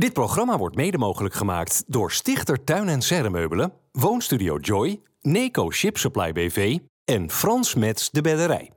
Dit 0.00 0.12
programma 0.12 0.58
wordt 0.58 0.76
mede 0.76 0.98
mogelijk 0.98 1.34
gemaakt 1.34 1.84
door 1.86 2.12
Stichter 2.12 2.64
Tuin 2.64 2.88
en 2.88 3.02
Serremeubelen, 3.02 3.72
Woonstudio 3.92 4.56
Joy, 4.56 5.00
Neco 5.20 5.70
Ship 5.70 5.98
Supply 5.98 6.32
BV 6.32 6.78
en 7.04 7.30
Frans 7.30 7.74
Mets 7.74 8.10
de 8.10 8.20
Bedderij. 8.20 8.70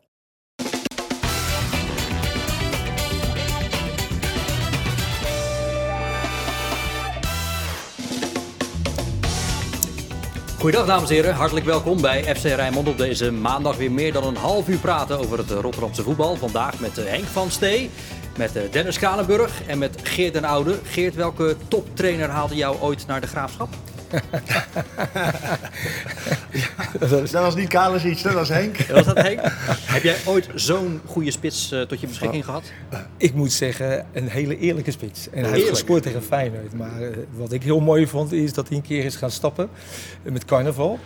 Goedendag 10.60 10.88
dames 10.88 11.10
en 11.10 11.16
heren, 11.16 11.36
hartelijk 11.36 11.66
welkom 11.66 12.02
bij 12.02 12.36
FC 12.36 12.44
Rijnmond 12.44 12.88
op 12.88 12.98
deze 12.98 13.32
maandag 13.32 13.78
weer 13.78 13.92
meer 13.92 14.14
dan 14.14 14.24
een 14.24 14.36
half 14.36 14.68
uur 14.70 14.78
praten 14.78 15.20
over 15.20 15.38
het 15.38 15.52
Rotterdamse 15.52 16.04
voetbal. 16.04 16.36
Vandaag 16.36 16.80
met 16.80 16.98
eh, 16.98 17.06
Henk 17.06 17.26
van 17.26 17.52
Stee, 17.52 17.90
met 18.38 18.56
eh, 18.56 18.64
Dennis 18.72 19.00
Kalenburg 19.00 19.62
en 19.68 19.78
met 19.78 20.00
Geert 20.04 20.34
den 20.34 20.44
Oude. 20.44 20.80
Geert, 20.84 21.16
welke 21.16 21.56
toptrainer 21.68 22.30
haalde 22.30 22.56
jou 22.56 22.78
ooit 22.80 23.08
naar 23.08 23.22
de 23.22 23.28
Graafschap? 23.28 23.70
dat 27.00 27.32
was 27.32 27.56
niet 27.56 27.68
Kalesic, 27.68 28.24
dat 28.24 28.34
was 28.34 28.50
Henk. 28.50 28.78
Was 28.92 29.06
dat 29.06 29.18
Henk? 29.18 29.40
Heb 29.86 30.04
jij 30.04 30.16
ooit 30.26 30.50
zo'n 30.56 31.02
goede 31.06 31.32
spits 31.32 31.72
uh, 31.72 31.82
tot 31.82 32.00
je 32.00 32.08
beschikking 32.08 32.46
gehad? 32.46 32.64
Ik 33.18 33.34
moet 33.34 33.52
zeggen, 33.52 34.06
een 34.12 34.28
hele 34.28 34.58
eerlijke 34.58 34.92
spits. 34.92 35.30
En 35.30 35.44
hij 35.44 35.54
heeft 35.54 35.70
gescoord 35.70 36.04
tegen 36.04 36.24
Feyenoord. 36.24 36.74
Maar 36.74 37.02
uh, 37.02 37.18
wat 37.32 37.52
ik 37.52 37.64
heel 37.64 37.80
mooi 37.80 38.08
vond, 38.08 38.32
is 38.32 38.54
dat 38.54 38.68
hij 38.68 38.78
een 38.78 38.84
keer 38.84 39.06
is 39.06 39.16
gaan 39.16 39.32
stappen 39.32 39.70
met 40.24 40.46
carnaval. 40.46 41.00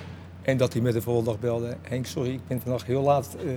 En 0.47 0.57
dat 0.57 0.73
hij 0.73 0.81
met 0.81 0.93
de 0.93 1.01
volgende 1.01 1.29
dag 1.29 1.39
belde. 1.39 1.75
Henk, 1.81 2.05
sorry, 2.05 2.33
ik 2.33 2.47
ben 2.47 2.61
vandaag 2.61 2.85
heel 2.85 3.01
laat. 3.01 3.35
Uh, 3.45 3.51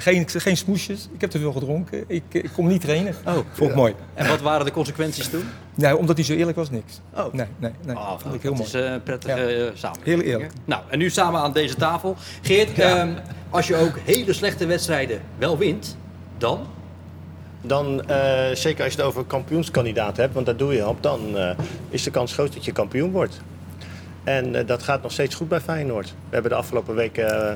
geen, 0.00 0.28
geen 0.28 0.56
smoesjes. 0.56 1.08
Ik 1.12 1.20
heb 1.20 1.30
te 1.30 1.38
veel 1.38 1.52
gedronken. 1.52 2.04
Ik, 2.06 2.22
ik 2.30 2.50
kom 2.54 2.66
niet 2.66 2.80
trainen. 2.80 3.14
Oh, 3.26 3.38
vond 3.52 3.70
ik 3.70 3.76
mooi. 3.76 3.94
En 4.14 4.28
wat 4.28 4.40
waren 4.40 4.66
de 4.66 4.72
consequenties 4.72 5.28
toen? 5.28 5.44
Nou, 5.74 5.98
omdat 5.98 6.16
hij 6.16 6.24
zo 6.24 6.32
eerlijk 6.32 6.56
was, 6.56 6.70
niks. 6.70 7.00
Oh. 7.14 7.32
Nee, 7.32 7.46
nee, 7.58 7.70
nee. 7.84 7.96
Oh, 7.96 8.18
vond 8.18 8.34
ik 8.34 8.42
heel 8.42 8.54
mooi. 8.54 8.64
Het 8.64 8.74
is 8.74 8.80
een 8.80 9.02
prettige 9.02 9.40
ja. 9.40 9.70
samen. 9.74 9.98
Heel 10.02 10.20
eerlijk. 10.20 10.52
Nou, 10.64 10.82
en 10.88 10.98
nu 10.98 11.10
samen 11.10 11.40
aan 11.40 11.52
deze 11.52 11.74
tafel. 11.74 12.16
Geert, 12.42 12.76
ja. 12.76 13.02
um, 13.02 13.16
als 13.50 13.66
je 13.66 13.76
ook 13.76 13.98
hele 14.04 14.32
slechte 14.32 14.66
wedstrijden 14.66 15.20
wel 15.38 15.58
wint, 15.58 15.96
dan? 16.38 16.66
Dan, 17.60 18.02
uh, 18.10 18.50
zeker 18.52 18.84
als 18.84 18.92
je 18.92 18.98
het 18.98 19.08
over 19.08 19.24
kampioenskandidaat 19.24 20.16
hebt, 20.16 20.34
want 20.34 20.46
daar 20.46 20.56
doe 20.56 20.74
je 20.74 20.88
op, 20.88 21.02
dan 21.02 21.20
uh, 21.34 21.50
is 21.88 22.02
de 22.02 22.10
kans 22.10 22.32
groot 22.32 22.52
dat 22.52 22.64
je 22.64 22.72
kampioen 22.72 23.10
wordt. 23.10 23.40
En 24.26 24.54
uh, 24.54 24.66
dat 24.66 24.82
gaat 24.82 25.02
nog 25.02 25.12
steeds 25.12 25.34
goed 25.34 25.48
bij 25.48 25.60
Feyenoord. 25.60 26.08
We 26.08 26.34
hebben 26.34 26.50
de 26.50 26.56
afgelopen 26.56 26.94
weken 26.94 27.24
uh, 27.24 27.52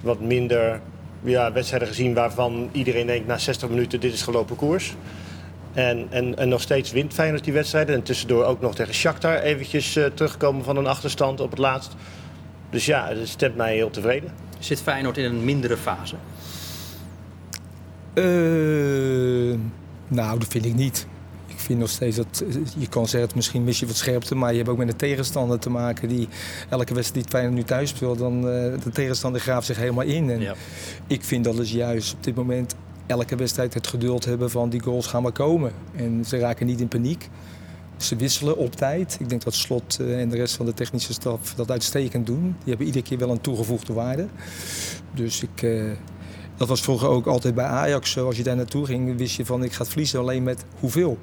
wat 0.00 0.20
minder 0.20 0.80
ja, 1.22 1.52
wedstrijden 1.52 1.88
gezien 1.88 2.14
waarvan 2.14 2.68
iedereen 2.72 3.06
denkt 3.06 3.26
na 3.26 3.38
60 3.38 3.68
minuten 3.68 4.00
dit 4.00 4.12
is 4.12 4.22
gelopen 4.22 4.56
koers. 4.56 4.94
En, 5.72 6.06
en, 6.10 6.38
en 6.38 6.48
nog 6.48 6.60
steeds 6.60 6.92
wint 6.92 7.14
Feyenoord 7.14 7.44
die 7.44 7.52
wedstrijden. 7.52 7.94
En 7.94 8.02
tussendoor 8.02 8.44
ook 8.44 8.60
nog 8.60 8.74
tegen 8.74 8.94
Shakhtar 8.94 9.38
eventjes 9.38 9.96
uh, 9.96 10.06
terugkomen 10.06 10.64
van 10.64 10.76
een 10.76 10.86
achterstand 10.86 11.40
op 11.40 11.50
het 11.50 11.58
laatst. 11.58 11.94
Dus 12.70 12.86
ja, 12.86 13.14
dat 13.14 13.28
stemt 13.28 13.56
mij 13.56 13.74
heel 13.74 13.90
tevreden. 13.90 14.30
Zit 14.58 14.82
Feyenoord 14.82 15.18
in 15.18 15.24
een 15.24 15.44
mindere 15.44 15.76
fase? 15.76 16.14
nou, 20.08 20.38
dat 20.38 20.48
vind 20.48 20.64
ik 20.64 20.74
niet 20.74 21.06
vind 21.70 21.82
nog 21.82 21.90
steeds 21.90 22.16
dat 22.16 22.44
je 22.78 22.88
kan 22.88 23.08
zeggen, 23.08 23.30
misschien 23.34 23.64
mis 23.64 23.80
je 23.80 23.86
wat 23.86 23.96
scherpte, 23.96 24.34
maar 24.34 24.50
je 24.50 24.56
hebt 24.56 24.68
ook 24.68 24.76
met 24.76 24.88
een 24.88 24.96
tegenstander 24.96 25.58
te 25.58 25.70
maken 25.70 26.08
die 26.08 26.28
elke 26.68 26.94
wedstrijd 26.94 27.24
die 27.24 27.32
Feyenoord 27.32 27.56
nu 27.56 27.64
thuis 27.64 27.88
speelt, 27.88 28.18
dan 28.18 28.36
uh, 28.36 28.42
de 28.82 28.90
tegenstander 28.92 29.40
graaft 29.40 29.66
zich 29.66 29.76
helemaal 29.76 30.04
in. 30.04 30.30
En 30.30 30.40
ja. 30.40 30.54
ik 31.06 31.24
vind 31.24 31.44
dat 31.44 31.58
is 31.58 31.72
juist 31.72 32.14
op 32.14 32.24
dit 32.24 32.34
moment 32.34 32.74
elke 33.06 33.36
wedstrijd 33.36 33.74
het 33.74 33.86
geduld 33.86 34.24
hebben 34.24 34.50
van 34.50 34.70
die 34.70 34.82
goals 34.82 35.06
gaan 35.06 35.22
maar 35.22 35.32
komen. 35.32 35.72
En 35.96 36.24
ze 36.24 36.38
raken 36.38 36.66
niet 36.66 36.80
in 36.80 36.88
paniek. 36.88 37.28
Ze 37.96 38.16
wisselen 38.16 38.56
op 38.56 38.76
tijd. 38.76 39.16
Ik 39.20 39.28
denk 39.28 39.42
dat 39.42 39.54
Slot 39.54 39.98
en 40.00 40.28
de 40.28 40.36
rest 40.36 40.56
van 40.56 40.66
de 40.66 40.74
technische 40.74 41.12
staf 41.12 41.54
dat 41.54 41.70
uitstekend 41.70 42.26
doen. 42.26 42.42
Die 42.42 42.68
hebben 42.68 42.86
iedere 42.86 43.04
keer 43.04 43.18
wel 43.18 43.30
een 43.30 43.40
toegevoegde 43.40 43.92
waarde. 43.92 44.26
Dus 45.14 45.42
ik, 45.42 45.62
uh, 45.62 45.90
dat 46.56 46.68
was 46.68 46.80
vroeger 46.80 47.08
ook 47.08 47.26
altijd 47.26 47.54
bij 47.54 47.64
Ajax 47.64 48.10
zo. 48.10 48.26
Als 48.26 48.36
je 48.36 48.42
daar 48.42 48.56
naartoe 48.56 48.86
ging, 48.86 49.16
wist 49.16 49.36
je 49.36 49.46
van 49.46 49.64
ik 49.64 49.72
ga 49.72 49.84
verliezen 49.84 50.20
alleen 50.20 50.42
met 50.42 50.64
hoeveel. 50.80 51.18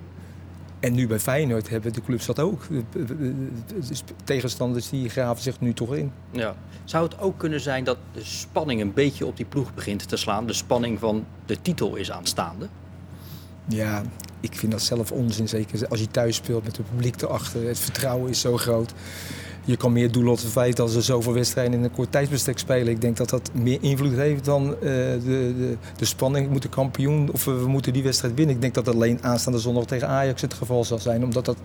En 0.80 0.94
nu 0.94 1.08
bij 1.08 1.20
Feyenoord 1.20 1.70
hebben 1.70 1.94
de 1.94 2.02
clubs 2.02 2.26
dat 2.26 2.40
ook. 2.40 2.68
De 2.92 3.34
tegenstanders 4.24 4.90
die 4.90 5.10
graven 5.10 5.44
zich 5.44 5.60
nu 5.60 5.74
toch 5.74 5.96
in. 5.96 6.12
Ja. 6.32 6.56
Zou 6.84 7.04
het 7.04 7.20
ook 7.20 7.38
kunnen 7.38 7.62
zijn 7.62 7.84
dat 7.84 7.98
de 8.14 8.24
spanning 8.24 8.82
een 8.82 8.94
beetje 8.94 9.26
op 9.26 9.38
die 9.38 9.46
ploeg 9.46 9.74
begint 9.74 10.08
te 10.08 10.18
slaan? 10.18 10.48
De 10.48 10.54
spanning 10.54 11.00
van 11.00 11.26
de 11.46 11.62
titel 11.62 11.96
is 11.96 12.12
aanstaande? 12.12 12.68
Ja, 13.68 14.04
ik 14.40 14.56
vind 14.56 14.72
dat 14.72 14.82
zelf 14.82 15.12
onzin. 15.12 15.48
Zeker 15.48 15.88
als 15.88 16.00
je 16.00 16.08
thuis 16.08 16.36
speelt 16.36 16.64
met 16.64 16.78
het 16.78 16.90
publiek 16.90 17.22
erachter. 17.22 17.68
Het 17.68 17.80
vertrouwen 17.80 18.30
is 18.30 18.42
zo 18.42 18.58
groot 18.58 18.94
je 19.68 19.78
kan 19.78 19.92
meer 19.92 20.12
doelen 20.12 20.32
op 20.32 20.38
het 20.38 20.48
feit 20.48 20.76
dat 20.76 20.92
ze 20.92 21.02
zoveel 21.02 21.34
wedstrijden 21.34 21.74
in 21.74 21.84
een 21.84 21.92
kort 21.92 22.12
tijdsbestek 22.12 22.60
spelen. 22.60 22.88
Ik 22.88 23.02
denk 23.02 23.18
dat 23.18 23.30
dat 23.30 23.50
meer 23.54 23.78
invloed 23.82 24.14
heeft 24.14 24.46
dan 24.46 24.64
uh, 24.70 24.80
de, 24.80 25.20
de, 25.58 25.78
de, 25.98 26.06
spanning. 26.06 26.46
We 26.46 26.52
moeten 26.52 26.70
kampioen 26.70 27.30
of 27.32 27.46
we, 27.46 27.52
moeten 27.52 27.94
die 27.94 28.04
wedstrijd 28.04 28.34
winnen. 28.34 28.56
Ik 28.56 28.62
denk 28.62 28.74
dat 28.74 28.86
dat 28.86 28.94
alleen 28.94 29.20
aanstaande 29.22 29.60
zondag 29.60 29.86
tegen 29.86 30.08
Ajax 30.08 30.42
het 30.42 30.54
geval 30.54 30.84
zal 30.84 31.00
zijn. 31.00 31.24
Omdat 31.24 31.46
dat, 31.46 31.58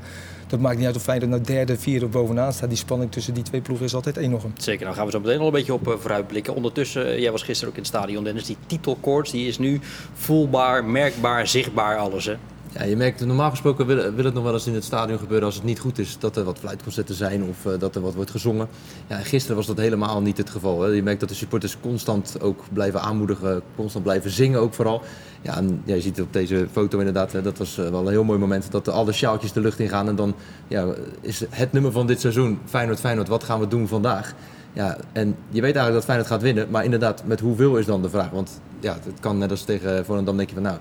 dat 0.46 0.60
maakt 0.60 0.76
niet 0.76 0.86
uit 0.86 0.96
of 0.96 1.02
Feyenoord 1.02 1.30
nou 1.30 1.42
derde, 1.42 1.78
vierde 1.78 2.04
of 2.04 2.10
bovenaan 2.10 2.52
staat. 2.52 2.68
Die 2.68 2.78
spanning 2.78 3.12
tussen 3.12 3.34
die 3.34 3.42
twee 3.42 3.60
ploegen 3.60 3.86
is 3.86 3.94
altijd 3.94 4.16
enorm. 4.16 4.52
Zeker, 4.56 4.86
dan 4.86 4.94
gaan 4.94 5.04
we 5.04 5.10
zo 5.10 5.20
meteen 5.20 5.38
al 5.38 5.46
een 5.46 5.52
beetje 5.52 5.74
op 5.74 5.88
uh, 5.88 5.94
vooruitblikken. 5.98 6.54
Ondertussen, 6.54 7.06
uh, 7.06 7.18
jij 7.18 7.30
was 7.30 7.42
gisteren 7.42 7.70
ook 7.70 7.76
in 7.76 7.82
het 7.82 7.92
stadion 7.94 8.24
Dennis. 8.24 8.46
Die 8.46 8.56
titelkoorts 8.66 9.30
die 9.30 9.48
is 9.48 9.58
nu 9.58 9.80
voelbaar, 10.14 10.84
merkbaar, 10.84 11.46
zichtbaar 11.46 11.98
alles 11.98 12.24
hè? 12.24 12.36
Ja, 12.74 12.84
je 12.84 12.96
merkt, 12.96 13.26
normaal 13.26 13.50
gesproken 13.50 13.86
wil, 13.86 14.12
wil, 14.12 14.24
het 14.24 14.34
nog 14.34 14.44
wel 14.44 14.52
eens 14.52 14.66
in 14.66 14.74
het 14.74 14.84
stadion 14.84 15.18
gebeuren 15.18 15.46
als 15.46 15.54
het 15.54 15.64
niet 15.64 15.78
goed 15.78 15.98
is. 15.98 16.18
Dat 16.18 16.36
er 16.36 16.44
wat 16.44 16.58
fluitconcerten 16.58 17.14
zijn 17.14 17.42
of 17.42 17.64
uh, 17.64 17.72
dat 17.78 17.94
er 17.94 18.00
wat 18.02 18.14
wordt 18.14 18.30
gezongen. 18.30 18.68
Ja, 19.06 19.16
gisteren 19.16 19.56
was 19.56 19.66
dat 19.66 19.76
helemaal 19.76 20.20
niet 20.20 20.36
het 20.36 20.50
geval. 20.50 20.80
Hè. 20.80 20.88
Je 20.88 21.02
merkt 21.02 21.20
dat 21.20 21.28
de 21.28 21.34
supporters 21.34 21.76
constant 21.80 22.40
ook 22.40 22.64
blijven 22.72 23.00
aanmoedigen, 23.00 23.62
constant 23.76 24.04
blijven 24.04 24.30
zingen 24.30 24.60
ook 24.60 24.74
vooral. 24.74 25.02
Ja, 25.42 25.56
en, 25.56 25.82
je 25.84 26.00
ziet 26.00 26.20
op 26.20 26.32
deze 26.32 26.66
foto 26.72 26.98
inderdaad, 26.98 27.32
hè, 27.32 27.42
dat 27.42 27.58
was 27.58 27.78
uh, 27.78 27.88
wel 27.88 28.00
een 28.00 28.12
heel 28.12 28.24
mooi 28.24 28.38
moment. 28.38 28.70
Dat 28.70 28.88
alle 28.88 29.12
sjaaltjes 29.12 29.52
de 29.52 29.60
lucht 29.60 29.78
in 29.78 29.88
gaan 29.88 30.08
en 30.08 30.16
dan 30.16 30.34
ja, 30.68 30.86
is 31.20 31.44
het 31.50 31.72
nummer 31.72 31.92
van 31.92 32.06
dit 32.06 32.20
seizoen, 32.20 32.58
Feyenoord, 32.64 33.00
Feyenoord, 33.00 33.28
wat 33.28 33.44
gaan 33.44 33.60
we 33.60 33.68
doen 33.68 33.88
vandaag? 33.88 34.34
Ja, 34.72 34.96
en 35.12 35.36
je 35.48 35.60
weet 35.60 35.76
eigenlijk 35.76 35.94
dat 35.94 36.04
Feyenoord 36.04 36.28
gaat 36.28 36.42
winnen, 36.42 36.70
maar 36.70 36.84
inderdaad, 36.84 37.22
met 37.24 37.40
hoeveel 37.40 37.76
is 37.76 37.86
dan 37.86 38.02
de 38.02 38.10
vraag? 38.10 38.30
Want 38.30 38.60
ja, 38.80 38.92
het 39.04 39.20
kan 39.20 39.38
net 39.38 39.50
als 39.50 39.62
tegen 39.64 40.04
Volendam, 40.04 40.36
denk 40.36 40.48
je 40.48 40.54
van 40.54 40.64
nou, 40.64 40.78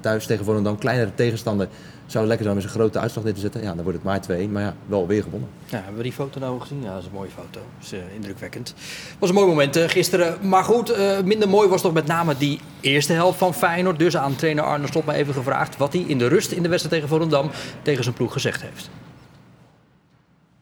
thuis 0.00 0.26
tegen 0.26 0.44
Volendam, 0.44 0.78
kleinere 0.78 1.14
tegenstander, 1.14 1.68
zou 2.06 2.18
het 2.18 2.28
lekker 2.28 2.44
zijn 2.44 2.54
met 2.56 2.64
een 2.64 2.70
grote 2.70 2.98
uitslag 2.98 3.24
neer 3.24 3.34
te 3.34 3.40
zetten. 3.40 3.62
Ja, 3.62 3.74
dan 3.74 3.82
wordt 3.82 3.98
het 3.98 4.02
maar 4.02 4.20
2 4.20 4.48
maar 4.48 4.62
ja, 4.62 4.74
wel 4.86 5.06
weer 5.06 5.22
gewonnen. 5.22 5.48
Ja, 5.66 5.76
hebben 5.76 5.96
we 5.96 6.02
die 6.02 6.12
foto 6.12 6.40
nou 6.40 6.60
gezien? 6.60 6.82
Ja, 6.82 6.92
dat 6.92 7.00
is 7.00 7.06
een 7.06 7.12
mooie 7.12 7.30
foto. 7.30 7.60
Dat 7.78 7.82
is 7.82 7.92
uh, 7.92 7.98
indrukwekkend. 8.14 8.74
was 9.18 9.28
een 9.28 9.34
mooi 9.34 9.46
moment 9.46 9.76
uh, 9.76 9.88
gisteren. 9.88 10.48
Maar 10.48 10.64
goed, 10.64 10.90
uh, 10.90 11.20
minder 11.20 11.48
mooi 11.48 11.68
was 11.68 11.80
toch 11.80 11.92
met 11.92 12.06
name 12.06 12.36
die 12.38 12.60
eerste 12.80 13.12
helft 13.12 13.38
van 13.38 13.54
Feyenoord. 13.54 13.98
Dus 13.98 14.16
aan 14.16 14.36
trainer 14.36 14.64
Arne 14.64 14.86
Slot 14.86 15.04
maar 15.04 15.14
even 15.14 15.34
gevraagd 15.34 15.76
wat 15.76 15.92
hij 15.92 16.02
in 16.02 16.18
de 16.18 16.26
rust 16.26 16.52
in 16.52 16.62
de 16.62 16.68
wedstrijd 16.68 16.94
tegen 16.94 17.16
Volendam 17.16 17.50
tegen 17.82 18.02
zijn 18.02 18.14
ploeg 18.14 18.32
gezegd 18.32 18.62
heeft. 18.62 18.90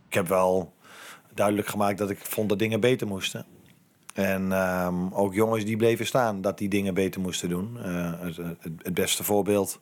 Ik 0.09 0.15
heb 0.15 0.29
wel 0.29 0.73
duidelijk 1.37 1.69
gemaakt 1.69 1.99
dat 1.99 2.11
ik 2.11 2.19
vond 2.23 2.49
dat 2.49 2.59
dingen 2.59 2.81
beter 2.81 3.07
moesten. 3.07 3.47
En 4.15 4.53
um, 4.53 5.15
ook 5.15 5.35
jongens 5.35 5.65
die 5.65 5.77
bleven 5.77 6.07
staan, 6.07 6.41
dat 6.41 6.59
die 6.59 6.69
dingen 6.69 6.95
beter 6.95 7.21
moesten 7.21 7.49
doen. 7.49 7.79
Uh, 7.87 8.13
het, 8.21 8.37
het, 8.83 8.95
beste 8.95 9.25
voorbeeld 9.25 9.81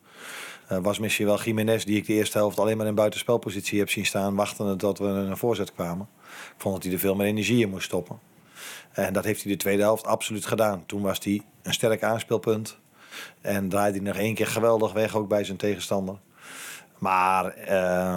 uh, 0.72 0.78
was 0.78 0.98
misschien 0.98 1.26
wel 1.26 1.42
Jiménez, 1.42 1.84
die 1.84 1.96
ik 1.96 2.06
de 2.06 2.12
eerste 2.12 2.38
helft 2.38 2.58
alleen 2.58 2.76
maar 2.76 2.86
in 2.86 2.94
buitenspelpositie 2.94 3.78
heb 3.78 3.90
zien 3.90 4.06
staan, 4.06 4.34
wachtende 4.34 4.76
tot 4.76 4.98
we 4.98 5.04
een 5.04 5.36
voorzet 5.36 5.72
kwamen. 5.72 6.08
Ik 6.28 6.54
vond 6.56 6.74
dat 6.74 6.84
hij 6.84 6.92
er 6.92 6.98
veel 6.98 7.14
meer 7.14 7.26
energie 7.26 7.62
in 7.62 7.70
moest 7.70 7.84
stoppen. 7.84 8.18
En 8.92 9.12
dat 9.12 9.24
heeft 9.24 9.42
hij 9.42 9.52
de 9.52 9.58
tweede 9.58 9.82
helft 9.82 10.06
absoluut 10.06 10.46
gedaan. 10.46 10.86
Toen 10.86 11.02
was 11.02 11.18
hij 11.22 11.42
een 11.62 11.72
sterk 11.72 12.02
aanspeelpunt. 12.02 12.78
En 13.40 13.68
draaide 13.68 13.98
hij 13.98 14.06
nog 14.06 14.16
één 14.16 14.34
keer 14.34 14.46
geweldig 14.46 14.92
weg, 14.92 15.16
ook 15.16 15.28
bij 15.28 15.44
zijn 15.44 15.56
tegenstander. 15.56 16.16
Maar 16.98 17.54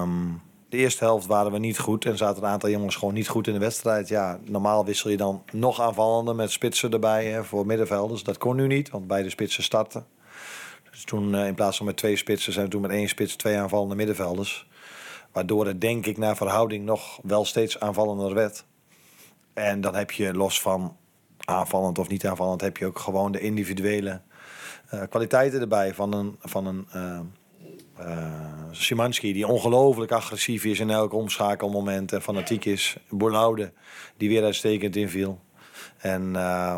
um, 0.02 0.42
de 0.70 0.78
eerste 0.78 1.04
helft 1.04 1.26
waren 1.26 1.52
we 1.52 1.58
niet 1.58 1.80
goed 1.80 2.06
en 2.06 2.18
zaten 2.18 2.44
een 2.44 2.50
aantal 2.50 2.70
jongens 2.70 2.96
gewoon 2.96 3.14
niet 3.14 3.28
goed 3.28 3.48
in 3.48 3.54
de 3.54 3.60
wedstrijd. 3.60 4.08
Ja, 4.08 4.40
normaal 4.44 4.86
wissel 4.86 5.10
je 5.10 5.18
dan 5.18 5.44
nog 5.52 5.82
aanvallender 5.82 6.36
met 6.36 6.52
spitsen 6.52 6.92
erbij 6.92 7.26
hè, 7.26 7.44
voor 7.44 7.66
middenvelders. 7.66 8.24
Dat 8.24 8.38
kon 8.38 8.56
nu 8.56 8.68
niet, 8.68 8.90
want 8.90 9.08
beide 9.08 9.30
spitsen 9.30 9.64
starten. 9.64 10.06
Dus 10.92 11.04
toen 11.04 11.36
in 11.36 11.56
plaats 11.56 11.78
van 11.78 11.86
met 11.86 11.98
twee 11.98 12.16
spitsen 12.16 12.54
zijn 12.54 12.66
we 12.66 12.72
toen 12.72 12.82
met 12.82 12.92
één 12.92 13.10
spits 13.10 13.36
twee 13.36 13.58
aanvallende 13.58 13.96
middenvelders. 13.96 14.68
Waardoor 15.32 15.66
het 15.66 15.82
denk 15.82 16.06
ik 16.06 16.18
naar 16.18 16.36
verhouding 16.36 16.86
nog 16.86 17.20
wel 17.24 17.46
steeds 17.46 17.80
aanvallender 17.80 18.34
werd. 18.34 18.66
En 19.54 19.82
dan 19.82 19.96
heb 19.96 20.12
je 20.12 20.34
los 20.34 20.62
van 20.62 20.98
aanvallend 21.38 22.00
of 22.00 22.08
niet 22.08 22.28
aanvallend, 22.28 22.62
heb 22.62 22.78
je 22.78 22.86
ook 22.86 23.00
gewoon 23.00 23.32
de 23.32 23.40
individuele 23.40 24.22
uh, 24.94 25.02
kwaliteiten 25.10 25.62
erbij 25.62 25.94
van 25.94 26.14
een, 26.14 26.36
van 26.40 26.66
een 26.66 26.88
uh, 26.96 27.20
uh, 28.00 28.34
Szymanski, 28.72 29.34
die 29.34 29.48
ongelooflijk 29.48 30.12
agressief 30.12 30.66
is 30.66 30.80
in 30.80 30.90
elk 30.90 31.14
omschakelmoment 31.14 32.14
en 32.14 32.22
fanatiek 32.22 32.66
is. 32.66 32.98
Bornoude, 33.10 33.72
die 34.18 34.30
weer 34.30 34.44
uitstekend 34.44 34.96
inviel. 34.96 35.40
En, 35.98 36.34
uh, 36.36 36.76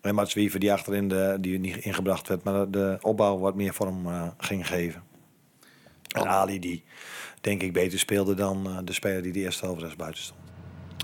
en 0.00 0.14
Mats 0.14 0.34
Wiever, 0.34 0.60
die 0.60 0.72
achterin 0.72 1.08
de, 1.08 1.36
die 1.40 1.58
niet 1.58 1.76
ingebracht 1.76 2.28
werd, 2.28 2.44
maar 2.44 2.70
de 2.70 2.98
opbouw 3.00 3.38
wat 3.38 3.54
meer 3.54 3.74
vorm 3.74 4.06
uh, 4.06 4.26
ging 4.38 4.66
geven. 4.66 5.02
En 6.08 6.28
Ali 6.28 6.58
die, 6.58 6.84
denk 7.40 7.62
ik, 7.62 7.72
beter 7.72 7.98
speelde 7.98 8.34
dan 8.34 8.66
uh, 8.66 8.78
de 8.84 8.92
speler 8.92 9.22
die 9.22 9.32
de 9.32 9.38
eerste 9.38 9.64
helft 9.64 9.80
rechts 9.80 9.96
buiten 9.96 10.22
stond. 10.22 10.40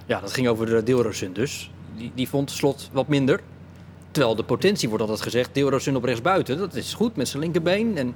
Ja, 0.06 0.20
dat 0.20 0.32
ging 0.32 0.48
over 0.48 0.66
de 0.66 0.82
Deelrosun 0.82 1.32
dus. 1.32 1.70
Die, 1.96 2.12
die 2.14 2.28
vond 2.28 2.50
slot 2.50 2.90
wat 2.92 3.08
minder. 3.08 3.40
Terwijl 4.10 4.36
de 4.36 4.44
potentie 4.44 4.88
wordt 4.88 5.02
altijd 5.04 5.22
gezegd, 5.22 5.54
Deelrosun 5.54 5.96
op 5.96 6.04
rechts 6.04 6.20
buiten. 6.20 6.58
Dat 6.58 6.74
is 6.74 6.94
goed 6.94 7.16
met 7.16 7.28
zijn 7.28 7.42
linkerbeen. 7.42 7.96
En 7.96 8.14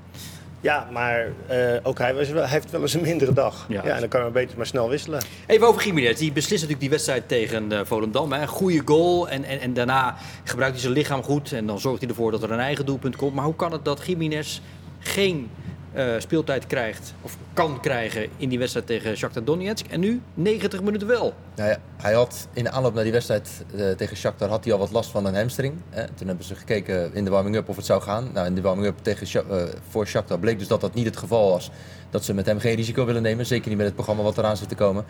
ja, 0.62 0.88
maar 0.92 1.26
uh, 1.50 1.76
ook 1.82 1.98
hij, 1.98 2.14
was, 2.14 2.28
hij, 2.28 2.46
heeft 2.46 2.70
wel 2.70 2.80
eens 2.80 2.94
een 2.94 3.00
mindere 3.00 3.32
dag. 3.32 3.66
Ja, 3.68 3.82
en 3.82 4.00
dan 4.00 4.08
kan 4.08 4.24
je 4.24 4.30
beter 4.30 4.56
maar 4.56 4.66
snel 4.66 4.88
wisselen. 4.88 5.22
Even 5.46 5.66
over 5.66 5.84
Jiménez. 5.84 6.18
Die 6.18 6.32
beslist 6.32 6.52
natuurlijk 6.52 6.80
die 6.80 6.90
wedstrijd 6.90 7.28
tegen 7.28 7.72
uh, 7.72 7.80
Volendam. 7.84 8.32
Hè. 8.32 8.46
Goede 8.46 8.82
goal 8.84 9.28
en, 9.28 9.44
en, 9.44 9.60
en 9.60 9.72
daarna 9.72 10.16
gebruikt 10.44 10.74
hij 10.74 10.82
zijn 10.82 10.94
lichaam 10.94 11.22
goed. 11.22 11.52
En 11.52 11.66
dan 11.66 11.80
zorgt 11.80 12.00
hij 12.00 12.08
ervoor 12.08 12.30
dat 12.30 12.42
er 12.42 12.50
een 12.50 12.58
eigen 12.58 12.86
doelpunt 12.86 13.16
komt. 13.16 13.34
Maar 13.34 13.44
hoe 13.44 13.56
kan 13.56 13.72
het 13.72 13.84
dat 13.84 14.06
Jiménez 14.06 14.60
geen 14.98 15.50
uh, 15.96 16.14
speeltijd 16.18 16.66
krijgt, 16.66 17.14
of 17.20 17.36
kan 17.52 17.80
krijgen 17.80 18.28
in 18.36 18.48
die 18.48 18.58
wedstrijd 18.58 18.86
tegen 18.86 19.16
Shakhtar 19.16 19.44
Donetsk. 19.44 19.86
En 19.86 20.00
nu 20.00 20.20
90 20.34 20.82
minuten 20.82 21.06
wel. 21.06 21.34
Nou 21.56 21.68
ja, 21.70 21.78
hij 21.96 22.12
had 22.12 22.48
in 22.52 22.64
de 22.64 22.70
aanloop 22.70 22.94
naar 22.94 23.02
die 23.02 23.12
wedstrijd 23.12 23.64
uh, 23.74 23.90
tegen 23.90 24.16
Shakhtar 24.16 24.48
had 24.48 24.64
hij 24.64 24.72
al 24.72 24.78
wat 24.78 24.90
last 24.90 25.10
van 25.10 25.26
een 25.26 25.34
hamstring. 25.34 25.74
Hè. 25.90 26.06
Toen 26.14 26.26
hebben 26.26 26.44
ze 26.44 26.54
gekeken 26.54 27.14
in 27.14 27.24
de 27.24 27.30
warming-up 27.30 27.68
of 27.68 27.76
het 27.76 27.86
zou 27.86 28.02
gaan. 28.02 28.30
Nou, 28.32 28.46
in 28.46 28.54
de 28.54 28.60
warming-up 28.60 28.98
tegen 29.02 29.44
uh, 29.50 29.62
voor 29.88 30.06
Shakhtar 30.06 30.38
bleek 30.38 30.58
dus 30.58 30.68
dat 30.68 30.80
dat 30.80 30.94
niet 30.94 31.06
het 31.06 31.16
geval 31.16 31.50
was. 31.50 31.70
Dat 32.10 32.24
ze 32.24 32.34
met 32.34 32.46
hem 32.46 32.58
geen 32.58 32.74
risico 32.74 33.04
willen 33.04 33.22
nemen. 33.22 33.46
Zeker 33.46 33.68
niet 33.68 33.76
met 33.76 33.86
het 33.86 33.94
programma 33.94 34.22
wat 34.22 34.38
eraan 34.38 34.56
zit 34.56 34.68
te 34.68 34.74
komen. 34.74 35.04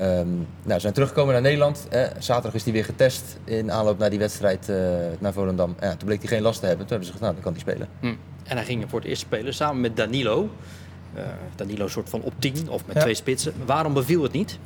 Um, 0.00 0.46
nou, 0.62 0.74
ze 0.74 0.80
zijn 0.80 0.92
teruggekomen 0.92 1.32
naar 1.32 1.42
Nederland. 1.42 1.86
Hè. 1.88 2.06
Zaterdag 2.18 2.54
is 2.54 2.64
hij 2.64 2.72
weer 2.72 2.84
getest 2.84 3.36
in 3.44 3.72
aanloop 3.72 3.98
naar 3.98 4.10
die 4.10 4.18
wedstrijd 4.18 4.72
naar 5.18 5.32
Volendam. 5.32 5.76
Ja, 5.80 5.88
toen 5.88 6.06
bleek 6.06 6.18
hij 6.18 6.28
geen 6.28 6.42
last 6.42 6.60
te 6.60 6.66
hebben. 6.66 6.86
Toen 6.86 6.96
hebben 6.96 7.06
ze 7.06 7.12
gezegd, 7.12 7.32
nou, 7.32 7.42
dan 7.42 7.42
kan 7.42 7.52
hij 7.52 7.60
spelen. 7.60 7.88
Hm. 8.00 8.31
En 8.42 8.56
hij 8.56 8.64
ging 8.64 8.84
voor 8.88 8.98
het 8.98 9.08
eerst 9.08 9.22
spelen 9.22 9.54
samen 9.54 9.80
met 9.80 9.96
Danilo. 9.96 10.50
Uh, 11.16 11.22
Danilo 11.56 11.88
soort 11.88 12.08
van 12.08 12.22
op 12.22 12.32
10 12.38 12.68
of 12.68 12.86
met 12.86 13.00
twee 13.00 13.14
spitsen. 13.14 13.52
Waarom 13.66 13.94
beviel 13.94 14.22
het 14.22 14.32
niet? 14.32 14.58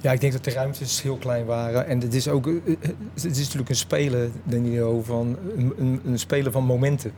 Ja, 0.00 0.12
ik 0.12 0.20
denk 0.20 0.32
dat 0.32 0.44
de 0.44 0.50
ruimtes 0.50 1.02
heel 1.02 1.16
klein 1.16 1.44
waren. 1.44 1.86
En 1.86 2.00
het 2.00 2.14
is 2.14 2.28
ook 2.28 2.46
eh, 2.46 2.54
eh, 2.54 2.90
het 3.14 3.36
is 3.36 3.44
natuurlijk 3.44 3.68
een 3.68 3.76
speler, 3.76 4.30
Danilo, 4.42 5.02
van 5.02 5.36
een, 5.56 5.72
een, 5.78 6.00
een 6.06 6.18
speler 6.18 6.52
van 6.52 6.64
momenten. 6.64 7.12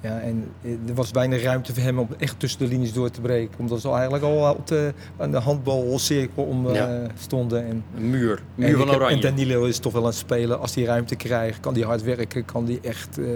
Ja, 0.00 0.20
en 0.20 0.48
er 0.86 0.94
was 0.94 1.10
weinig 1.10 1.42
ruimte 1.42 1.74
voor 1.74 1.82
hem 1.82 1.98
om 1.98 2.08
echt 2.18 2.40
tussen 2.40 2.58
de 2.58 2.66
linies 2.66 2.92
door 2.92 3.10
te 3.10 3.20
breken. 3.20 3.58
Omdat 3.58 3.80
ze 3.80 3.90
eigenlijk 3.90 4.24
al 4.24 4.54
op 4.54 4.66
de, 4.66 4.92
aan 5.16 5.30
de 5.30 5.38
handbalcirkel 5.38 6.44
om 6.44 6.72
ja. 6.72 7.06
stonden. 7.18 7.66
En, 7.66 7.84
een 7.96 8.10
muur, 8.10 8.42
muur 8.54 8.76
van 8.76 8.90
oranje. 8.90 9.14
En 9.14 9.20
Danilo 9.20 9.64
is 9.64 9.78
toch 9.78 9.92
wel 9.92 10.06
een 10.06 10.12
speler, 10.12 10.56
als 10.56 10.74
hij 10.74 10.84
ruimte 10.84 11.16
krijgt, 11.16 11.60
kan 11.60 11.74
hij 11.74 11.82
hard 11.82 12.02
werken, 12.02 12.44
kan 12.44 12.64
hij 12.64 12.78
echt... 12.82 13.18
Uh, 13.18 13.28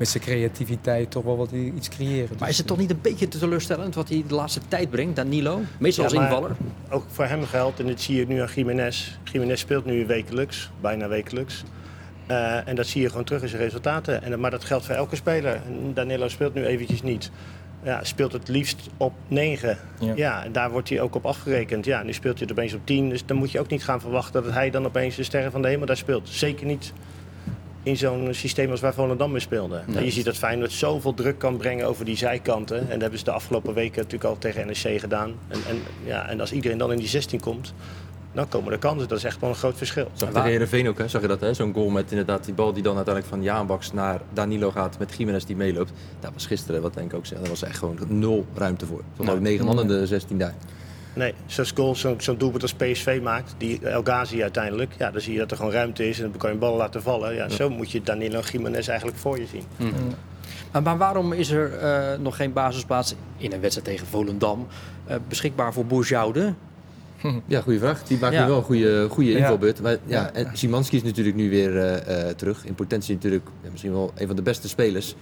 met 0.00 0.08
zijn 0.08 0.22
creativiteit 0.22 1.10
toch 1.10 1.24
wel 1.24 1.36
wat 1.36 1.50
iets 1.52 1.88
creëren. 1.88 2.36
Maar 2.38 2.48
is 2.48 2.58
het 2.58 2.66
toch 2.66 2.78
niet 2.78 2.90
een 2.90 3.00
beetje 3.02 3.28
teleurstellend 3.28 3.94
wat 3.94 4.08
hij 4.08 4.24
de 4.26 4.34
laatste 4.34 4.60
tijd 4.68 4.90
brengt, 4.90 5.16
Danilo? 5.16 5.60
Meestal 5.78 6.04
als 6.04 6.12
invaller. 6.12 6.56
Ook 6.90 7.04
voor 7.08 7.24
hem 7.24 7.44
geldt, 7.44 7.80
en 7.80 7.86
dat 7.86 8.00
zie 8.00 8.16
je 8.16 8.26
nu 8.26 8.40
aan 8.40 8.48
Jiménez. 8.54 9.18
Jiménez 9.24 9.60
speelt 9.60 9.84
nu 9.84 10.06
wekelijks, 10.06 10.70
bijna 10.80 11.08
wekelijks. 11.08 11.64
Uh, 12.30 12.68
en 12.68 12.76
dat 12.76 12.86
zie 12.86 13.02
je 13.02 13.08
gewoon 13.08 13.24
terug 13.24 13.42
in 13.42 13.48
zijn 13.48 13.62
resultaten. 13.62 14.22
En, 14.22 14.40
maar 14.40 14.50
dat 14.50 14.64
geldt 14.64 14.86
voor 14.86 14.94
elke 14.94 15.16
speler. 15.16 15.60
Danilo 15.94 16.28
speelt 16.28 16.54
nu 16.54 16.64
eventjes 16.64 17.02
niet. 17.02 17.30
Ja, 17.82 18.04
speelt 18.04 18.32
het 18.32 18.48
liefst 18.48 18.88
op 18.96 19.12
9. 19.28 19.78
Ja. 19.98 20.12
ja. 20.16 20.44
en 20.44 20.52
daar 20.52 20.70
wordt 20.70 20.88
hij 20.88 21.00
ook 21.00 21.14
op 21.14 21.26
afgerekend. 21.26 21.84
Ja, 21.84 22.02
nu 22.02 22.12
speelt 22.12 22.38
hij 22.38 22.46
het 22.48 22.58
opeens 22.58 22.74
op 22.74 22.86
10. 22.86 23.08
Dus 23.08 23.26
dan 23.26 23.36
moet 23.36 23.50
je 23.50 23.60
ook 23.60 23.70
niet 23.70 23.84
gaan 23.84 24.00
verwachten 24.00 24.42
dat 24.42 24.52
hij 24.52 24.70
dan 24.70 24.86
opeens 24.86 25.16
de 25.16 25.22
sterren 25.22 25.52
van 25.52 25.62
de 25.62 25.68
hemel 25.68 25.86
daar 25.86 25.96
speelt. 25.96 26.28
Zeker 26.28 26.66
niet 26.66 26.92
in 27.82 27.96
zo'n 27.96 28.28
systeem 28.30 28.70
als 28.70 28.80
waar 28.80 28.94
Volendam 28.94 29.30
mee 29.30 29.40
speelde. 29.40 29.82
Nee. 29.86 30.04
je 30.04 30.10
ziet 30.10 30.24
dat 30.24 30.36
Feyenoord 30.36 30.72
zoveel 30.72 31.14
druk 31.14 31.38
kan 31.38 31.56
brengen 31.56 31.86
over 31.86 32.04
die 32.04 32.16
zijkanten. 32.16 32.78
En 32.78 32.88
dat 32.88 33.00
hebben 33.00 33.18
ze 33.18 33.24
de 33.24 33.30
afgelopen 33.30 33.74
weken 33.74 33.96
natuurlijk 33.96 34.24
al 34.24 34.38
tegen 34.38 34.66
NEC 34.66 35.00
gedaan. 35.00 35.32
En, 35.48 35.60
en, 35.68 35.82
ja, 36.04 36.28
en 36.28 36.40
als 36.40 36.52
iedereen 36.52 36.78
dan 36.78 36.92
in 36.92 36.98
die 36.98 37.08
16 37.08 37.40
komt, 37.40 37.74
dan 38.32 38.48
komen 38.48 38.72
er 38.72 38.78
kansen. 38.78 39.08
Dat 39.08 39.18
is 39.18 39.24
echt 39.24 39.40
wel 39.40 39.50
een 39.50 39.56
groot 39.56 39.76
verschil. 39.76 40.10
Zag 40.12 40.28
tegen 40.28 40.48
Heerenveen 40.48 40.88
ook, 40.88 40.98
hè? 40.98 41.08
zag 41.08 41.20
je 41.20 41.26
dat? 41.26 41.56
Zo'n 41.56 41.74
goal 41.74 41.88
met 41.88 42.10
inderdaad 42.10 42.44
die 42.44 42.54
bal 42.54 42.72
die 42.72 42.82
dan 42.82 42.96
uiteindelijk 42.96 43.34
van 43.34 43.42
Jaanbaks 43.42 43.92
naar 43.92 44.20
Danilo 44.32 44.70
gaat 44.70 44.98
met 44.98 45.14
Jiménez 45.16 45.44
die 45.44 45.56
meeloopt. 45.56 45.92
Dat 46.20 46.30
was 46.32 46.46
gisteren, 46.46 46.82
wat 46.82 46.94
denk 46.94 47.12
ik 47.12 47.18
ook 47.18 47.26
zeg, 47.26 47.38
daar 47.38 47.48
was 47.48 47.62
echt 47.62 47.78
gewoon 47.78 47.98
nul 48.08 48.46
ruimte 48.54 48.86
voor. 48.86 48.98
Er 48.98 49.04
stonden 49.14 49.34
ook 49.34 49.40
negen 49.40 49.64
man 49.64 49.80
in 49.80 49.86
de 49.86 50.06
16 50.06 50.38
daar. 50.38 50.54
Nee, 51.12 51.34
zo'n 51.46 51.64
goal, 51.74 51.94
zo'n 51.94 52.20
zo 52.20 52.36
doelpunt 52.36 52.62
als 52.62 52.74
PSV 52.74 53.20
maakt, 53.22 53.54
die 53.58 53.88
El 53.88 54.02
Ghazi 54.02 54.42
uiteindelijk, 54.42 54.92
ja, 54.98 55.10
dan 55.10 55.20
zie 55.20 55.32
je 55.32 55.38
dat 55.38 55.50
er 55.50 55.56
gewoon 55.56 55.72
ruimte 55.72 56.08
is 56.08 56.20
en 56.20 56.30
dan 56.30 56.36
kan 56.38 56.48
je 56.48 56.54
een 56.54 56.60
bal 56.60 56.76
laten 56.76 57.02
vallen. 57.02 57.34
Ja, 57.34 57.48
Zo 57.48 57.70
moet 57.70 57.90
je 57.90 58.02
Danilo 58.02 58.40
Jiménez 58.40 58.88
eigenlijk 58.88 59.18
voor 59.18 59.38
je 59.38 59.46
zien. 59.46 59.64
Mm. 59.76 59.92
Maar, 60.72 60.82
maar, 60.82 60.98
waarom 60.98 61.32
is 61.32 61.50
er 61.50 61.82
uh, 61.82 62.18
nog 62.22 62.36
geen 62.36 62.52
basisplaats 62.52 63.14
in 63.36 63.52
een 63.52 63.60
wedstrijd 63.60 63.88
tegen 63.88 64.06
Volendam 64.06 64.66
uh, 65.08 65.14
beschikbaar 65.28 65.72
voor 65.72 65.86
Bourjoude? 65.86 66.54
Ja, 67.46 67.60
goede 67.60 67.78
vraag. 67.78 68.02
Die 68.02 68.18
maakt 68.18 68.34
ja. 68.34 68.42
nu 68.42 68.48
wel 68.48 68.56
een 68.56 68.64
goede, 68.64 69.06
goede 69.10 69.32
invalbeurt. 69.32 69.82
Maar 69.82 69.96
ja, 70.06 70.32
en 70.32 70.50
Simanski 70.52 70.96
is 70.96 71.02
natuurlijk 71.02 71.36
nu 71.36 71.50
weer 71.50 71.74
uh, 71.74 72.28
terug. 72.28 72.64
In 72.64 72.74
potentie 72.74 73.14
natuurlijk 73.14 73.48
misschien 73.70 73.92
wel 73.92 74.12
een 74.16 74.26
van 74.26 74.36
de 74.36 74.42
beste 74.42 74.68
spelers. 74.68 75.14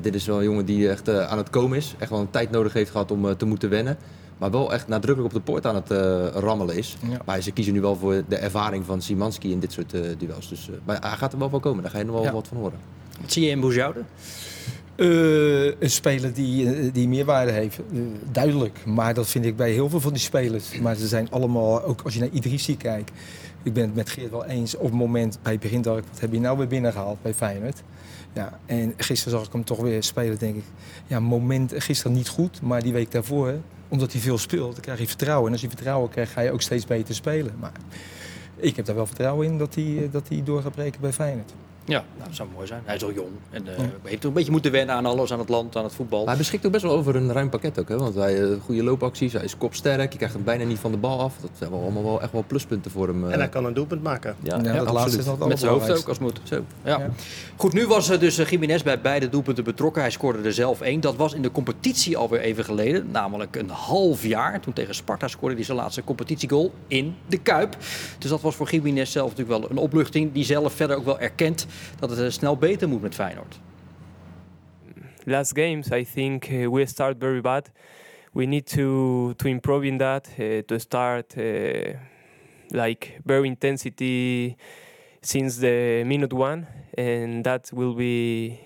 dit 0.00 0.14
is 0.14 0.26
wel 0.26 0.38
een 0.38 0.44
jongen 0.44 0.64
die 0.64 0.88
echt 0.88 1.08
aan 1.08 1.38
het 1.38 1.50
komen 1.50 1.76
is. 1.76 1.94
Echt 1.98 2.10
wel 2.10 2.20
een 2.20 2.30
tijd 2.30 2.50
nodig 2.50 2.72
heeft 2.72 2.90
gehad 2.90 3.10
om 3.10 3.36
te 3.36 3.44
moeten 3.44 3.70
wennen. 3.70 3.96
Maar 4.40 4.50
wel 4.50 4.72
echt 4.72 4.88
nadrukkelijk 4.88 5.34
op 5.34 5.44
de 5.44 5.52
poort 5.52 5.66
aan 5.66 5.74
het 5.74 5.90
uh, 5.90 6.26
rammelen 6.26 6.76
is. 6.76 6.96
Maar 7.24 7.40
ze 7.40 7.50
kiezen 7.50 7.72
nu 7.72 7.80
wel 7.80 7.96
voor 7.96 8.22
de 8.28 8.36
ervaring 8.36 8.84
van 8.84 9.02
Simanski 9.02 9.52
in 9.52 9.60
dit 9.60 9.72
soort 9.72 9.94
uh, 9.94 10.00
duels. 10.18 10.48
Dus, 10.48 10.68
uh, 10.68 10.76
maar 10.84 11.00
hij 11.00 11.16
gaat 11.16 11.32
er 11.32 11.38
wel 11.38 11.48
van 11.48 11.60
komen, 11.60 11.82
daar 11.82 11.90
ga 11.90 11.98
je 11.98 12.04
nog 12.04 12.14
wel 12.14 12.24
ja. 12.24 12.32
wat 12.32 12.48
van 12.48 12.56
horen. 12.56 12.78
Wat 13.20 13.32
zie 13.32 13.44
je 13.44 13.50
in 13.50 13.60
Boujoude? 13.60 14.00
een 14.96 15.90
speler 15.90 16.32
die, 16.32 16.90
die 16.92 17.08
meerwaarde 17.08 17.52
heeft, 17.52 17.78
duidelijk. 18.32 18.86
Maar 18.86 19.14
dat 19.14 19.28
vind 19.28 19.44
ik 19.44 19.56
bij 19.56 19.70
heel 19.70 19.88
veel 19.88 20.00
van 20.00 20.12
die 20.12 20.20
spelers. 20.20 20.78
Maar 20.78 20.94
ze 20.94 21.08
zijn 21.08 21.30
allemaal, 21.30 21.82
ook 21.82 22.00
als 22.02 22.14
je 22.14 22.20
naar 22.20 22.28
Idrissi 22.32 22.76
kijkt. 22.76 23.10
Ik 23.62 23.72
ben 23.72 23.84
het 23.84 23.94
met 23.94 24.10
Geert 24.10 24.30
wel 24.30 24.44
eens. 24.44 24.76
Op 24.76 24.82
het 24.82 24.92
moment 24.92 25.38
bij 25.42 25.52
het 25.52 25.60
begin 25.60 25.82
dacht 25.82 25.98
ik, 25.98 26.04
wat 26.10 26.20
heb 26.20 26.32
je 26.32 26.40
nou 26.40 26.58
weer 26.58 26.66
binnengehaald 26.66 27.22
bij 27.22 27.34
Feyenoord? 27.34 27.82
Ja, 28.32 28.58
en 28.66 28.94
gisteren 28.96 29.38
zag 29.38 29.46
ik 29.46 29.52
hem 29.52 29.64
toch 29.64 29.80
weer 29.80 30.02
spelen, 30.02 30.38
denk 30.38 30.56
ik. 30.56 30.64
Ja, 31.06 31.20
moment, 31.20 31.72
gisteren 31.76 32.12
niet 32.12 32.28
goed, 32.28 32.62
maar 32.62 32.82
die 32.82 32.92
week 32.92 33.10
daarvoor 33.10 33.54
omdat 33.90 34.12
hij 34.12 34.20
veel 34.20 34.38
speelt, 34.38 34.72
dan 34.72 34.80
krijg 34.80 34.98
je 34.98 35.06
vertrouwen. 35.06 35.46
En 35.46 35.52
als 35.52 35.60
je 35.60 35.68
vertrouwen 35.68 36.10
krijgt, 36.10 36.32
ga 36.32 36.40
je 36.40 36.50
ook 36.50 36.62
steeds 36.62 36.84
beter 36.84 37.14
spelen. 37.14 37.54
Maar 37.60 37.72
ik 38.56 38.76
heb 38.76 38.84
daar 38.84 38.94
wel 38.94 39.06
vertrouwen 39.06 39.46
in 39.46 39.58
dat 39.58 39.74
hij, 39.74 40.08
dat 40.12 40.28
hij 40.28 40.42
door 40.44 40.62
gaat 40.62 40.74
breken 40.74 41.00
bij 41.00 41.12
Feyenoord. 41.12 41.52
Ja, 41.90 42.04
nou, 42.16 42.28
dat 42.28 42.36
zou 42.36 42.48
mooi 42.54 42.66
zijn. 42.66 42.82
Hij 42.84 42.94
is 42.94 43.04
al 43.04 43.12
jong 43.12 43.28
en 43.50 43.66
uh, 43.66 43.86
heeft 44.02 44.24
een 44.24 44.32
beetje 44.32 44.50
moeten 44.50 44.72
wennen 44.72 44.94
aan 44.94 45.06
alles, 45.06 45.32
aan 45.32 45.38
het 45.38 45.48
land, 45.48 45.76
aan 45.76 45.84
het 45.84 45.94
voetbal. 45.94 46.26
hij 46.26 46.36
beschikt 46.36 46.66
ook 46.66 46.72
best 46.72 46.84
wel 46.84 46.92
over 46.92 47.16
een 47.16 47.32
ruim 47.32 47.48
pakket 47.48 47.78
ook, 47.78 47.88
hè? 47.88 47.96
want 47.96 48.14
hij 48.14 48.40
uh, 48.40 48.60
goede 48.64 48.82
loopacties, 48.82 49.32
hij 49.32 49.44
is 49.44 49.56
kopsterk, 49.56 50.12
je 50.12 50.16
krijgt 50.16 50.34
hem 50.34 50.44
bijna 50.44 50.64
niet 50.64 50.78
van 50.78 50.90
de 50.90 50.96
bal 50.96 51.20
af. 51.20 51.34
Dat 51.40 51.50
zijn 51.58 51.70
wel 51.70 51.80
allemaal 51.80 52.02
wel 52.02 52.22
echt 52.22 52.32
wel 52.32 52.44
pluspunten 52.46 52.90
voor 52.90 53.08
hem. 53.08 53.24
Uh... 53.24 53.32
En 53.32 53.38
hij 53.38 53.48
kan 53.48 53.64
een 53.64 53.74
doelpunt 53.74 54.02
maken. 54.02 54.36
Ja, 54.42 54.58
ja, 54.62 54.72
ja 54.72 54.84
dat 54.84 54.92
laatste 54.92 55.18
is 55.18 55.24
Met 55.48 55.58
zijn 55.58 55.70
hoofd 55.70 55.90
ook 55.90 56.08
als 56.08 56.18
moet. 56.18 56.40
Zo. 56.42 56.64
Ja. 56.84 57.10
Goed, 57.56 57.72
nu 57.72 57.86
was 57.86 58.18
dus 58.18 58.36
Jiménez 58.36 58.82
bij 58.82 59.00
beide 59.00 59.28
doelpunten 59.28 59.64
betrokken. 59.64 60.02
Hij 60.02 60.10
scoorde 60.10 60.42
er 60.42 60.52
zelf 60.52 60.80
één. 60.80 61.00
Dat 61.00 61.16
was 61.16 61.34
in 61.34 61.42
de 61.42 61.50
competitie 61.50 62.16
alweer 62.16 62.40
even 62.40 62.64
geleden, 62.64 63.10
namelijk 63.10 63.56
een 63.56 63.70
half 63.70 64.24
jaar. 64.24 64.60
Toen 64.60 64.72
tegen 64.72 64.94
Sparta 64.94 65.28
scoorde 65.28 65.54
hij 65.54 65.64
zijn 65.64 65.76
laatste 65.76 66.04
competitiegoal 66.04 66.72
in 66.86 67.14
de 67.26 67.38
Kuip. 67.38 67.76
Dus 68.18 68.30
dat 68.30 68.40
was 68.40 68.54
voor 68.54 68.70
Jiménez 68.70 69.12
zelf 69.12 69.30
natuurlijk 69.30 69.60
wel 69.60 69.70
een 69.70 69.76
opluchting, 69.76 70.32
die 70.32 70.44
zelf 70.44 70.72
verder 70.72 70.96
ook 70.96 71.04
wel 71.04 71.18
erkent 71.18 71.66
dat 71.98 72.10
het 72.10 72.32
snel 72.32 72.56
beter 72.56 72.88
moet 72.88 73.02
met 73.02 73.14
Feyenoord? 73.14 73.60
Last 75.24 75.58
games, 75.58 75.90
I 75.90 76.04
think 76.04 76.44
uh, 76.44 76.68
we 76.68 76.86
start 76.86 77.16
very 77.18 77.40
bad. 77.40 77.70
We 78.32 78.46
need 78.46 78.66
to 78.66 79.32
to 79.36 79.48
improve 79.48 79.86
in 79.86 79.98
that. 79.98 80.28
Uh, 80.38 80.62
to 80.66 80.78
start 80.78 81.34
like 82.72 83.20
very 83.24 83.46
intensity 83.46 84.56
since 85.22 85.58
the 85.58 86.02
minute 86.06 86.32
one, 86.32 86.66
and 86.96 87.44
that 87.44 87.70
will 87.72 87.94
be 87.94 88.58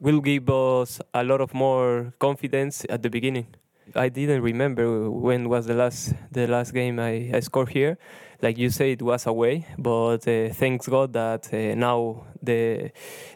will 0.00 0.20
give 0.20 0.50
us 0.50 1.00
a 1.14 1.22
lot 1.22 1.40
of 1.40 1.54
more 1.54 2.12
confidence 2.18 2.84
at 2.88 3.02
the 3.02 3.10
beginning. 3.10 3.46
I 3.94 4.08
didn't 4.08 4.42
remember 4.42 5.10
when 5.10 5.48
was 5.48 5.66
the 5.66 5.74
last 5.74 6.14
the 6.32 6.46
last 6.46 6.72
game 6.72 6.98
I, 6.98 7.30
I 7.32 7.40
scored 7.40 7.68
here. 7.68 7.98
Like 8.42 8.60
you 8.60 8.70
say, 8.70 8.90
it 8.90 9.02
was 9.02 9.26
away, 9.26 9.64
but 9.78 10.26
uh, 10.26 10.52
thanks 10.52 10.88
God 10.88 11.12
that 11.12 11.48
uh, 11.52 11.76
now 11.76 12.26
the 12.42 12.90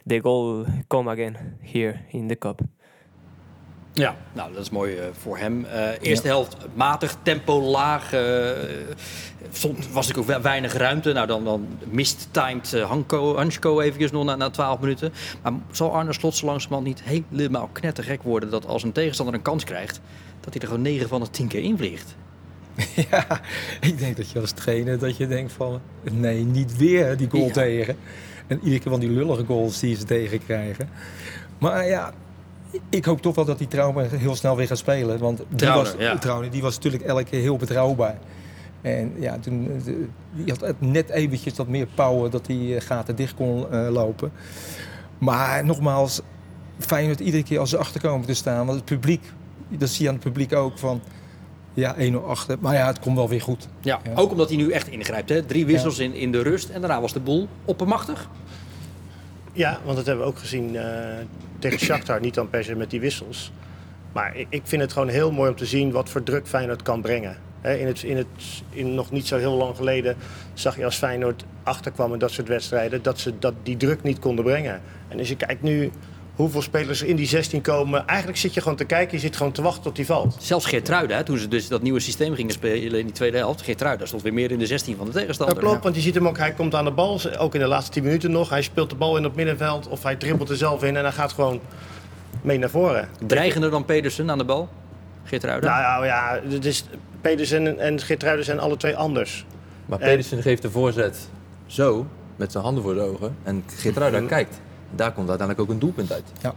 the 0.05 0.21
goal 0.21 0.67
come 0.89 1.07
again 1.07 1.59
here 1.63 2.01
in 2.11 2.27
the 2.29 2.37
cup. 2.37 2.61
Ja, 3.93 4.17
nou 4.33 4.53
dat 4.53 4.63
is 4.63 4.71
mooi 4.71 4.97
uh, 4.97 5.05
voor 5.13 5.39
hem. 5.39 5.65
Uh, 5.65 5.89
eerste 6.01 6.27
ja. 6.27 6.35
helft 6.35 6.57
matig, 6.75 7.17
tempo 7.23 7.61
laag. 7.61 8.15
Uh, 8.15 8.51
stond, 9.53 9.93
was 9.93 10.09
ik 10.09 10.19
ook 10.19 10.27
weinig 10.27 10.73
ruimte. 10.73 11.13
Nou, 11.13 11.27
dan, 11.27 11.45
dan 11.45 11.67
mist-timed 11.91 12.73
uh, 12.73 12.89
Hanko, 12.89 13.37
Hansko 13.37 13.81
eventjes 13.81 14.11
nog 14.11 14.25
na, 14.25 14.37
na 14.37 14.51
12 14.51 14.81
minuten. 14.81 15.13
Maar 15.43 15.53
zal 15.71 15.93
Arne 15.93 16.13
Slot 16.13 16.37
zo 16.37 16.47
langzamerhand 16.47 16.87
niet 16.87 17.03
helemaal 17.31 17.69
knettergek 17.73 18.23
worden... 18.23 18.51
dat 18.51 18.67
als 18.67 18.83
een 18.83 18.93
tegenstander 18.93 19.35
een 19.35 19.43
kans 19.43 19.65
krijgt... 19.65 20.01
dat 20.41 20.53
hij 20.53 20.63
er 20.63 20.69
gewoon 20.69 20.83
9 20.83 21.09
van 21.09 21.21
de 21.21 21.31
10 21.31 21.49
keer 21.49 21.63
invliegt? 21.63 22.17
ja, 23.11 23.41
ik 23.81 23.99
denk 23.99 24.17
dat 24.17 24.31
je 24.31 24.41
als 24.41 24.53
trainer 24.53 24.99
dat 24.99 25.17
je 25.17 25.27
denkt 25.27 25.53
van... 25.53 25.81
nee, 26.13 26.45
niet 26.45 26.77
weer 26.77 27.17
die 27.17 27.31
goal 27.31 27.47
ja. 27.47 27.53
tegen. 27.53 27.97
En 28.47 28.59
iedere 28.63 28.79
keer 28.79 28.91
van 28.91 29.01
die 29.01 29.11
lullige 29.11 29.45
goals 29.45 29.81
die 29.81 29.97
ze 29.97 30.05
tegenkrijgen. 30.05 30.89
Maar 31.59 31.87
ja, 31.87 32.13
ik 32.89 33.05
hoop 33.05 33.21
toch 33.21 33.35
wel 33.35 33.45
dat 33.45 33.59
die 33.59 33.69
Trauner 33.69 34.11
heel 34.11 34.37
snel 34.37 34.57
weer 34.57 34.67
gaat 34.67 34.79
spelen. 34.79 35.19
Want 35.19 35.43
die, 35.49 35.69
was, 35.69 35.95
ja. 35.99 36.41
Die 36.51 36.63
was 36.63 36.75
natuurlijk 36.75 37.03
elke 37.03 37.25
keer 37.25 37.41
heel 37.41 37.57
betrouwbaar. 37.57 38.19
En 38.83 39.13
ja, 39.19 39.39
toen 39.39 39.71
eh, 39.87 39.93
die 40.33 40.55
had 40.59 40.75
net 40.79 41.09
eventjes 41.09 41.57
wat 41.57 41.69
meer 41.69 41.87
power 41.95 42.31
dat 42.31 42.47
die 42.47 42.77
eh, 42.77 42.81
gaten 42.81 43.17
dicht 43.17 43.35
kon 43.35 43.71
eh, 43.71 43.89
lopen. 43.91 44.33
Maar 45.19 45.65
nogmaals, 45.65 46.21
Feyenoord 46.79 47.21
iedere 47.21 47.43
keer 47.43 47.59
als 47.59 47.71
ze 47.71 47.77
achterkomen 47.77 48.27
te 48.27 48.35
staan. 48.35 48.67
Want 48.67 48.79
het 48.79 48.85
publiek, 48.85 49.33
dat 49.69 49.89
zie 49.89 50.03
je 50.03 50.09
aan 50.09 50.15
het 50.15 50.25
publiek 50.25 50.55
ook 50.55 50.79
van... 50.79 51.01
Ja, 51.77 51.95
1-0 51.99 52.15
achter. 52.27 52.57
Maar 52.61 52.75
ja, 52.75 52.87
het 52.87 52.99
komt 52.99 53.17
wel 53.17 53.29
weer 53.29 53.41
goed. 53.41 53.69
Ja, 53.81 54.01
Ja. 54.05 54.15
ook 54.15 54.31
omdat 54.31 54.49
hij 54.49 54.57
nu 54.59 54.71
echt 54.71 54.89
ingrijpt. 54.89 55.29
Hè? 55.29 55.43
Drie 55.43 55.67
wissels 55.67 55.99
in, 55.99 56.15
in 56.15 56.33
de 56.33 56.43
rust 56.43 56.69
en 56.69 56.81
daarna 56.81 57.01
was 57.01 57.13
de 57.13 57.21
boel 57.21 57.49
oppermachtig. 57.65 58.29
Ja, 59.53 59.79
want 59.85 59.97
dat 59.97 60.07
hebben 60.07 60.25
we 60.25 60.31
ook 60.31 60.39
gezien 60.39 60.77
eh, 60.77 60.85
tegen 61.59 61.79
Shakhtar. 61.79 62.21
Niet 62.21 62.35
dan 62.35 62.51
per 62.51 62.65
se 62.65 62.75
met 62.75 62.91
die 62.91 63.01
wissels. 63.01 63.53
Maar 64.13 64.37
ik, 64.37 64.47
ik 64.51 64.63
vind 64.65 64.83
het 64.83 64.93
gewoon 64.93 65.09
heel 65.09 65.33
mooi 65.33 65.51
om 65.51 65.57
te 65.57 65.67
zien 65.67 65.91
wat 65.93 66.09
voor 66.09 66.23
druk 66.23 66.47
Feyenoord 66.47 66.83
kan 66.83 67.01
brengen. 67.01 67.37
Hè, 67.61 67.75
in 67.75 67.87
het, 67.87 68.03
in 68.03 68.17
het, 68.17 68.27
in 68.71 68.95
nog 68.95 69.11
niet 69.11 69.27
zo 69.27 69.37
heel 69.39 69.55
lang 69.55 69.77
geleden 69.77 70.17
zag 70.55 70.77
je 70.77 70.85
als 70.85 70.97
Feyenoord 70.97 71.45
achterkwam 71.63 72.13
in 72.13 72.19
dat 72.19 72.31
soort 72.31 72.49
wedstrijden... 72.49 73.03
dat 73.03 73.19
ze 73.19 73.39
dat, 73.39 73.55
die 73.63 73.77
druk 73.77 74.03
niet 74.03 74.19
konden 74.19 74.45
brengen. 74.45 74.81
En 75.09 75.19
als 75.19 75.29
je 75.29 75.37
kijkt 75.37 75.63
nu 75.63 75.91
hoeveel 76.37 76.63
spelers 76.63 77.01
er 77.01 77.09
in 77.09 77.17
die 77.17 77.27
16 77.27 77.61
komen... 77.61 78.07
eigenlijk 78.07 78.39
zit 78.39 78.55
je 78.55 78.61
gewoon 78.61 78.77
te 78.77 78.85
kijken, 78.85 79.15
je 79.15 79.21
zit 79.23 79.37
gewoon 79.37 79.53
te 79.53 79.63
wachten 79.63 79.83
tot 79.83 79.97
die 79.97 80.07
valt. 80.07 80.37
Zelfs 80.39 80.67
Geertruida, 80.67 81.17
hè, 81.17 81.25
toen 81.25 81.39
ze 81.39 81.49
dus 81.49 81.69
dat 81.69 81.83
nieuwe 81.83 82.01
systeem 82.01 82.35
gingen 82.35 82.53
spelen 82.53 82.99
in 82.99 83.05
die 83.05 83.15
tweede 83.15 83.37
helft. 83.37 83.63
Geertruida 83.63 84.07
stond 84.07 84.23
weer 84.23 84.33
meer 84.33 84.51
in 84.51 84.59
de 84.59 84.67
16 84.67 84.97
van 84.97 85.07
de 85.07 85.13
tegenstander. 85.13 85.55
Dat 85.55 85.65
klopt, 85.65 85.83
want 85.83 85.95
je 85.95 86.01
ziet 86.01 86.15
hem 86.15 86.29
ook, 86.29 86.39
hij 86.39 86.53
komt 86.53 86.75
aan 86.75 86.85
de 86.85 86.91
bal, 86.91 87.21
ook 87.39 87.55
in 87.55 87.61
de 87.61 87.67
laatste 87.67 87.93
10 87.93 88.03
minuten 88.03 88.31
nog. 88.31 88.51
Hij 88.51 88.63
speelt 88.63 88.91
de 88.91 88.97
bal 88.97 89.17
in 89.17 89.23
op 89.23 89.29
het 89.29 89.37
middenveld 89.37 89.89
of 89.89 90.03
hij 90.03 90.17
dribbelt 90.17 90.49
er 90.49 90.57
zelf 90.57 90.83
in 90.83 90.97
en 90.97 91.03
hij 91.03 91.13
gaat 91.13 91.33
gewoon 91.33 91.61
mee 92.43 92.59
naar 92.59 92.71
voren. 92.71 93.09
Dreigender 93.27 93.71
dan 93.71 93.85
Pedersen 93.85 94.31
aan 94.31 94.39
de 94.39 94.45
bal. 94.45 94.69
Geertruida. 95.25 95.69
Nou, 95.69 95.83
nou 95.83 96.07
ja, 96.07 96.41
het 96.55 96.65
is, 96.65 96.85
Pedersen 97.21 97.79
en, 97.79 98.01
Geertruiden 98.01 98.45
zijn 98.45 98.59
alle 98.59 98.77
twee 98.77 98.97
anders. 98.97 99.47
Maar 99.87 100.01
En- 100.01 100.09
Pedersen 100.09 100.43
geeft 100.43 100.63
de 100.63 100.71
voorzet 100.71 101.29
zo, 101.67 102.07
met 102.37 102.53
zijn 102.53 102.65
handen 102.65 102.83
voor 102.83 102.95
de 102.95 103.01
ogen. 103.01 103.37
En 103.43 103.65
Geertruida 103.77 104.21
kijkt. 104.37 104.61
Daar 104.95 105.13
komt 105.13 105.29
uiteindelijk 105.29 105.69
ook 105.69 105.75
een 105.75 105.81
doelpunt 105.81 106.13
uit. 106.13 106.25
Ja. 106.43 106.55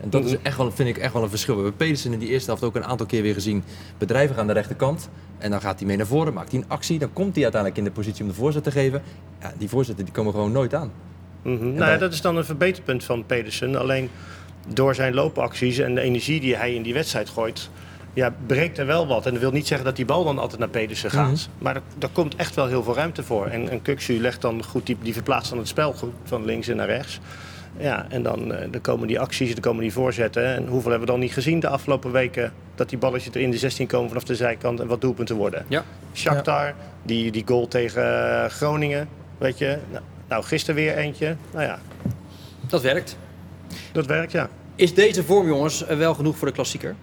En 0.00 0.10
dat 0.10 0.24
is 0.24 0.36
echt 0.42 0.56
wel, 0.56 0.70
vind 0.72 0.88
ik 0.88 0.98
echt 0.98 1.12
wel 1.12 1.22
een 1.22 1.28
verschil. 1.28 1.54
We 1.56 1.60
hebben 1.62 1.78
Pedersen 1.78 2.12
in 2.12 2.18
die 2.18 2.28
eerste 2.28 2.46
helft 2.50 2.62
ook 2.64 2.74
een 2.76 2.84
aantal 2.84 3.06
keer 3.06 3.22
weer 3.22 3.34
gezien. 3.34 3.64
Bedrijven 3.98 4.36
aan 4.36 4.46
de 4.46 4.52
rechterkant. 4.52 5.08
En 5.38 5.50
dan 5.50 5.60
gaat 5.60 5.78
hij 5.78 5.86
mee 5.88 5.96
naar 5.96 6.06
voren, 6.06 6.32
maakt 6.32 6.50
hij 6.52 6.60
een 6.60 6.68
actie. 6.68 6.98
Dan 6.98 7.12
komt 7.12 7.34
hij 7.34 7.42
uiteindelijk 7.42 7.80
in 7.80 7.86
de 7.86 7.96
positie 7.96 8.22
om 8.22 8.28
de 8.28 8.34
voorzet 8.34 8.64
te 8.64 8.70
geven. 8.70 9.02
Ja, 9.40 9.52
die 9.58 9.68
voorzetten 9.68 10.04
die 10.04 10.14
komen 10.14 10.32
gewoon 10.32 10.52
nooit 10.52 10.74
aan. 10.74 10.92
Mhm. 11.42 11.62
Nou 11.64 11.76
dan- 11.78 11.88
ja, 11.88 11.96
dat 11.96 12.12
is 12.12 12.20
dan 12.20 12.36
een 12.36 12.44
verbeterpunt 12.44 13.04
van 13.04 13.26
Pedersen. 13.26 13.76
Alleen 13.76 14.10
door 14.68 14.94
zijn 14.94 15.14
loopacties 15.14 15.78
en 15.78 15.94
de 15.94 16.00
energie 16.00 16.40
die 16.40 16.56
hij 16.56 16.74
in 16.74 16.82
die 16.82 16.94
wedstrijd 16.94 17.28
gooit... 17.28 17.70
Ja, 18.14 18.34
breekt 18.46 18.78
er 18.78 18.86
wel 18.86 19.06
wat. 19.06 19.26
En 19.26 19.32
dat 19.32 19.40
wil 19.40 19.50
niet 19.50 19.66
zeggen 19.66 19.86
dat 19.86 19.96
die 19.96 20.04
bal 20.04 20.24
dan 20.24 20.38
altijd 20.38 20.60
naar 20.60 20.68
Pedersen 20.68 21.10
gaat. 21.10 21.48
Maar 21.58 21.76
er, 21.76 21.82
er 21.98 22.08
komt 22.12 22.36
echt 22.36 22.54
wel 22.54 22.66
heel 22.66 22.82
veel 22.82 22.94
ruimte 22.94 23.22
voor. 23.22 23.46
En, 23.46 23.68
en 23.68 23.82
Kuksu 23.82 24.20
legt 24.20 24.40
dan 24.40 24.64
goed, 24.64 24.86
die, 24.86 24.96
die 25.02 25.12
verplaatst 25.12 25.48
dan 25.50 25.58
het 25.58 25.68
spel 25.68 25.92
goed 25.92 26.12
van 26.24 26.44
links 26.44 26.68
en 26.68 26.76
naar 26.76 26.86
rechts. 26.86 27.20
Ja, 27.76 28.06
en 28.08 28.22
dan, 28.22 28.52
eh, 28.52 28.68
dan 28.70 28.80
komen 28.80 29.06
die 29.08 29.20
acties, 29.20 29.52
dan 29.52 29.60
komen 29.60 29.82
die 29.82 29.92
voorzetten. 29.92 30.44
En 30.44 30.66
hoeveel 30.66 30.90
hebben 30.90 31.06
we 31.08 31.12
dan 31.12 31.20
niet 31.20 31.32
gezien 31.32 31.60
de 31.60 31.68
afgelopen 31.68 32.12
weken... 32.12 32.52
dat 32.74 32.88
die 32.88 32.98
balletjes 32.98 33.34
er 33.34 33.40
in 33.40 33.50
de 33.50 33.58
16 33.58 33.86
komen 33.86 34.08
vanaf 34.08 34.24
de 34.24 34.34
zijkant 34.34 34.80
en 34.80 34.86
wat 34.86 35.00
doelpunten 35.00 35.36
worden. 35.36 35.64
Ja. 35.68 35.84
Shakhtar, 36.14 36.74
die, 37.02 37.30
die 37.32 37.42
goal 37.46 37.68
tegen 37.68 38.04
eh, 38.42 38.50
Groningen, 38.50 39.08
weet 39.38 39.58
je. 39.58 39.78
Nou, 39.90 40.04
nou, 40.28 40.44
gisteren 40.44 40.74
weer 40.74 40.96
eentje. 40.96 41.36
Nou 41.52 41.64
ja, 41.64 41.78
Dat 42.66 42.82
werkt. 42.82 43.16
dat 43.92 44.06
werkt, 44.06 44.32
ja. 44.32 44.48
Is 44.74 44.94
deze 44.94 45.24
vorm, 45.24 45.46
jongens, 45.46 45.86
eh, 45.86 45.96
wel 45.96 46.14
genoeg 46.14 46.36
voor 46.36 46.48
de 46.48 46.54
klassieker? 46.54 46.94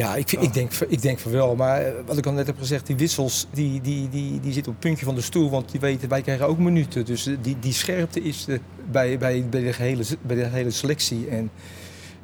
Ja, 0.00 0.16
ik, 0.16 0.32
ik, 0.32 0.52
denk, 0.52 0.72
ik 0.88 1.02
denk 1.02 1.18
van 1.18 1.32
wel. 1.32 1.56
Maar 1.56 1.82
eh, 1.82 1.92
wat 2.06 2.16
ik 2.16 2.26
al 2.26 2.32
net 2.32 2.46
heb 2.46 2.58
gezegd, 2.58 2.86
die 2.86 2.96
wissels 2.96 3.46
die, 3.52 3.80
die, 3.80 4.08
die, 4.08 4.40
die 4.40 4.52
zitten 4.52 4.72
op 4.72 4.78
het 4.78 4.88
puntje 4.88 5.04
van 5.04 5.14
de 5.14 5.20
stoel. 5.20 5.50
Want 5.50 5.70
die 5.70 5.80
weten, 5.80 6.08
wij 6.08 6.22
krijgen 6.22 6.46
ook 6.46 6.58
minuten. 6.58 7.04
Dus 7.04 7.26
eh, 7.26 7.36
die, 7.42 7.58
die 7.58 7.72
scherpte 7.72 8.22
is 8.22 8.46
bij, 8.90 9.18
bij, 9.18 9.46
bij, 9.50 9.60
de 9.62 9.72
gehele, 9.72 10.04
bij 10.22 10.36
de 10.36 10.46
hele 10.46 10.70
selectie. 10.70 11.28
En 11.28 11.50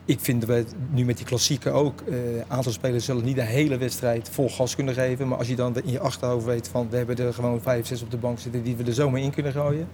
ik 0.04 0.21
vind 0.21 0.40
dat 0.40 0.49
wij 0.49 0.59
het 0.59 0.75
nu 0.90 1.04
met 1.04 1.16
die 1.16 1.26
klassieken 1.26 1.73
ook. 1.73 2.02
Een 2.06 2.45
aantal 2.49 2.73
spelers 2.73 3.04
zullen 3.04 3.25
niet 3.25 3.37
de 3.37 3.42
hele 3.42 3.76
wedstrijd 3.76 4.28
vol 4.33 4.50
gas 4.50 4.75
kunnen 4.75 4.95
geven. 4.95 5.28
Maar 5.28 5.38
als 5.38 5.49
je 5.49 5.56
dan 5.56 5.76
in 5.85 5.92
je 5.92 6.00
achterhoofd 6.00 6.45
weet 6.45 6.68
van 6.68 6.90
we 6.90 6.97
hebben 6.97 7.16
er 7.16 7.35
gewoon 7.35 7.61
vijf, 7.61 7.87
zes 7.87 8.02
op 8.02 8.11
de 8.11 8.16
bank 8.16 8.38
zitten 8.38 8.62
die 8.62 8.76
we 8.76 8.85
er 8.85 8.95
zomaar 8.95 9.21
in 9.21 9.30
kunnen 9.30 9.52
gooien. 9.52 9.88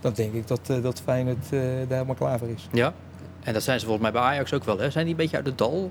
Dan 0.00 0.12
denk 0.12 0.32
ik 0.32 0.46
dat, 0.46 0.60
uh, 0.70 0.82
dat 0.82 1.00
Feyenoord 1.04 1.44
uh, 1.50 1.60
daar 1.60 1.86
helemaal 1.88 2.14
klaar 2.14 2.38
voor 2.38 2.48
is. 2.48 2.68
Ja. 2.72 2.94
En 3.42 3.52
dat 3.52 3.62
zijn 3.62 3.80
ze 3.80 3.86
volgens 3.86 4.10
mij 4.10 4.20
bij 4.20 4.30
Ajax 4.30 4.52
ook 4.52 4.64
wel. 4.64 4.78
Hè? 4.78 4.90
Zijn 4.90 5.04
die 5.04 5.14
een 5.14 5.20
beetje 5.20 5.36
uit 5.36 5.46
het 5.46 5.58
dal? 5.58 5.90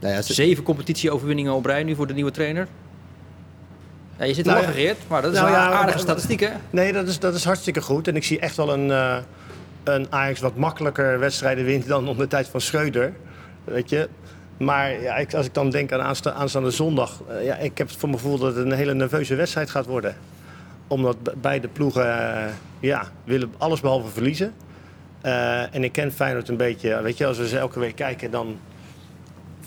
Nou 0.00 0.14
ja, 0.14 0.22
ze- 0.22 0.34
Zeven 0.34 0.62
competitieoverwinningen 0.64 1.52
op 1.52 1.64
rij 1.64 1.82
nu 1.82 1.94
voor 1.94 2.06
de 2.06 2.14
nieuwe 2.14 2.30
trainer. 2.30 2.66
Ja, 4.18 4.24
je 4.24 4.34
zit 4.34 4.44
Nou. 4.44 4.64
Geert, 4.64 4.98
maar 5.08 5.22
dat 5.22 5.32
is 5.32 5.38
Nou 5.38 5.50
een 5.50 5.56
ja, 5.58 5.66
aardige 5.70 5.84
maar- 5.88 5.98
statistiek, 5.98 6.40
hè? 6.40 6.50
Nee, 6.70 6.92
dat 6.92 7.08
is, 7.08 7.18
dat 7.18 7.34
is 7.34 7.44
hartstikke 7.44 7.80
goed. 7.82 8.08
En 8.08 8.16
ik 8.16 8.24
zie 8.24 8.38
echt 8.38 8.56
wel 8.56 8.72
een, 8.72 8.90
eh, 8.90 9.16
een 9.84 10.06
Ajax 10.10 10.40
wat 10.40 10.56
makkelijker 10.56 11.18
wedstrijden 11.18 11.64
wint 11.64 11.86
dan 11.86 12.08
onder 12.08 12.24
de 12.24 12.30
tijd 12.30 12.48
van 12.48 12.60
Schreuder. 12.60 13.12
Weet 13.64 13.90
je. 13.90 14.08
Maar 14.56 15.00
ja, 15.02 15.16
ik, 15.16 15.34
als 15.34 15.46
ik 15.46 15.54
dan 15.54 15.70
denk 15.70 15.92
aan 15.92 16.00
aansta- 16.00 16.32
aanstaande 16.32 16.70
zondag. 16.70 17.22
eh, 17.28 17.44
ja, 17.44 17.56
ik 17.56 17.78
heb 17.78 17.88
het 17.88 17.96
voor 17.96 18.08
mijn 18.08 18.20
gevoel 18.20 18.38
dat 18.38 18.56
het 18.56 18.64
een 18.66 18.72
hele 18.72 18.94
nerveuze 18.94 19.34
wedstrijd 19.34 19.70
gaat 19.70 19.86
worden. 19.86 20.16
Omdat 20.86 21.22
be- 21.22 21.34
beide 21.40 21.68
ploegen 21.68 22.34
eh, 22.36 22.44
ja, 22.80 23.04
willen 23.24 23.54
alles 23.58 23.80
behalve 23.80 24.08
verliezen. 24.12 24.52
Eh, 25.20 25.74
en 25.74 25.84
ik 25.84 25.92
ken 25.92 26.12
Feyenoord 26.12 26.48
een 26.48 26.56
beetje. 26.56 27.02
Weet 27.02 27.16
je, 27.18 27.26
als 27.26 27.38
we 27.38 27.48
ze 27.48 27.58
elke 27.58 27.78
week 27.80 27.94
kijken, 27.96 28.30
dan 28.30 28.58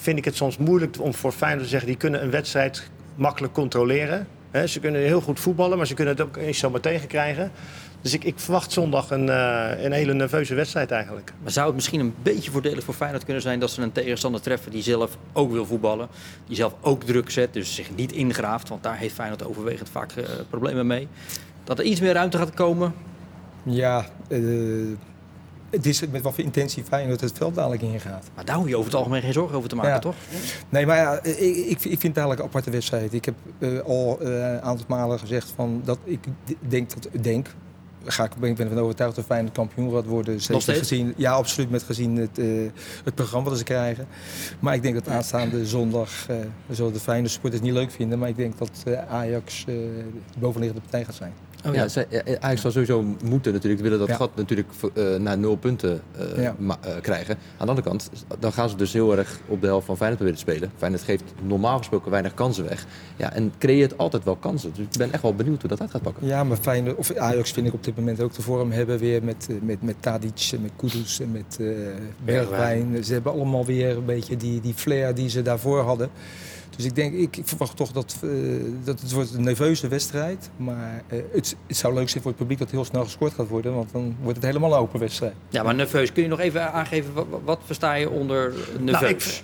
vind 0.01 0.17
ik 0.17 0.25
het 0.25 0.35
soms 0.35 0.57
moeilijk 0.57 0.95
om 0.99 1.13
voor 1.13 1.31
Feyenoord 1.31 1.63
te 1.63 1.69
zeggen... 1.69 1.87
die 1.87 1.97
kunnen 1.97 2.23
een 2.23 2.31
wedstrijd 2.31 2.89
makkelijk 3.15 3.53
controleren. 3.53 4.27
Hè, 4.51 4.67
ze 4.67 4.79
kunnen 4.79 5.01
heel 5.01 5.21
goed 5.21 5.39
voetballen, 5.39 5.77
maar 5.77 5.87
ze 5.87 5.93
kunnen 5.93 6.13
het 6.13 6.23
ook 6.23 6.37
eens 6.37 6.57
zomaar 6.57 6.79
tegenkrijgen. 6.79 7.51
Dus 8.01 8.13
ik, 8.13 8.23
ik 8.23 8.39
verwacht 8.39 8.71
zondag 8.71 9.11
een, 9.11 9.29
eh, 9.29 9.83
een 9.83 9.91
hele 9.91 10.13
nerveuze 10.13 10.55
wedstrijd 10.55 10.91
eigenlijk. 10.91 11.33
Maar 11.41 11.51
zou 11.51 11.65
het 11.65 11.75
misschien 11.75 11.99
een 11.99 12.13
beetje 12.23 12.51
voordelig 12.51 12.83
voor 12.83 12.93
Feyenoord 12.93 13.23
kunnen 13.23 13.41
zijn 13.41 13.59
dat 13.59 13.71
ze 13.71 13.81
een 13.81 13.91
tegenstander 13.91 14.41
treffen 14.41 14.71
die 14.71 14.83
zelf 14.83 15.17
ook 15.33 15.51
wil 15.51 15.65
voetballen, 15.65 16.07
die 16.47 16.55
zelf 16.55 16.73
ook 16.81 17.03
druk 17.03 17.29
zet, 17.29 17.53
dus 17.53 17.75
zich 17.75 17.95
niet 17.95 18.11
ingraaft, 18.11 18.69
want 18.69 18.83
daar 18.83 18.97
heeft 18.97 19.13
Feyenoord 19.13 19.45
overwegend 19.45 19.89
vaak 19.89 20.11
eh, 20.11 20.25
problemen 20.49 20.87
mee. 20.87 21.07
Dat 21.63 21.79
er 21.79 21.85
iets 21.85 21.99
meer 21.99 22.13
ruimte 22.13 22.37
gaat 22.37 22.53
komen. 22.53 22.93
Ja, 23.63 24.05
eh, 24.27 24.39
het 25.71 25.85
is 25.85 25.99
met 26.09 26.21
wat 26.21 26.33
voor 26.35 26.43
intentie 26.43 26.83
Feyenoord 26.83 27.21
het 27.21 27.31
veld 27.37 27.55
dadelijk 27.55 27.81
ingaat. 27.81 28.25
Maar 28.35 28.45
daar 28.45 28.55
hoef 28.55 28.67
je 28.67 28.73
over 28.75 28.85
het 28.91 28.95
algemeen 28.95 29.21
geen 29.21 29.33
zorgen 29.33 29.57
over 29.57 29.69
te 29.69 29.75
maken, 29.75 29.91
Ja. 29.91 29.99
toch? 29.99 30.15
Nee, 30.69 30.85
maar 30.85 30.97
ja, 30.97 31.23
ik, 31.23 31.37
ik, 31.55 31.69
ik 31.69 31.79
vind 31.79 32.01
het 32.01 32.17
eigenlijk 32.17 32.39
een 32.39 32.45
aparte 32.45 32.69
wedstrijd. 32.69 33.13
Ik 33.13 33.25
heb 33.25 33.35
eh, 33.59 33.79
al 33.79 34.19
eh, 34.21 34.27
een 34.27 34.61
aantal 34.61 34.85
malen 34.87 35.19
gezegd 35.19 35.53
van 35.55 35.81
dat 35.85 35.97
ik 36.03 36.19
denk 36.59 36.89
dat 36.93 37.23
denk. 37.23 37.47
Ga 38.05 38.23
ik, 38.23 38.35
ben 38.35 38.57
ervan 38.57 38.79
overtuigd 38.79 39.15
dat 39.15 39.25
Feyenoord 39.25 39.53
kampioen 39.53 39.91
gaat 39.93 40.05
worden. 40.05 40.41
Zeker? 40.41 40.73
Gezien, 40.75 41.13
ja, 41.17 41.31
absoluut 41.31 41.69
met 41.69 41.83
gezien 41.83 42.15
het, 42.17 42.37
eh, 42.39 42.45
het 43.03 43.15
programma 43.15 43.49
dat 43.49 43.57
ze 43.57 43.63
krijgen. 43.63 44.07
Maar 44.59 44.73
ik 44.75 44.81
denk 44.81 44.93
dat 44.93 45.07
aanstaande 45.07 45.65
zondag 45.65 46.09
zullen 46.69 46.93
de 46.93 46.99
Feyenoord 46.99 47.31
supporters 47.31 47.61
niet 47.61 47.73
leuk 47.73 47.91
vinden. 47.91 48.19
Maar 48.19 48.29
ik 48.29 48.35
denk 48.35 48.57
dat 48.57 48.83
Ajax 49.09 49.65
de 49.65 50.03
bovenliggende 50.39 50.81
partij 50.81 51.05
gaat 51.05 51.15
zijn. 51.15 51.33
Oh, 51.67 51.73
ja, 51.75 51.87
zij, 51.87 52.05
ja, 52.09 52.21
Ajax 52.39 52.61
zal 52.61 52.71
sowieso 52.71 53.03
moeten 53.23 53.53
natuurlijk 53.53 53.81
willen 53.81 53.99
dat 53.99 54.07
Ja. 54.07 54.15
gat 54.15 54.35
natuurlijk 54.35 54.67
eh, 54.93 55.15
naar 55.15 55.37
nul 55.37 55.55
punten 55.55 56.01
eh, 56.35 56.43
Ja. 56.43 56.55
ma- 56.59 56.77
eh, 56.81 56.93
krijgen. 57.01 57.35
Aan 57.35 57.65
de 57.65 57.67
andere 57.67 57.87
kant, 57.87 58.09
dan 58.39 58.53
gaan 58.53 58.69
ze 58.69 58.75
dus 58.75 58.93
heel 58.93 59.17
erg 59.17 59.39
op 59.47 59.61
de 59.61 59.67
helft 59.67 59.85
van 59.85 59.97
Feyenoord 59.97 60.21
proberen 60.23 60.45
te 60.45 60.51
spelen. 60.51 60.71
Feyenoord 60.77 61.03
geeft 61.03 61.23
normaal 61.43 61.77
gesproken 61.77 62.11
weinig 62.11 62.33
kansen 62.33 62.63
weg. 62.63 62.85
Ja, 63.17 63.33
en 63.33 63.53
creëert 63.57 63.97
altijd 63.97 64.23
wel 64.23 64.35
kansen. 64.35 64.71
Dus 64.75 64.85
ik 64.91 64.97
ben 64.97 65.11
echt 65.13 65.21
wel 65.21 65.35
benieuwd 65.35 65.59
hoe 65.61 65.69
dat 65.69 65.81
uit 65.81 65.91
gaat 65.91 66.01
pakken. 66.01 66.27
Ja, 66.27 66.43
maar 66.43 66.57
Feyenoord, 66.57 66.95
of 66.97 67.15
Ajax 67.15 67.51
vind 67.51 67.67
ik 67.67 67.73
op 67.73 67.83
dit 67.83 67.95
moment 67.95 68.21
ook 68.21 68.33
de 68.33 68.41
vorm 68.41 68.71
hebben 68.71 68.99
weer 68.99 69.23
met, 69.23 69.47
met, 69.61 69.81
met 69.81 69.95
Tadic 69.99 70.49
en 70.53 70.61
met 70.61 70.71
Kudus 70.75 71.19
en 71.19 71.31
met 71.31 71.57
eh 71.59 71.67
Bergwijn. 72.25 73.03
Ze 73.03 73.13
hebben 73.13 73.31
allemaal 73.31 73.65
weer 73.65 73.97
een 73.97 74.05
beetje 74.05 74.37
die, 74.37 74.61
die 74.61 74.73
flair 74.73 75.15
die 75.15 75.29
ze 75.29 75.41
daarvoor 75.41 75.79
hadden. 75.81 76.09
Dus 76.75 76.85
ik 76.85 76.95
denk, 76.95 77.13
ik, 77.13 77.37
ik 77.37 77.47
verwacht 77.47 77.75
toch 77.75 77.91
dat, 77.91 78.17
eh, 78.23 78.29
dat 78.83 79.01
het 79.01 79.11
wordt 79.11 79.33
een 79.33 79.43
nerveuze 79.43 79.87
wedstrijd. 79.87 80.49
Maar 80.57 81.01
eh, 81.07 81.19
het, 81.31 81.55
het 81.67 81.77
zou 81.77 81.93
leuk 81.93 82.09
zijn 82.09 82.21
voor 82.23 82.31
het 82.31 82.39
publiek 82.39 82.59
dat 82.59 82.71
heel 82.71 82.85
snel 82.85 83.03
gescoord 83.03 83.33
gaat 83.33 83.47
worden. 83.47 83.73
Want 83.75 83.91
dan 83.91 84.15
wordt 84.21 84.37
het 84.37 84.45
helemaal 84.45 84.73
een 84.73 84.79
open 84.79 84.99
wedstrijd. 84.99 85.33
Ja, 85.49 85.63
maar 85.63 85.75
nerveus. 85.75 86.11
Kun 86.11 86.23
je 86.23 86.29
nog 86.29 86.39
even 86.39 86.73
aangeven, 86.73 87.13
wat, 87.13 87.25
wat 87.43 87.59
versta 87.65 87.93
je 87.93 88.09
onder 88.09 88.53
nerveus? 88.79 89.01
Nou, 89.01 89.05
ik- 89.13 89.43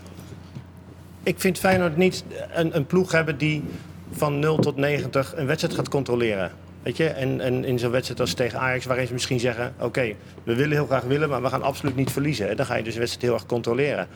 Ik 1.24 1.40
vind 1.40 1.58
Feyenoord 1.60 1.98
niet 1.98 2.24
een, 2.54 2.76
een 2.76 2.86
ploeg 2.86 3.12
hebben 3.12 3.38
die 3.38 3.64
van 4.12 4.40
0 4.40 4.58
tot 4.58 4.76
90 4.76 5.34
een 5.36 5.46
wedstrijd 5.46 5.76
gaat 5.76 5.90
controleren. 5.90 6.52
Weet 6.84 6.98
je? 6.98 7.08
En, 7.08 7.42
en 7.42 7.66
in 7.66 7.80
zo'n 7.80 7.92
wedstrijd 7.92 8.20
als 8.20 8.34
tegen 8.34 8.60
Ajax, 8.60 8.86
waarin 8.86 9.08
ze 9.08 9.14
misschien 9.14 9.40
zeggen: 9.40 9.74
Oké, 9.80 10.14
we 10.44 10.56
willen 10.56 10.72
heel 10.78 10.86
graag 10.86 11.04
willen, 11.04 11.30
maar 11.30 11.42
we 11.42 11.50
gaan 11.50 11.64
absoluut 11.64 11.96
niet 11.96 12.12
verliezen. 12.12 12.50
En 12.50 12.56
dan 12.56 12.66
ga 12.66 12.76
je 12.76 12.84
dus 12.84 12.94
de 12.94 13.00
wedstrijd 13.00 13.26
heel 13.26 13.36
erg 13.36 13.46
controleren. 13.46 14.08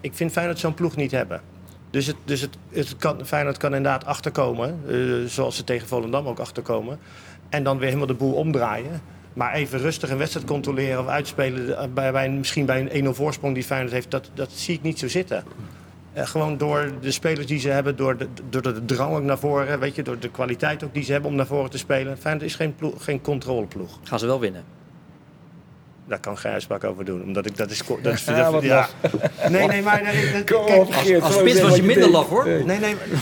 Ik 0.00 0.14
vind 0.14 0.32
Feyenoord 0.32 0.58
zo'n 0.58 0.74
ploeg 0.74 0.96
niet 0.96 1.10
hebben. 1.10 1.40
Dus, 1.90 2.06
het, 2.06 2.16
dus 2.24 2.40
het, 2.40 2.56
het 2.72 2.96
kan, 2.96 3.26
Feyenoord 3.26 3.56
kan 3.56 3.74
inderdaad 3.74 4.04
achterkomen, 4.04 4.80
eh, 4.88 4.96
zoals 5.26 5.56
ze 5.56 5.64
tegen 5.64 5.88
Volendam 5.88 6.26
ook 6.26 6.38
achterkomen. 6.38 6.98
En 7.48 7.62
dan 7.62 7.76
weer 7.76 7.86
helemaal 7.86 8.06
de 8.06 8.14
boel 8.14 8.32
omdraaien. 8.32 9.02
Maar 9.32 9.52
even 9.52 9.78
rustig 9.78 10.10
een 10.10 10.18
wedstrijd 10.18 10.46
controleren 10.46 11.00
of 11.00 11.06
uitspelen... 11.06 11.78
eh, 11.78 12.12
bij, 12.12 12.30
misschien 12.30 12.66
bij 12.66 12.90
een 12.90 13.04
1-0 13.04 13.08
voorsprong 13.08 13.54
die 13.54 13.64
Feyenoord 13.64 13.92
heeft... 13.92 14.10
Dat, 14.10 14.30
dat 14.34 14.50
zie 14.52 14.74
ik 14.74 14.82
niet 14.82 14.98
zo 14.98 15.08
zitten. 15.08 15.44
Eh, 16.12 16.26
gewoon 16.26 16.56
door 16.56 16.92
de 17.00 17.10
spelers 17.10 17.46
die 17.46 17.58
ze 17.58 17.68
hebben, 17.68 17.96
door 17.96 18.16
de, 18.16 18.28
door 18.50 18.62
de 18.62 18.84
drang 18.84 19.14
ook 19.14 19.22
naar 19.22 19.38
voren... 19.38 19.78
Weet 19.78 19.94
je, 19.94 20.02
door 20.02 20.18
de 20.18 20.30
kwaliteit 20.30 20.84
ook 20.84 20.94
die 20.94 21.04
ze 21.04 21.12
hebben 21.12 21.30
om 21.30 21.36
naar 21.36 21.46
voren 21.46 21.70
te 21.70 21.78
spelen. 21.78 22.18
Feyenoord 22.18 22.46
is 22.46 22.54
geen, 22.54 22.74
geen 22.98 23.20
controleploeg. 23.20 23.98
Gaan 24.02 24.18
ze 24.18 24.26
wel 24.26 24.40
winnen? 24.40 24.79
Daar 26.10 26.20
kan 26.20 26.38
geen 26.38 26.52
uitspraak 26.52 26.84
over 26.84 27.04
doen. 27.04 27.22
Omdat 27.22 27.46
ik, 27.46 27.56
dat 27.56 27.70
is... 27.70 27.82
Dat 28.02 28.12
is 28.12 28.24
Ja, 28.24 28.42
dat- 28.42 28.52
wat 28.52 28.62
ja. 28.62 28.88
Nee, 29.48 29.66
nee, 29.66 29.82
maar... 29.82 30.02
nee, 30.02 30.32
dat- 30.32 30.56
Kom 30.56 30.66
kijk, 30.66 30.80
op, 30.80 30.92
Geert, 30.92 31.22
Als 31.22 31.32
gewoon 31.32 31.48
spits 31.48 31.62
was 31.62 31.76
je 31.76 31.82
minder 31.82 32.10
laf 32.10 32.28
hoor. 32.28 32.46
Nee. 32.46 32.64
Nee, 32.64 32.78
nee. 32.78 32.94
maar- 32.94 33.18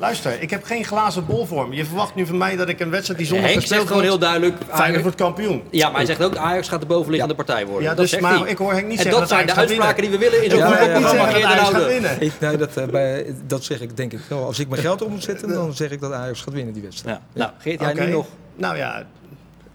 Luister, 0.00 0.42
ik 0.42 0.50
heb 0.50 0.64
geen 0.64 0.84
glazen 0.84 1.26
bol 1.26 1.46
voor 1.46 1.68
me. 1.68 1.74
Je 1.76 1.84
verwacht 1.84 2.14
nu 2.14 2.26
van 2.26 2.36
mij 2.36 2.56
dat 2.56 2.68
ik 2.68 2.80
een 2.80 2.90
wedstrijd 2.90 3.18
die 3.18 3.28
zondag 3.28 3.50
Henk 3.50 3.62
zegt 3.66 3.86
gewoon 3.86 4.02
heel 4.02 4.18
duidelijk... 4.18 4.56
Feyenoord 4.68 5.02
wordt 5.02 5.16
kampioen. 5.16 5.62
Ja, 5.70 5.86
maar 5.88 5.96
hij 5.96 6.06
zegt 6.06 6.22
ook 6.22 6.36
Ajax 6.36 6.68
gaat 6.68 6.80
de 6.80 6.86
bovenliggende 6.86 7.34
partij 7.34 7.66
worden. 7.66 7.82
Ja, 7.82 7.88
dat 7.88 7.98
dus, 7.98 8.10
zegt 8.10 8.22
maar 8.22 8.38
hij. 8.38 8.48
ik 8.48 8.58
hoor 8.58 8.72
Henk 8.72 8.86
niet 8.86 8.96
en 8.96 9.02
zeggen 9.02 9.20
dat 9.20 9.28
dat 9.28 9.38
zijn 9.38 9.46
de 9.46 9.54
uitspraken 9.54 10.02
die 10.02 10.10
we 10.10 10.18
willen 10.18 10.44
in 10.44 10.50
zo'n 10.50 10.58
Ja, 10.58 10.66
Henk 10.72 10.80
ja, 10.90 10.98
niet 10.98 11.02
ja. 11.02 11.10
zeggen 11.10 11.40
dat 11.40 11.50
Ajax 11.50 11.68
gaat 11.70 11.86
winnen. 11.86 12.16
Ik, 12.22 12.32
nee, 12.40 12.56
dat, 12.56 12.76
eh, 12.76 12.84
bij, 12.86 13.34
dat 13.46 13.64
zeg 13.64 13.80
ik 13.80 13.96
denk 13.96 14.12
ik 14.12 14.20
wel. 14.28 14.44
Als 14.44 14.58
ik 14.58 14.68
mijn 14.68 14.82
geld 14.82 15.02
op 15.02 15.10
moet 15.10 15.22
zetten, 15.22 15.48
dan 15.48 15.74
zeg 15.74 15.90
ik 15.90 16.00
dat 16.00 16.12
Ajax 16.12 16.40
gaat 16.40 16.54
winnen 16.54 16.74
die 16.74 16.82
wedstrijd. 16.82 17.16
Ja. 17.16 17.22
Nou, 17.40 17.50
Geert, 17.58 17.80
jij 17.80 17.92
nu 18.06 18.12
nog... 18.12 18.26
Nou 18.56 18.76
ja, 18.76 19.02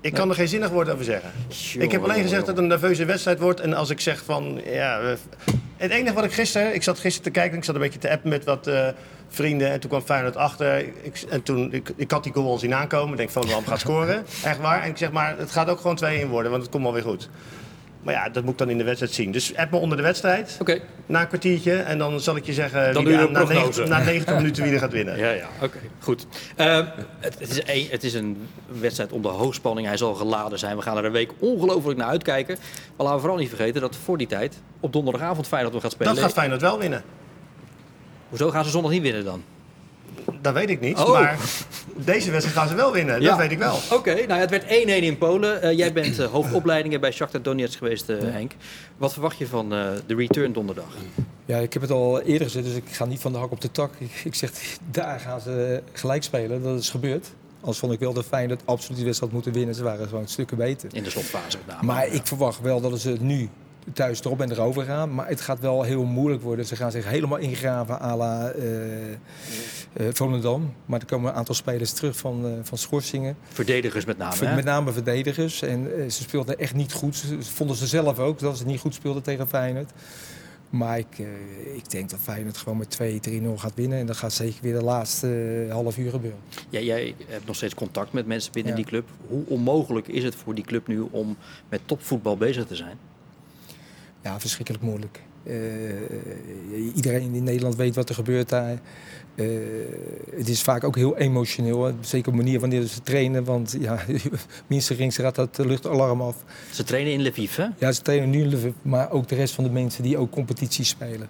ik 0.04 0.14
kan 0.14 0.30
er 0.30 0.36
geen 0.36 0.48
zinnig 0.48 0.70
woord 0.70 0.90
over 0.90 1.04
zeggen. 1.04 1.32
Ik 1.78 1.92
heb 1.92 2.04
alleen 2.04 2.22
gezegd 2.22 2.40
dat 2.46 2.48
het 2.48 2.58
een 2.58 2.68
nerveuze 2.68 3.06
wedstrijd 3.06 3.40
wordt. 3.40 3.60
En 3.60 3.74
als 3.74 3.90
ik 3.90 4.00
zeg 4.00 4.24
van, 4.26 4.62
ja... 4.66 5.16
Het 5.78 5.92
enige 5.92 6.14
wat 6.14 6.24
ik 6.24 6.34
gisteren... 6.34 6.74
Ik 6.74 6.84
zat 6.84 7.00
gisteren 7.00 7.32
te 7.32 7.40
kijken, 7.40 7.58
ik 7.58 7.64
zat 7.64 7.76
een 7.76 7.82
beetje 7.82 8.00
te 8.00 8.10
appen 8.10 8.30
met 8.30 8.44
wat 8.44 8.68
eh, 8.68 8.88
vrienden. 9.28 9.70
En 9.72 9.80
toen 9.80 9.90
kwam 9.90 10.02
Feyenoord 10.02 10.36
achter. 10.36 10.86
En 11.30 11.44
toen, 11.44 11.74
ik, 11.74 11.92
ik 11.96 12.12
had 12.12 12.24
die 12.24 12.34
goal 12.34 12.50
al 12.50 12.58
zien 12.58 12.74
aankomen. 12.74 13.12
Ik 13.12 13.18
denk, 13.18 13.30
Volendam 13.30 13.66
gaat 13.66 13.80
scoren. 13.80 14.26
Echt 14.44 14.60
waar. 14.60 14.82
En 14.82 14.90
ik 14.90 14.98
zeg 14.98 15.12
maar, 15.12 15.38
het 15.38 15.52
gaat 15.52 15.70
ook 15.70 15.80
gewoon 15.80 16.00
2-1 16.26 16.30
worden, 16.30 16.52
want 16.52 16.64
het 16.64 16.72
komt 16.72 16.84
wel 16.84 16.94
weer 16.94 17.04
goed. 17.04 17.30
Maar 18.04 18.14
ja, 18.14 18.30
dat 18.30 18.44
moet 18.44 18.52
ik 18.52 18.58
dan 18.58 18.70
in 18.70 18.78
de 18.78 18.84
wedstrijd 18.84 19.14
zien. 19.14 19.32
Dus 19.32 19.56
app 19.56 19.72
me 19.72 19.78
onder 19.78 19.98
de 19.98 20.04
wedstrijd, 20.04 20.58
Oké. 20.60 20.80
na 21.06 21.22
een 21.22 21.28
kwartiertje. 21.28 21.74
En 21.76 21.98
dan 21.98 22.20
zal 22.20 22.36
ik 22.36 22.46
je 22.46 22.54
zeggen, 22.54 22.94
Dan 22.94 23.04
wie 23.04 23.14
doe 23.14 23.22
je 23.22 23.28
een 23.28 23.34
na, 23.34 23.40
prognose. 23.44 23.60
90, 23.62 23.88
na 23.88 24.04
90 24.04 24.36
minuten 24.36 24.64
wie 24.64 24.74
er 24.74 24.80
gaat 24.80 24.92
winnen. 24.92 25.18
Ja, 25.24 25.30
ja, 25.30 25.48
oké, 25.62 25.78
goed. 26.00 26.28
Eh, 26.56 26.76
het, 27.20 27.40
het, 27.40 27.50
is 27.50 27.62
een, 27.66 27.88
het 27.90 28.04
is 28.04 28.14
een 28.14 28.48
wedstrijd 28.80 29.12
onder 29.12 29.32
hoogspanning. 29.32 29.88
Hij 29.88 29.98
zal 29.98 30.14
geladen 30.14 30.60
zijn. 30.60 30.76
We 30.76 30.82
gaan 30.82 30.98
er 30.98 31.06
een 31.06 31.12
week 31.12 31.32
ongelooflijk 31.40 31.98
naar 31.98 32.08
uitkijken. 32.08 32.56
Maar 32.58 32.94
laten 32.98 33.14
we 33.14 33.20
vooral 33.20 33.38
niet 33.38 33.50
vergeten 33.50 33.82
dat 33.82 33.96
voor 33.96 34.18
die 34.18 34.28
tijd 34.28 34.62
op 34.80 34.94
donderdagavond 34.94 35.48
Feyenoord 35.48 35.74
nog 35.74 35.82
gaat 35.82 35.92
spelen. 35.92 36.14
Dat 36.14 36.24
gaat 36.24 36.34
Feyenoord 36.34 36.62
wel 36.62 36.80
winnen. 36.80 37.04
Hoezo 38.30 38.50
gaan 38.50 38.64
ze 38.64 38.70
zondag 38.70 38.92
niet 38.92 39.02
winnen 39.02 39.24
dan? 39.26 39.44
Dat 40.44 40.54
weet 40.54 40.70
ik 40.70 40.80
niet. 40.80 40.98
Oh. 40.98 41.12
Maar 41.12 41.38
deze 41.96 42.32
wedstrijd 42.32 42.58
gaan 42.58 42.68
ze 42.68 42.76
wel 42.76 42.92
winnen. 42.92 43.22
Ja. 43.22 43.30
Dat 43.30 43.38
weet 43.38 43.52
ik 43.52 43.58
wel. 43.58 43.78
Oké, 43.92 44.14
nou 44.14 44.28
ja, 44.28 44.36
het 44.36 44.50
werd 44.50 44.64
1-1 44.64 44.68
in 44.68 45.18
Polen. 45.18 45.62
Eh, 45.62 45.78
jij 45.78 45.94
bent 45.94 46.20
eh, 46.20 46.26
hoofdopleidingen 46.26 47.02
bij 47.02 47.12
Shakhtar 47.12 47.42
Donetsk 47.42 47.78
geweest, 47.78 48.10
eh, 48.10 48.18
Henk. 48.22 48.52
Wat 48.98 49.14
verwacht 49.14 49.38
je 49.38 49.48
van 49.48 49.74
eh, 49.74 49.88
de 50.06 50.16
return 50.16 50.54
donderdag? 50.54 50.96
Ja, 51.46 51.58
ik 51.58 51.74
heb 51.74 51.82
het 51.82 51.92
al 51.92 52.22
eerder 52.22 52.48
gezegd, 52.48 52.66
dus 52.66 52.76
ik 52.76 52.90
ga 52.92 53.06
niet 53.06 53.20
van 53.20 53.32
de 53.32 53.38
hak 53.38 53.52
op 53.52 53.62
de 53.62 53.72
tak. 53.72 53.92
Ik, 53.98 54.22
ik 54.24 54.36
zeg, 54.36 54.52
daar 54.92 55.20
gaan 55.20 55.42
ze 55.42 55.82
gelijk 55.94 56.24
spelen. 56.24 56.64
Dat 56.64 56.80
is 56.80 56.90
gebeurd. 56.90 57.28
Anders 57.60 57.80
vond 57.80 57.94
ik 57.94 58.00
wel 58.00 58.14
dat 58.14 58.26
Feyenoord 58.26 58.62
absoluut 58.66 58.96
die 58.98 59.06
wedstrijd 59.06 59.34
moeten 59.34 59.54
winnen. 59.54 59.76
Ze 59.76 59.84
waren 59.84 60.08
gewoon 60.08 60.28
stukken 60.28 60.58
beter. 60.58 60.90
In 60.94 61.04
de 61.04 61.10
slotfase 61.10 61.58
met 61.58 61.76
name. 61.76 61.86
Maar 61.86 62.08
ik 62.08 62.28
verwacht 62.28 62.62
wel 62.62 62.82
dat 62.82 63.00
ze 63.00 63.16
nu 63.20 63.50
thuis 63.94 64.24
erop 64.24 64.42
en 64.42 64.52
erover 64.52 64.84
gaan. 64.84 65.14
Maar 65.14 65.28
het 65.28 65.42
gaat 65.42 65.60
wel 65.60 65.84
heel 65.84 66.04
moeilijk 66.04 66.42
worden. 66.42 66.66
Ze 66.66 66.76
gaan 66.76 66.92
zich 66.92 67.10
helemaal 67.10 67.38
ingraven 67.38 68.02
à 68.02 68.16
la 68.16 68.50
eh, 68.50 69.12
eh, 69.12 69.18
Volendam. 70.14 70.74
Maar 70.86 71.00
er 71.00 71.06
komen 71.06 71.30
een 71.32 71.38
aantal 71.38 71.56
spelers 71.56 71.92
terug 71.92 72.18
van, 72.18 72.46
eh, 72.46 72.52
van 72.62 72.78
schorsingen. 72.78 73.38
Verdedigers 73.48 74.06
met 74.06 74.18
name, 74.18 74.46
hè? 74.46 74.56
Met 74.56 74.66
name 74.66 74.92
verdedigers. 74.92 75.62
En 75.62 76.12
ze 76.12 76.22
speelden 76.24 76.60
echt 76.60 76.74
niet 76.74 76.94
goed. 76.94 77.16
Ze 77.16 77.38
vonden 77.42 77.76
ze 77.76 77.88
zelf 77.88 78.20
ook 78.20 78.40
dat 78.40 78.58
ze 78.58 78.66
niet 78.66 78.80
goed 78.80 78.94
speelden 78.94 79.24
tegen 79.24 79.48
Feyenoord. 79.48 79.92
Maar 80.70 80.98
ik, 80.98 81.18
ik 81.76 81.90
denk 81.90 82.10
dat 82.10 82.20
Feyenoord 82.22 82.58
gewoon 82.58 82.78
met 82.78 83.00
2-3-0 83.02 83.58
gaat 83.58 83.72
winnen. 83.76 84.00
En 84.00 84.06
dat 84.06 84.18
gaat 84.18 84.34
zeker 84.34 84.62
weer 84.62 84.74
de 84.74 84.84
laatste 84.84 85.68
half 85.72 85.98
uur 85.98 86.10
gebeuren. 86.10 86.40
Ja, 86.70 86.80
jij 86.80 87.16
hebt 87.28 87.46
nog 87.46 87.56
steeds 87.56 87.74
contact 87.74 88.14
met 88.14 88.26
mensen 88.26 88.52
binnen 88.52 88.72
Ja. 88.72 88.78
die 88.78 88.88
club. 88.88 89.10
Hoe 89.28 89.44
onmogelijk 89.48 90.08
is 90.08 90.24
het 90.24 90.36
voor 90.36 90.56
die 90.56 90.64
club 90.64 90.88
nu 90.88 91.00
om 91.12 91.38
met 91.70 91.82
topvoetbal 91.86 92.38
bezig 92.38 92.66
te 92.66 92.76
zijn? 92.76 92.98
Ja, 94.24 94.40
verschrikkelijk 94.40 94.84
moeilijk. 94.84 95.22
Eh, 95.44 96.96
iedereen 96.96 97.34
in 97.34 97.44
Nederland 97.44 97.76
weet 97.76 97.96
wat 97.96 98.10
er 98.10 98.16
gebeurt 98.16 98.50
daar. 98.50 98.80
Eh, 99.36 99.48
het 100.36 100.50
is 100.50 100.62
vaak 100.62 100.84
ook 100.84 100.96
heel 100.96 101.18
emotioneel. 101.18 101.86
Hè. 101.86 101.94
Zeker 102.00 102.32
op 102.32 102.38
de 102.38 102.44
manier 102.44 102.60
wanneer 102.60 102.82
ze 102.82 103.02
trainen. 103.02 103.44
Want 103.44 103.76
ja, 103.80 104.00
minstens 104.68 105.00
rings 105.00 105.16
gaat 105.16 105.36
dat 105.36 105.58
luchtalarm 105.58 106.22
af. 106.22 106.36
Ze 106.72 106.84
trainen 106.84 107.14
in 107.14 107.28
Lviv, 107.28 107.56
hè? 107.56 107.68
Ja, 107.78 107.92
ze 107.92 108.02
trainen 108.02 108.30
nu 108.30 108.42
in 108.42 108.48
Lviv, 108.48 108.72
maar 108.82 109.12
ook 109.12 109.28
de 109.28 109.36
rest 109.36 109.54
van 109.54 109.64
de 109.64 109.70
mensen 109.70 110.04
die 110.04 110.18
ook 110.18 110.32
competities 110.32 110.90
spelen. 110.90 111.28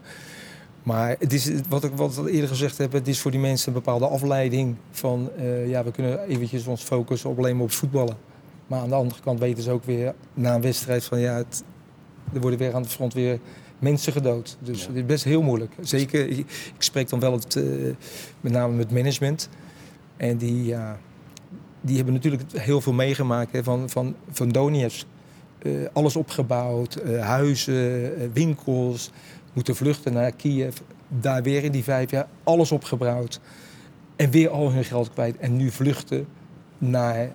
Maar 0.84 1.16
het 1.20 1.34
is, 1.34 1.52
wat 1.70 1.84
ik 1.84 1.92
wat 1.96 2.18
ik 2.18 2.26
eerder 2.26 2.50
gezegd 2.50 2.78
heb, 2.78 2.92
het 2.92 3.08
is 3.08 3.20
voor 3.20 3.32
die 3.32 3.40
mensen 3.40 3.68
een 3.68 3.74
bepaalde 3.74 4.08
afleiding 4.08 4.76
van... 4.92 5.30
eh, 5.38 5.70
ja, 5.70 5.84
we 5.84 5.92
kunnen 5.92 6.28
eventjes 6.28 6.68
ons 6.68 6.84
focussen 6.84 7.30
op 7.30 7.38
alleen 7.38 7.56
maar 7.56 7.64
op 7.64 7.72
voetballen. 7.72 8.18
Maar 8.68 8.80
aan 8.80 8.90
de 8.90 8.96
andere 8.96 9.22
kant 9.22 9.40
weten 9.40 9.64
ze 9.64 9.72
ook 9.72 9.84
weer 9.84 10.14
na 10.34 10.56
een 10.56 10.62
wedstrijd 10.62 11.04
van... 11.04 11.20
ja, 11.20 11.36
het, 11.36 11.64
er 12.34 12.42
worden 12.42 12.60
weer 12.60 12.76
aan 12.76 12.82
de 12.82 12.90
front 12.90 13.14
weer 13.14 13.40
mensen 13.80 14.14
gedood. 14.14 14.58
Dus 14.60 14.88
het 14.88 14.96
is 14.96 15.06
best 15.06 15.24
heel 15.24 15.42
moeilijk. 15.42 15.72
Zeker, 15.82 16.30
ik, 16.30 16.46
spreek 16.78 17.10
dan 17.10 17.20
wel 17.20 17.34
het, 17.34 17.56
eh, 17.56 17.64
met 18.42 18.52
name 18.52 18.76
met 18.76 18.92
management. 18.92 19.50
En 20.18 20.38
die, 20.38 20.66
ja, 20.66 21.00
die 21.82 21.96
hebben 21.96 22.14
natuurlijk 22.14 22.44
heel 22.52 22.82
veel 22.82 22.94
meegemaakt 22.94 23.52
hè, 23.52 23.64
van, 23.64 23.90
van, 23.90 24.16
van 24.32 24.50
Donetsk. 24.50 25.06
Eh, 25.60 25.72
alles 25.94 26.16
opgebouwd, 26.16 26.96
eh, 26.96 27.26
huizen, 27.26 28.32
winkels, 28.34 29.12
moeten 29.54 29.76
vluchten 29.76 30.14
naar 30.14 30.32
Kiev. 30.32 30.78
Daar 31.08 31.44
weer 31.44 31.64
in 31.64 31.72
die 31.72 31.84
vijf 31.84 32.12
jaar 32.12 32.28
alles 32.44 32.72
opgebouwd. 32.72 33.40
En 34.16 34.30
weer 34.30 34.50
al 34.50 34.72
hun 34.72 34.84
geld 34.84 35.14
kwijt. 35.14 35.38
En 35.38 35.56
nu 35.56 35.72
vluchten 35.72 36.28
naar 36.78 37.32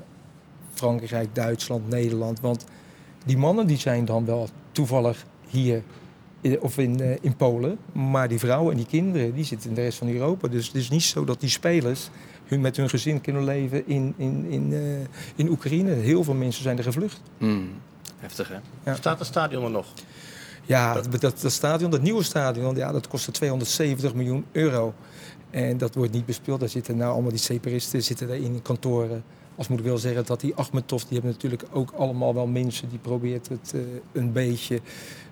Frankrijk, 0.73 1.35
Duitsland, 1.35 1.89
Nederland. 1.89 2.41
Want 2.41 2.65
die 3.25 3.37
mannen 3.37 3.67
die 3.67 3.79
zijn 3.79 4.05
dan 4.05 4.25
wel 4.25 4.49
toevallig 4.79 5.25
hier 5.49 5.83
in- 6.41 6.61
of 6.61 6.79
in, 6.79 7.01
eh, 7.01 7.17
in 7.21 7.37
Polen. 7.37 7.79
Maar 7.93 8.29
die 8.29 8.39
vrouwen 8.39 8.71
en 8.71 8.77
die 8.77 8.87
kinderen 8.87 9.35
die 9.35 9.45
zitten 9.45 9.69
in 9.69 9.75
de 9.75 9.81
rest 9.83 9.99
van 9.99 10.09
Europa. 10.09 10.49
Dus 10.49 10.67
het 10.67 10.75
is 10.77 10.89
niet 10.91 11.03
zo 11.03 11.25
dat 11.25 11.41
die 11.41 11.49
spelers 11.49 12.11
hun, 12.47 12.61
met 12.61 12.77
hun 12.77 12.89
gezin 12.89 13.21
kunnen 13.21 13.45
leven 13.45 13.87
in, 13.87 14.15
in, 14.17 14.47
in, 14.49 14.73
eh, 14.73 14.81
in 15.37 15.49
Oekraïne. 15.49 15.91
Heel 15.93 16.25
veel 16.25 16.35
mensen 16.35 16.63
zijn 16.63 16.77
er 16.79 16.83
gevlucht. 16.85 17.21
Hmm. 17.39 17.69
Heftig, 18.19 18.49
hè? 18.49 18.57
Ja. 18.85 18.95
Staat 18.95 19.19
het 19.19 19.29
stadion 19.29 19.65
er 19.65 19.71
nog? 19.71 19.87
Ja, 20.67 20.95
dat, 20.95 21.21
dat, 21.21 21.41
dat 21.41 21.53
stadion, 21.53 21.91
dat 21.91 22.03
nieuwe 22.03 22.23
stadion, 22.23 22.77
ja, 22.77 22.93
dat 22.93 23.09
kostte 23.09 23.31
270 23.31 24.15
miljoen 24.15 24.45
euro. 24.53 24.95
En 25.51 25.79
dat 25.79 25.95
wordt 25.95 26.13
niet 26.13 26.27
bespeeld. 26.27 26.61
Daar 26.61 26.69
zitten 26.69 26.97
nou 26.97 27.13
allemaal 27.13 27.31
die 27.31 27.39
separisten 27.41 28.03
zitten 28.03 28.29
daar 28.29 28.37
in 28.37 28.63
kantoren. 28.63 29.23
Als 29.59 29.69
moet 29.69 29.79
ik 29.79 29.85
wel 29.85 29.99
zeggen 29.99 30.25
dat 30.27 30.41
die 30.41 30.55
Achmetov, 30.55 31.01
die 31.03 31.13
hebben 31.13 31.31
natuurlijk 31.31 31.63
ook 31.73 31.91
allemaal 31.91 32.35
wel 32.35 32.47
mensen 32.47 32.89
die 32.89 32.99
probeert 32.99 33.49
het 33.49 33.73
eh, 33.75 33.81
een 34.13 34.33
beetje 34.33 34.81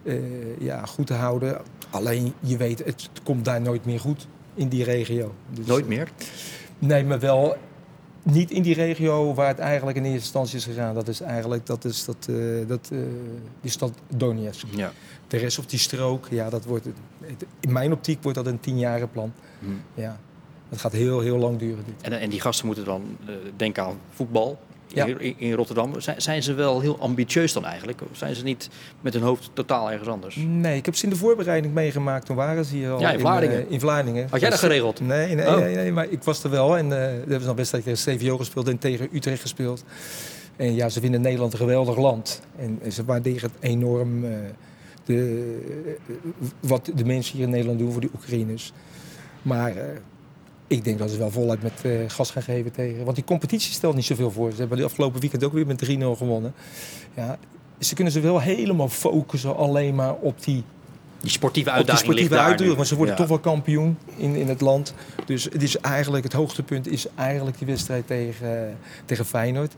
eh, 0.03 0.15
ja, 0.61 0.87
goed 0.87 1.07
te 1.07 1.15
houden. 1.15 1.59
Alleen 1.91 2.33
je 2.41 2.57
weet, 2.57 2.85
het 2.85 3.11
komt 3.23 3.45
daar 3.45 3.61
nooit 3.61 3.85
meer 3.85 4.01
goed 4.01 4.27
in 4.55 4.69
die 4.69 4.85
regio. 4.85 5.35
Dus, 5.51 5.67
Nooit 5.67 5.89
meer? 5.89 6.11
Nee, 6.79 7.05
maar 7.05 7.21
wel 7.21 7.57
niet 8.23 8.51
in 8.51 8.63
die 8.63 8.75
regio 8.75 9.35
waar 9.35 9.49
het 9.49 9.59
eigenlijk 9.59 9.97
in 9.97 10.03
eerste 10.05 10.21
instantie 10.21 10.57
is 10.57 10.65
gegaan. 10.65 10.95
Dat 10.95 11.09
is 11.09 11.21
eigenlijk 11.21 11.67
dat 11.67 11.85
is 11.85 12.05
dat, 12.05 12.27
eh, 12.31 12.37
dat, 12.67 12.89
eh, 12.93 12.99
die 13.61 13.71
stad 13.71 13.93
Donetsk. 14.17 14.67
Ja. 14.71 14.93
De 15.29 15.37
rest 15.37 15.59
of 15.59 15.67
die 15.67 15.79
strook, 15.79 16.27
ja, 16.31 16.51
dat 16.51 16.65
wordt, 16.65 16.85
het- 16.85 17.45
in 17.61 17.73
mijn 17.73 17.93
optiek 17.93 18.23
wordt 18.23 18.39
dat 18.39 18.47
een 18.47 18.61
tienjaren 18.61 19.11
plan. 19.11 19.33
Hmm. 19.59 19.81
Ja, 19.95 20.21
dat 20.69 20.81
gaat 20.81 20.93
heel, 20.93 21.21
heel 21.21 21.39
lang 21.39 21.59
duren. 21.59 21.85
Dit. 21.85 21.95
En, 22.13 22.21
en 22.21 22.31
die 22.31 22.41
gasten 22.41 22.67
moeten 22.67 22.85
dan 22.85 23.03
eh, 23.27 23.35
denken 23.57 23.83
aan 23.85 23.99
voetbal 24.15 24.59
Ja. 24.87 25.05
in, 25.07 25.35
in- 25.39 25.53
Rotterdam. 25.53 26.01
Zijn, 26.01 26.23
zijn 26.23 26.43
ze 26.43 26.55
wel 26.55 26.81
heel 26.81 26.99
ambitieus 26.99 27.53
dan 27.53 27.65
eigenlijk? 27.65 28.01
Of 28.11 28.17
zijn 28.17 28.35
ze 28.35 28.43
niet 28.43 28.69
met 29.01 29.13
hun 29.13 29.23
hoofd 29.23 29.51
totaal 29.53 29.91
ergens 29.91 30.09
anders? 30.09 30.37
Nee, 30.37 30.77
ik 30.77 30.85
heb 30.85 30.95
ze 30.97 31.05
in 31.05 31.11
de 31.11 31.17
voorbereiding 31.17 31.75
meegemaakt. 31.75 32.27
Toen 32.27 32.37
waren 32.37 32.65
ze 32.65 32.75
hier 32.77 32.91
al 32.91 33.01
Ja, 33.01 33.11
in 33.13 33.21
Vlaardingen. 33.21 33.67
eh, 33.67 33.71
in 33.73 33.81
Vlaardingen. 33.81 34.27
Had 34.31 34.41
jij 34.41 34.51
dat 34.51 34.59
geregeld? 34.59 35.01
Nee, 35.01 35.35
nee, 35.35 35.47
Oh. 35.47 35.57
nee, 35.57 35.75
nee, 35.75 35.93
maar 35.93 36.07
ik 36.09 36.23
was 36.23 36.45
er 36.45 36.51
wel. 36.51 36.77
En 36.77 36.85
eh 36.85 36.99
we 36.99 37.31
hebben 37.31 37.47
nog 37.47 37.57
wedstrijd 37.57 37.85
tegen 37.85 38.19
CVO 38.19 38.37
gespeeld 38.37 38.69
en 38.69 38.79
tegen 38.79 39.09
Utrecht 39.13 39.41
gespeeld. 39.41 39.85
En 40.57 40.75
ja, 40.75 40.89
ze 40.89 41.01
vinden 41.01 41.21
Nederland 41.21 41.53
een 41.53 41.59
geweldig 41.59 41.97
land. 41.99 42.41
En, 42.59 42.79
en 42.83 42.93
ze 42.93 43.05
waarderen 43.05 43.51
het 43.53 43.63
enorm 43.71 44.25
de, 45.05 45.59
wat 46.61 46.91
de 46.95 47.05
mensen 47.05 47.37
hier 47.37 47.45
in 47.45 47.51
Nederland 47.51 47.79
doen 47.79 47.93
voor 47.93 48.01
die 48.01 48.11
Oekraïners. 48.15 48.73
Maar 49.43 49.73
ik 50.67 50.85
denk 50.85 50.99
dat 50.99 51.11
ze 51.11 51.19
wel 51.19 51.31
voluit 51.31 51.63
met 51.63 51.73
eh, 51.83 51.91
gas 52.07 52.31
gaan 52.31 52.43
geven 52.43 52.73
tegen. 52.73 53.05
Want 53.05 53.17
die 53.17 53.25
competitie 53.25 53.73
stelt 53.73 53.95
niet 53.95 54.05
zoveel 54.05 54.31
voor. 54.31 54.51
Ze 54.51 54.57
hebben 54.59 54.79
de 54.79 54.85
afgelopen 54.85 55.21
weekend 55.21 55.45
ook 55.45 55.53
weer 55.53 55.67
met 55.67 55.85
3-0 55.85 55.89
gewonnen. 56.17 56.55
Ja, 57.15 57.39
ze 57.79 57.95
kunnen 57.95 58.13
ze 58.13 58.21
wel 58.21 58.41
helemaal 58.41 58.89
focussen 58.89 59.57
alleen 59.57 59.95
maar 59.95 60.15
op 60.15 60.45
die 60.45 60.63
Die 61.21 61.31
sportieve 61.31 61.69
op 61.69 61.75
die 61.75 61.85
uitdaging 61.85 62.05
sportieve 62.13 62.39
uitdaging. 62.39 62.77
Want 62.77 62.89
ze 62.89 62.97
worden 62.97 63.15
Ja. 63.15 63.21
toch 63.21 63.29
wel 63.29 63.39
kampioen 63.39 63.99
in, 64.17 64.35
in 64.35 64.49
het 64.49 64.61
land. 64.61 64.95
Dus 65.27 65.45
het 65.45 65.63
is 65.63 65.77
eigenlijk 65.79 66.25
het 66.25 66.33
hoogtepunt 66.33 66.89
is 66.89 67.07
eigenlijk 67.15 67.59
die 67.59 67.67
wedstrijd 67.67 68.07
tegen, 68.07 68.79
tegen 69.05 69.25
Feyenoord. 69.25 69.75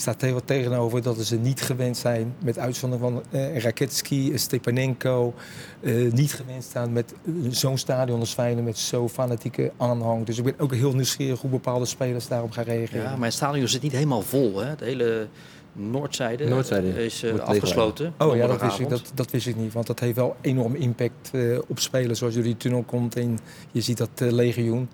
Staat 0.00 0.20
heel 0.20 0.32
wat 0.32 0.46
tegenover 0.46 1.02
dat 1.02 1.18
ze 1.18 1.36
niet 1.36 1.60
gewend 1.60 1.96
zijn, 1.96 2.34
met 2.44 2.58
uitzondering 2.58 3.12
van 3.12 3.40
uh, 3.40 3.58
Raketski, 3.58 4.38
Stepanenko, 4.38 5.34
uh, 5.80 6.12
niet 6.12 6.32
gewend 6.32 6.64
staan 6.64 6.92
met 6.92 7.14
zo'n 7.50 7.78
stadion 7.78 8.20
als 8.20 8.32
Feyenoord 8.32 8.64
met 8.64 8.78
zo'n 8.78 9.08
fanatieke 9.08 9.72
aanhang. 9.76 10.26
Dus 10.26 10.38
ik 10.38 10.44
ben 10.44 10.54
ook 10.58 10.74
heel 10.74 10.92
nieuwsgierig 10.92 11.40
hoe 11.40 11.50
bepaalde 11.50 11.84
spelers 11.84 12.28
daarop 12.28 12.50
gaan 12.50 12.64
reageren. 12.64 13.02
Ja, 13.02 13.16
maar 13.16 13.24
het 13.24 13.34
stadion 13.34 13.68
zit 13.68 13.82
niet 13.82 13.92
helemaal 13.92 14.22
vol, 14.22 14.58
hè? 14.58 14.76
De 14.76 14.84
hele 14.84 15.26
Noordzijde, 15.72 16.48
Noordzijde 16.48 17.04
is 17.04 17.24
uh, 17.24 17.38
afgesloten. 17.38 18.14
Oh 18.18 18.36
ja, 18.36 18.46
dat 18.46 18.60
wist, 18.60 18.78
ik, 18.78 18.88
dat, 18.88 19.12
dat 19.14 19.30
wist 19.30 19.46
ik 19.46 19.56
niet. 19.56 19.72
Want 19.72 19.86
dat 19.86 20.00
heeft 20.00 20.16
wel 20.16 20.36
enorm 20.40 20.74
impact 20.74 21.30
uh, 21.32 21.58
op 21.68 21.78
spelers. 21.78 22.18
Zoals 22.18 22.34
je 22.34 22.42
die 22.42 22.56
tunnel 22.56 22.82
komt 22.82 23.16
en 23.16 23.38
je 23.70 23.80
ziet 23.80 23.98
dat 23.98 24.10
uh, 24.22 24.32
legioen 24.32 24.88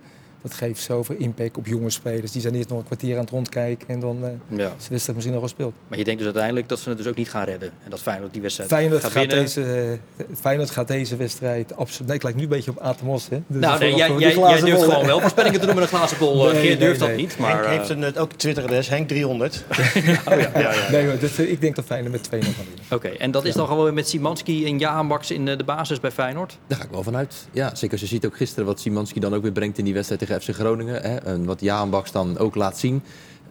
dat 0.48 0.56
geeft 0.56 0.82
zoveel 0.82 1.16
impact 1.18 1.56
op 1.56 1.66
jonge 1.66 1.90
spelers. 1.90 2.32
Die 2.32 2.40
zijn 2.40 2.54
eerst 2.54 2.68
nog 2.68 2.78
een 2.78 2.84
kwartier 2.84 3.14
aan 3.14 3.20
het 3.20 3.30
rondkijken 3.30 3.88
en 3.88 4.00
dan 4.00 4.16
uh, 4.22 4.58
ja. 4.58 4.66
is 4.78 4.84
de 4.84 4.88
wedstrijd 4.88 5.14
misschien 5.14 5.32
nog 5.32 5.42
gespeeld. 5.42 5.74
Maar 5.88 5.98
je 5.98 6.04
denkt 6.04 6.18
dus 6.18 6.28
uiteindelijk 6.28 6.68
dat 6.68 6.78
ze 6.78 6.88
het 6.88 6.98
dus 6.98 7.06
ook 7.06 7.16
niet 7.16 7.30
gaan 7.30 7.44
redden. 7.44 7.70
En 7.84 7.90
dat 7.90 8.00
Feyenoord 8.00 8.32
die 8.32 8.42
wedstrijd 8.42 8.70
Feyenoord 8.70 9.02
gaat, 9.02 9.12
gaat 9.12 9.30
deze, 9.30 9.98
Feyenoord 10.40 10.70
gaat 10.70 10.88
deze 10.88 11.16
wedstrijd 11.16 11.76
absoluut... 11.76 12.06
Nee, 12.06 12.16
ik 12.16 12.22
lijkt 12.22 12.38
nu 12.38 12.44
een 12.44 12.50
beetje 12.50 12.70
op 12.70 12.78
Atemos. 12.78 13.28
Hè? 13.28 13.42
Dus 13.46 13.60
nou, 13.60 13.78
nee, 13.78 13.94
jij, 13.94 14.10
jij, 14.10 14.34
jij 14.34 14.60
durft 14.60 14.82
gewoon 14.82 15.06
wel 15.06 15.20
voorspellingen 15.20 15.60
te 15.60 15.66
doen 15.66 15.74
met 15.74 15.84
een 15.84 15.90
glazen 15.90 16.18
bol. 16.18 16.44
Nee, 16.44 16.60
Geert 16.60 16.80
durft 16.80 17.00
nee, 17.00 17.08
dat 17.08 17.18
niet. 17.18 17.38
Maar, 17.38 17.50
Henk 17.50 17.66
heeft 17.66 17.88
het 17.88 18.18
ook 18.18 18.32
Twitter-adres, 18.32 18.88
Henk 18.88 19.08
300. 19.08 19.64
oh, 19.70 19.76
ja. 20.04 20.38
Ja, 20.54 20.72
ja, 20.72 20.90
Nee, 20.90 21.06
maar 21.06 21.18
dus, 21.18 21.38
ik 21.38 21.60
denk 21.60 21.76
dat 21.76 21.84
Feyenoord 21.84 22.12
met 22.12 22.26
2-0 22.26 22.28
gaan 22.30 22.40
winnen. 22.40 22.84
Oké, 22.90 23.08
en 23.08 23.30
dat 23.30 23.44
is 23.44 23.54
dan 23.54 23.66
gewoon 23.66 23.94
met 23.94 24.08
Simanski 24.08 24.66
en 24.66 24.78
Jaan 24.78 25.08
Baks 25.08 25.30
in 25.30 25.44
de 25.44 25.64
basis 25.64 26.00
bij 26.00 26.10
Feyenoord? 26.10 26.58
Daar 26.66 26.78
ga 26.78 26.84
ik 26.84 26.90
wel 26.90 27.02
vanuit. 27.02 27.48
Ja, 27.52 27.74
zeker 27.74 27.90
als 27.90 28.00
je 28.00 28.06
ziet 28.06 28.26
ook 28.26 28.36
gisteren 28.36 28.66
wat 28.66 28.80
Simanski 28.80 29.20
dan 29.20 29.34
ook 29.34 29.42
weer 29.42 29.52
brengt 29.52 29.78
in 29.78 29.84
die 29.84 29.94
wedstrijd 29.94 30.20
tegen 30.20 30.34
FC 30.40 30.54
Groningen. 30.54 31.02
Hè? 31.02 31.16
En 31.16 31.44
wat 31.44 31.60
Jaan 31.60 31.90
Baks 31.90 32.12
dan 32.12 32.38
ook 32.38 32.54
laat 32.54 32.78
zien. 32.78 33.02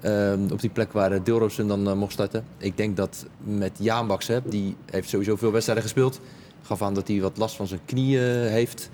Uh, 0.03 0.33
op 0.51 0.61
die 0.61 0.69
plek 0.69 0.91
waar 0.91 1.23
Dilrosun 1.23 1.67
dan 1.67 1.87
uh, 1.87 1.93
mocht 1.93 2.11
starten. 2.11 2.43
Ik 2.57 2.77
denk 2.77 2.97
dat 2.97 3.25
met 3.43 3.71
Jaan 3.79 4.07
Baks, 4.07 4.27
hè, 4.27 4.39
die 4.43 4.75
heeft 4.91 5.09
sowieso 5.09 5.35
veel 5.35 5.51
wedstrijden 5.51 5.83
gespeeld. 5.83 6.19
Gaf 6.61 6.81
aan 6.81 6.93
dat 6.93 7.07
hij 7.07 7.21
wat 7.21 7.37
last 7.37 7.55
van 7.55 7.67
zijn 7.67 7.79
knieën 7.85 8.47
heeft. 8.47 8.89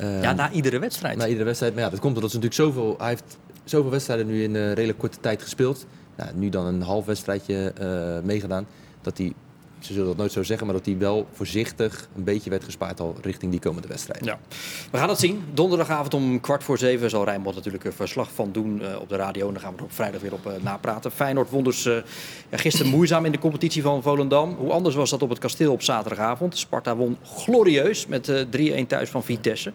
Uh, 0.00 0.22
ja, 0.22 0.32
na 0.32 0.50
iedere 0.50 0.78
wedstrijd. 0.78 1.16
Na 1.16 1.26
iedere 1.26 1.44
wedstrijd. 1.44 1.74
Maar 1.74 1.82
ja, 1.82 1.90
dat 1.90 2.00
komt 2.00 2.14
omdat 2.14 2.30
ze 2.30 2.36
natuurlijk 2.38 2.70
zoveel... 2.70 2.94
Hij 2.98 3.08
heeft 3.08 3.38
zoveel 3.64 3.90
wedstrijden 3.90 4.26
nu 4.26 4.42
in 4.42 4.54
een 4.54 4.74
redelijk 4.74 4.98
korte 4.98 5.20
tijd 5.20 5.42
gespeeld. 5.42 5.86
Nou, 6.16 6.30
nu 6.34 6.48
dan 6.48 6.66
een 6.66 6.82
half 6.82 7.04
wedstrijdje 7.04 7.72
meegedaan. 8.24 8.66
Dat 9.02 9.18
hij 9.18 9.32
ze 9.80 9.92
zullen 9.92 10.08
dat 10.08 10.16
nooit 10.16 10.32
zo 10.32 10.42
zeggen, 10.42 10.66
maar 10.66 10.76
dat 10.76 10.86
hij 10.86 10.98
wel 10.98 11.26
voorzichtig 11.32 12.08
een 12.16 12.24
beetje 12.24 12.50
werd 12.50 12.64
gespaard 12.64 13.00
al 13.00 13.16
richting 13.22 13.50
die 13.50 13.60
komende 13.60 13.88
wedstrijd. 13.88 14.24
Ja. 14.24 14.38
We 14.90 14.98
gaan 14.98 15.08
het 15.08 15.18
zien. 15.18 15.44
Donderdagavond 15.54 16.14
om 16.14 16.40
kwart 16.40 16.64
voor 16.64 16.78
zeven 16.78 17.10
zal 17.10 17.24
Rijnmond 17.24 17.54
natuurlijk 17.54 17.84
een 17.84 17.92
verslag 17.92 18.32
van 18.34 18.52
doen 18.52 18.80
uh, 18.82 19.00
op 19.00 19.08
de 19.08 19.16
radio. 19.16 19.46
En 19.46 19.52
dan 19.52 19.62
gaan 19.62 19.72
we 19.72 19.78
er 19.78 19.84
op 19.84 19.92
vrijdag 19.92 20.20
weer 20.20 20.32
op 20.32 20.46
uh, 20.46 20.52
napraten. 20.60 21.10
Feyenoord 21.10 21.50
won 21.50 21.64
dus 21.64 21.84
uh, 21.84 21.96
ja, 22.48 22.56
gisteren 22.56 22.90
moeizaam 22.90 23.24
in 23.24 23.32
de 23.32 23.38
competitie 23.38 23.82
van 23.82 24.02
Volendam. 24.02 24.54
Hoe 24.54 24.72
anders 24.72 24.94
was 24.94 25.10
dat 25.10 25.22
op 25.22 25.28
het 25.28 25.38
kasteel 25.38 25.72
op 25.72 25.82
zaterdagavond? 25.82 26.58
Sparta 26.58 26.96
won 26.96 27.16
glorieus 27.24 28.06
met 28.06 28.46
3-1 28.56 28.86
thuis 28.86 29.10
van 29.10 29.24
Vitesse. 29.24 29.72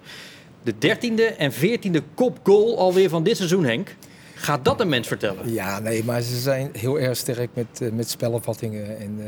De 0.64 0.78
dertiende 0.78 1.26
en 1.26 1.54
veertiende 1.54 2.04
kopgoal 2.14 2.78
alweer 2.78 3.10
van 3.10 3.24
dit 3.24 3.38
seizoen, 3.38 3.64
Henk. 3.64 3.96
Gaat 4.36 4.66
dat 4.66 4.80
een 4.80 4.90
mens 4.90 5.08
vertellen? 5.08 5.52
Ja, 5.52 5.80
nee, 5.80 6.04
maar 6.04 6.22
ze 6.22 6.40
zijn 6.40 6.70
heel 6.74 7.00
erg 7.00 7.18
sterk 7.18 7.50
met, 7.54 7.94
met 7.94 8.10
spelopvattingen. 8.10 9.00
En 9.00 9.20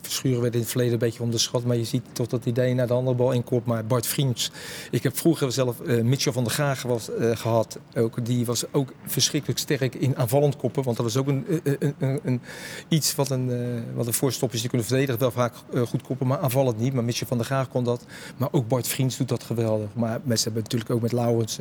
Verschuren 0.00 0.40
werd 0.40 0.54
in 0.54 0.60
het 0.60 0.68
verleden 0.68 0.92
een 0.92 0.98
beetje 0.98 1.22
onderschat. 1.22 1.64
Maar 1.64 1.76
je 1.76 1.84
ziet 1.84 2.02
toch 2.12 2.26
dat 2.26 2.46
idee 2.46 2.74
naar 2.74 2.86
de 2.86 2.92
andere 2.92 3.16
bal 3.16 3.32
inkomt. 3.32 3.66
Maar 3.66 3.86
Bart 3.86 4.06
Vriends. 4.06 4.50
Ik 4.90 5.02
heb 5.02 5.16
vroeger 5.16 5.52
zelf 5.52 5.80
uh, 5.80 6.02
Mitchell 6.02 6.32
van 6.32 6.44
der 6.44 6.52
Graag 6.52 6.84
uh, 6.84 7.36
gehad. 7.36 7.78
Ook, 7.96 8.24
die 8.24 8.46
was 8.46 8.72
ook 8.72 8.92
verschrikkelijk 9.06 9.58
sterk 9.58 9.94
in 9.94 10.16
aanvallend 10.16 10.56
koppen. 10.56 10.82
Want 10.82 10.96
dat 10.96 11.06
was 11.06 11.16
ook 11.16 11.26
een, 11.26 11.60
een, 11.62 11.94
een, 11.98 12.20
een 12.22 12.40
iets 12.88 13.14
wat 13.14 13.30
een, 13.30 13.48
uh, 13.48 13.80
wat 13.94 14.06
een 14.06 14.12
voorstop 14.12 14.52
is. 14.52 14.60
Die 14.60 14.68
kunnen 14.68 14.86
verdedigen 14.86 15.20
wel 15.20 15.30
vaak 15.30 15.54
goed 15.88 16.02
koppen. 16.02 16.26
Maar 16.26 16.38
aanvallend 16.38 16.78
niet. 16.78 16.92
Maar 16.92 17.04
Mitchell 17.04 17.26
van 17.26 17.36
der 17.36 17.46
Graag 17.46 17.68
kon 17.68 17.84
dat. 17.84 18.04
Maar 18.36 18.48
ook 18.50 18.68
Bart 18.68 18.88
Vriends 18.88 19.16
doet 19.16 19.28
dat 19.28 19.42
geweldig. 19.42 19.88
Maar 19.94 20.20
mensen 20.24 20.44
hebben 20.44 20.62
natuurlijk 20.62 20.90
ook 20.90 21.02
met 21.02 21.12
Lauwens. 21.12 21.58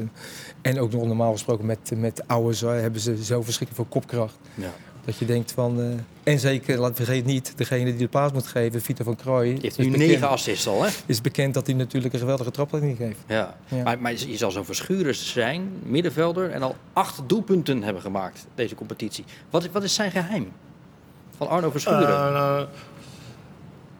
En, 0.62 0.80
ook 0.80 0.91
nog 0.91 1.06
normaal 1.06 1.32
gesproken 1.32 1.65
met, 1.65 1.91
met. 1.95 2.23
Hebben 2.28 3.02
ze 3.02 3.23
zo 3.23 3.41
verschrikkelijk 3.41 3.76
veel 3.76 4.02
kopkracht. 4.02 4.36
Ja. 4.56 4.73
Dat 5.08 5.17
je 5.17 5.26
denkt 5.26 5.52
van... 5.52 5.80
Uh, 5.80 5.93
en 6.24 6.39
zeker, 6.39 6.78
laat 6.78 6.96
vergeet 6.96 7.26
niet, 7.26 7.54
degene 7.56 7.84
die 7.84 7.96
de 7.96 8.08
paas 8.08 8.32
moet 8.32 8.48
geven, 8.48 8.82
Vito 8.82 9.04
van 9.04 9.15
Krooi... 9.15 9.54
Die 9.54 9.62
heeft 9.62 9.78
nu 9.78 9.91
bekend, 9.91 10.10
negen 10.10 10.30
assists 10.30 10.67
al, 10.67 10.84
hè? 10.84 10.89
Is 11.06 11.22
bekend 11.22 11.54
dat 11.54 11.65
hij 11.67 11.76
natuurlijk 11.76 12.13
een 12.13 12.20
geweldige 12.20 12.52
traplijn 12.52 12.96
geeft. 12.96 13.20
Ja, 13.28 13.58
ja. 13.67 13.84
Maar, 13.84 14.00
maar 14.00 14.12
je 14.12 14.38
zal 14.38 14.52
zo'n 14.52 14.65
verschuren 14.65 15.15
zijn, 15.15 15.70
middenvelder... 15.84 16.52
en 16.52 16.62
al 16.62 16.76
acht 16.93 17.22
doelpunten 17.28 17.84
hebben 17.84 18.02
gemaakt, 18.02 18.46
deze 18.56 18.76
competitie. 18.76 19.26
Wat, 19.50 19.70
wat 19.72 19.84
is 19.84 19.93
zijn 19.93 20.12
geheim? 20.12 20.52
Van 21.38 21.48
Arno 21.48 21.72
Verschuren? 21.72 22.02
Uh, 22.02 22.34
uh, 22.34 22.62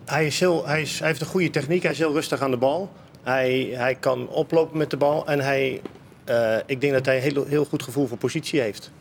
hij, 0.06 0.26
is 0.26 0.40
heel, 0.40 0.68
hij, 0.68 0.82
is, 0.82 1.00
hij 1.00 1.08
heeft 1.08 1.22
een 1.22 1.28
goede 1.28 1.50
techniek, 1.50 1.84
hij 1.84 1.92
is 1.92 1.98
heel 1.98 2.14
rustig 2.14 2.42
aan 2.42 2.52
de 2.52 2.58
bal. 2.58 2.92
Hij, 3.24 3.70
hij 3.74 3.96
kan 3.96 4.30
oplopen 4.30 4.78
met 4.78 4.90
de 4.90 4.98
bal 4.98 5.28
en 5.28 5.40
hij... 5.40 5.82
Uh, 6.30 6.58
ik 6.66 6.82
denk 6.82 6.94
dat 6.94 7.06
hij 7.06 7.16
een 7.16 7.22
heel, 7.22 7.46
heel 7.46 7.66
goed 7.66 7.84
gevoel 7.84 8.08
voor 8.08 8.18
positie 8.18 8.62
heeft. 8.62 8.92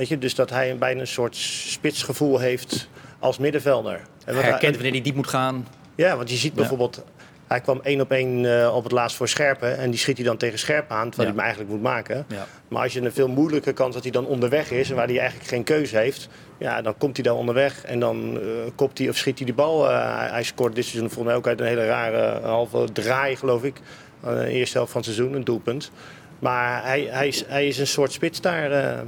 Weet 0.00 0.08
je, 0.08 0.18
dus 0.18 0.34
dat 0.34 0.50
hij 0.50 0.76
bijna 0.78 1.00
een 1.00 1.06
soort 1.06 1.36
spitsgevoel 1.36 2.38
heeft 2.38 2.88
als 3.18 3.38
middenvelder. 3.38 4.00
En 4.24 4.34
hij 4.34 4.44
herkent 4.44 4.74
wanneer 4.74 4.92
hij 4.92 5.00
diep 5.00 5.14
moet 5.14 5.26
gaan. 5.26 5.66
Ja, 5.94 6.16
want 6.16 6.30
je 6.30 6.36
ziet 6.36 6.54
bijvoorbeeld... 6.54 7.04
Hij 7.46 7.60
kwam 7.60 7.80
één 7.82 8.00
op 8.00 8.10
één 8.10 8.44
uh, 8.44 8.74
op 8.74 8.82
het 8.82 8.92
laatst 8.92 9.16
voor 9.16 9.28
Scherpen. 9.28 9.78
En 9.78 9.90
die 9.90 9.98
schiet 9.98 10.16
hij 10.16 10.26
dan 10.26 10.36
tegen 10.36 10.58
Scherpen 10.58 10.96
aan, 10.96 11.10
terwijl 11.10 11.28
ja. 11.28 11.34
hij 11.34 11.44
hem 11.44 11.54
eigenlijk 11.54 11.70
moet 11.70 11.82
maken. 11.82 12.24
Ja. 12.28 12.46
Maar 12.68 12.82
als 12.82 12.92
je 12.92 13.00
een 13.00 13.12
veel 13.12 13.28
moeilijker 13.28 13.72
kans 13.72 13.94
dat 13.94 14.02
hij 14.02 14.12
dan 14.12 14.26
onderweg 14.26 14.70
is... 14.70 14.90
en 14.90 14.96
waar 14.96 15.06
hij 15.06 15.18
eigenlijk 15.18 15.48
geen 15.48 15.64
keuze 15.64 15.96
heeft... 15.96 16.28
ja, 16.58 16.82
dan 16.82 16.98
komt 16.98 17.16
hij 17.16 17.24
dan 17.24 17.36
onderweg 17.36 17.84
en 17.84 18.00
dan 18.00 18.36
uh, 18.36 18.48
kopt 18.74 18.98
hij 18.98 19.08
of 19.08 19.16
schiet 19.16 19.36
hij 19.36 19.46
die 19.46 19.54
bal. 19.54 19.90
Uh, 19.90 20.18
hij, 20.18 20.28
hij 20.28 20.42
scoort 20.42 20.74
dit 20.74 20.84
seizoen 20.84 21.10
volgens 21.10 21.26
mij 21.26 21.36
ook 21.36 21.46
uit 21.46 21.60
een 21.60 21.66
hele 21.66 21.86
rare 21.86 22.46
halve 22.46 22.92
draai, 22.92 23.36
geloof 23.36 23.64
ik. 23.64 23.80
de 24.24 24.46
eerste 24.48 24.76
helft 24.76 24.92
van 24.92 25.00
het 25.00 25.10
seizoen, 25.10 25.34
een 25.34 25.44
doelpunt. 25.44 25.90
Maar 26.38 26.84
hij, 26.84 27.08
hij, 27.10 27.28
is, 27.28 27.44
hij 27.46 27.66
is 27.66 27.78
een 27.78 27.86
soort 27.86 28.12
spits 28.12 28.40
daar 28.40 29.04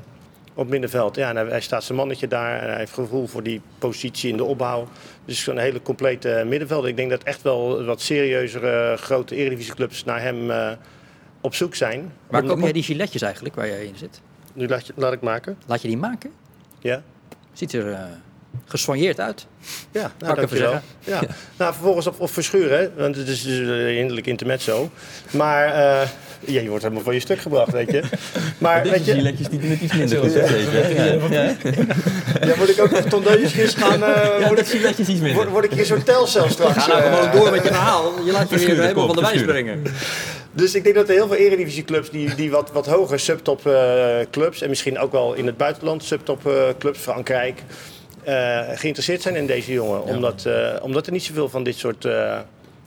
op 0.54 0.68
middenveld. 0.68 1.16
Ja, 1.16 1.34
hij 1.34 1.60
staat 1.60 1.84
zijn 1.84 1.98
mannetje 1.98 2.28
daar 2.28 2.60
en 2.60 2.68
hij 2.68 2.78
heeft 2.78 2.92
gevoel 2.92 3.26
voor 3.26 3.42
die 3.42 3.60
positie 3.78 4.30
in 4.30 4.36
de 4.36 4.44
opbouw. 4.44 4.88
Dus 5.24 5.46
een 5.46 5.58
hele 5.58 5.82
complete 5.82 6.44
middenveld. 6.46 6.86
Ik 6.86 6.96
denk 6.96 7.10
dat 7.10 7.22
echt 7.22 7.42
wel 7.42 7.84
wat 7.84 8.00
serieuzere 8.00 8.96
grote 8.96 9.34
eredivisieclubs 9.34 10.04
naar 10.04 10.20
hem 10.20 10.50
uh, 10.50 10.70
op 11.40 11.54
zoek 11.54 11.74
zijn. 11.74 12.12
Waar 12.26 12.42
koop 12.42 12.60
jij 12.60 12.72
die 12.72 12.82
giletjes 12.82 13.22
eigenlijk 13.22 13.54
waar 13.54 13.66
jij 13.66 13.84
in 13.84 13.96
zit? 13.96 14.20
Nu 14.52 14.68
laat, 14.68 14.86
je, 14.86 14.92
laat 14.96 15.12
ik 15.12 15.20
maken. 15.20 15.56
Laat 15.66 15.82
je 15.82 15.88
die 15.88 15.96
maken? 15.96 16.30
Ja. 16.78 17.02
Ziet 17.52 17.72
er 17.72 17.86
uh, 17.86 17.98
gesoigneerd 18.64 19.20
uit. 19.20 19.46
Ja, 19.90 20.12
nou, 20.18 20.34
dank 20.34 20.50
je 20.50 20.58
wel. 20.58 20.80
Ja. 21.00 21.20
Nou, 21.58 21.72
vervolgens 21.72 22.06
op, 22.06 22.20
op 22.20 22.30
verschuren, 22.30 22.92
want 22.96 23.16
het 23.16 23.28
is 23.28 23.42
dus 23.42 23.58
een 23.58 23.86
hinderlijk 23.86 24.26
intermezzo. 24.26 24.90
Maar... 25.30 25.68
Uh, 25.68 26.08
ja, 26.44 26.61
je 26.61 26.68
wordt 26.68 26.83
helemaal 26.83 27.05
van 27.05 27.14
je 27.14 27.20
stuk 27.20 27.40
gebracht, 27.40 27.72
weet 27.72 27.90
je. 27.90 28.02
Maar 28.59 28.83
weet 28.83 29.05
je... 29.05 29.22
letjes 29.22 29.48
die 29.48 29.61
met 29.61 29.81
iets 29.81 29.92
minder 29.94 30.18
goed 30.18 30.33
ja. 30.33 31.55
ja. 32.40 32.55
moet 32.59 32.68
ik 32.68 32.81
ook 32.81 32.90
nog 32.90 33.00
tondeuzeltjes 33.00 33.74
gaan... 33.74 34.00
Uh, 34.00 34.40
ja, 34.40 34.46
word 34.46 34.74
ik, 34.74 34.98
iets 34.98 35.09
minder. 35.09 35.35
Word, 35.35 35.48
word 35.48 35.64
ik 35.64 35.72
in 35.72 35.85
zo'n 35.85 36.02
telcel 36.02 36.48
straks? 36.48 36.85
Ga 36.85 36.87
nou 36.87 37.02
gewoon 37.02 37.31
door 37.31 37.50
met 37.50 37.62
je 37.62 37.68
verhaal. 37.68 38.12
Je 38.24 38.33
laat 38.33 38.50
je 38.50 38.57
weer 38.57 38.81
helemaal 38.81 39.07
van 39.07 39.16
de 39.16 39.22
wijs 39.22 39.42
brengen. 39.42 39.83
Dus 40.52 40.74
ik 40.74 40.83
denk 40.85 40.94
dat 40.94 41.09
er 41.09 41.14
heel 41.14 41.26
veel 41.26 41.37
eredivisieclubs 41.37 42.11
die, 42.11 42.35
die 42.35 42.50
wat, 42.50 42.72
wat 42.72 42.87
hoger 42.87 43.20
subtop 43.20 43.66
uh, 43.66 44.07
clubs... 44.31 44.62
en 44.62 44.68
misschien 44.68 44.98
ook 44.98 45.12
wel 45.12 45.35
in 45.35 45.46
het 45.46 45.57
buitenland 45.57 46.05
subtop 46.05 46.46
uh, 46.46 46.52
clubs, 46.78 46.98
Frankrijk... 46.98 47.62
geïnteresseerd 48.74 49.22
zijn 49.22 49.37
in 49.37 49.46
deze 49.46 49.72
jongen. 49.72 50.02
Omdat, 50.02 50.46
omdat 50.83 51.07
er 51.07 51.12
niet 51.12 51.22
zoveel 51.22 51.48
van 51.48 51.62
dit 51.62 51.76
soort 51.76 52.07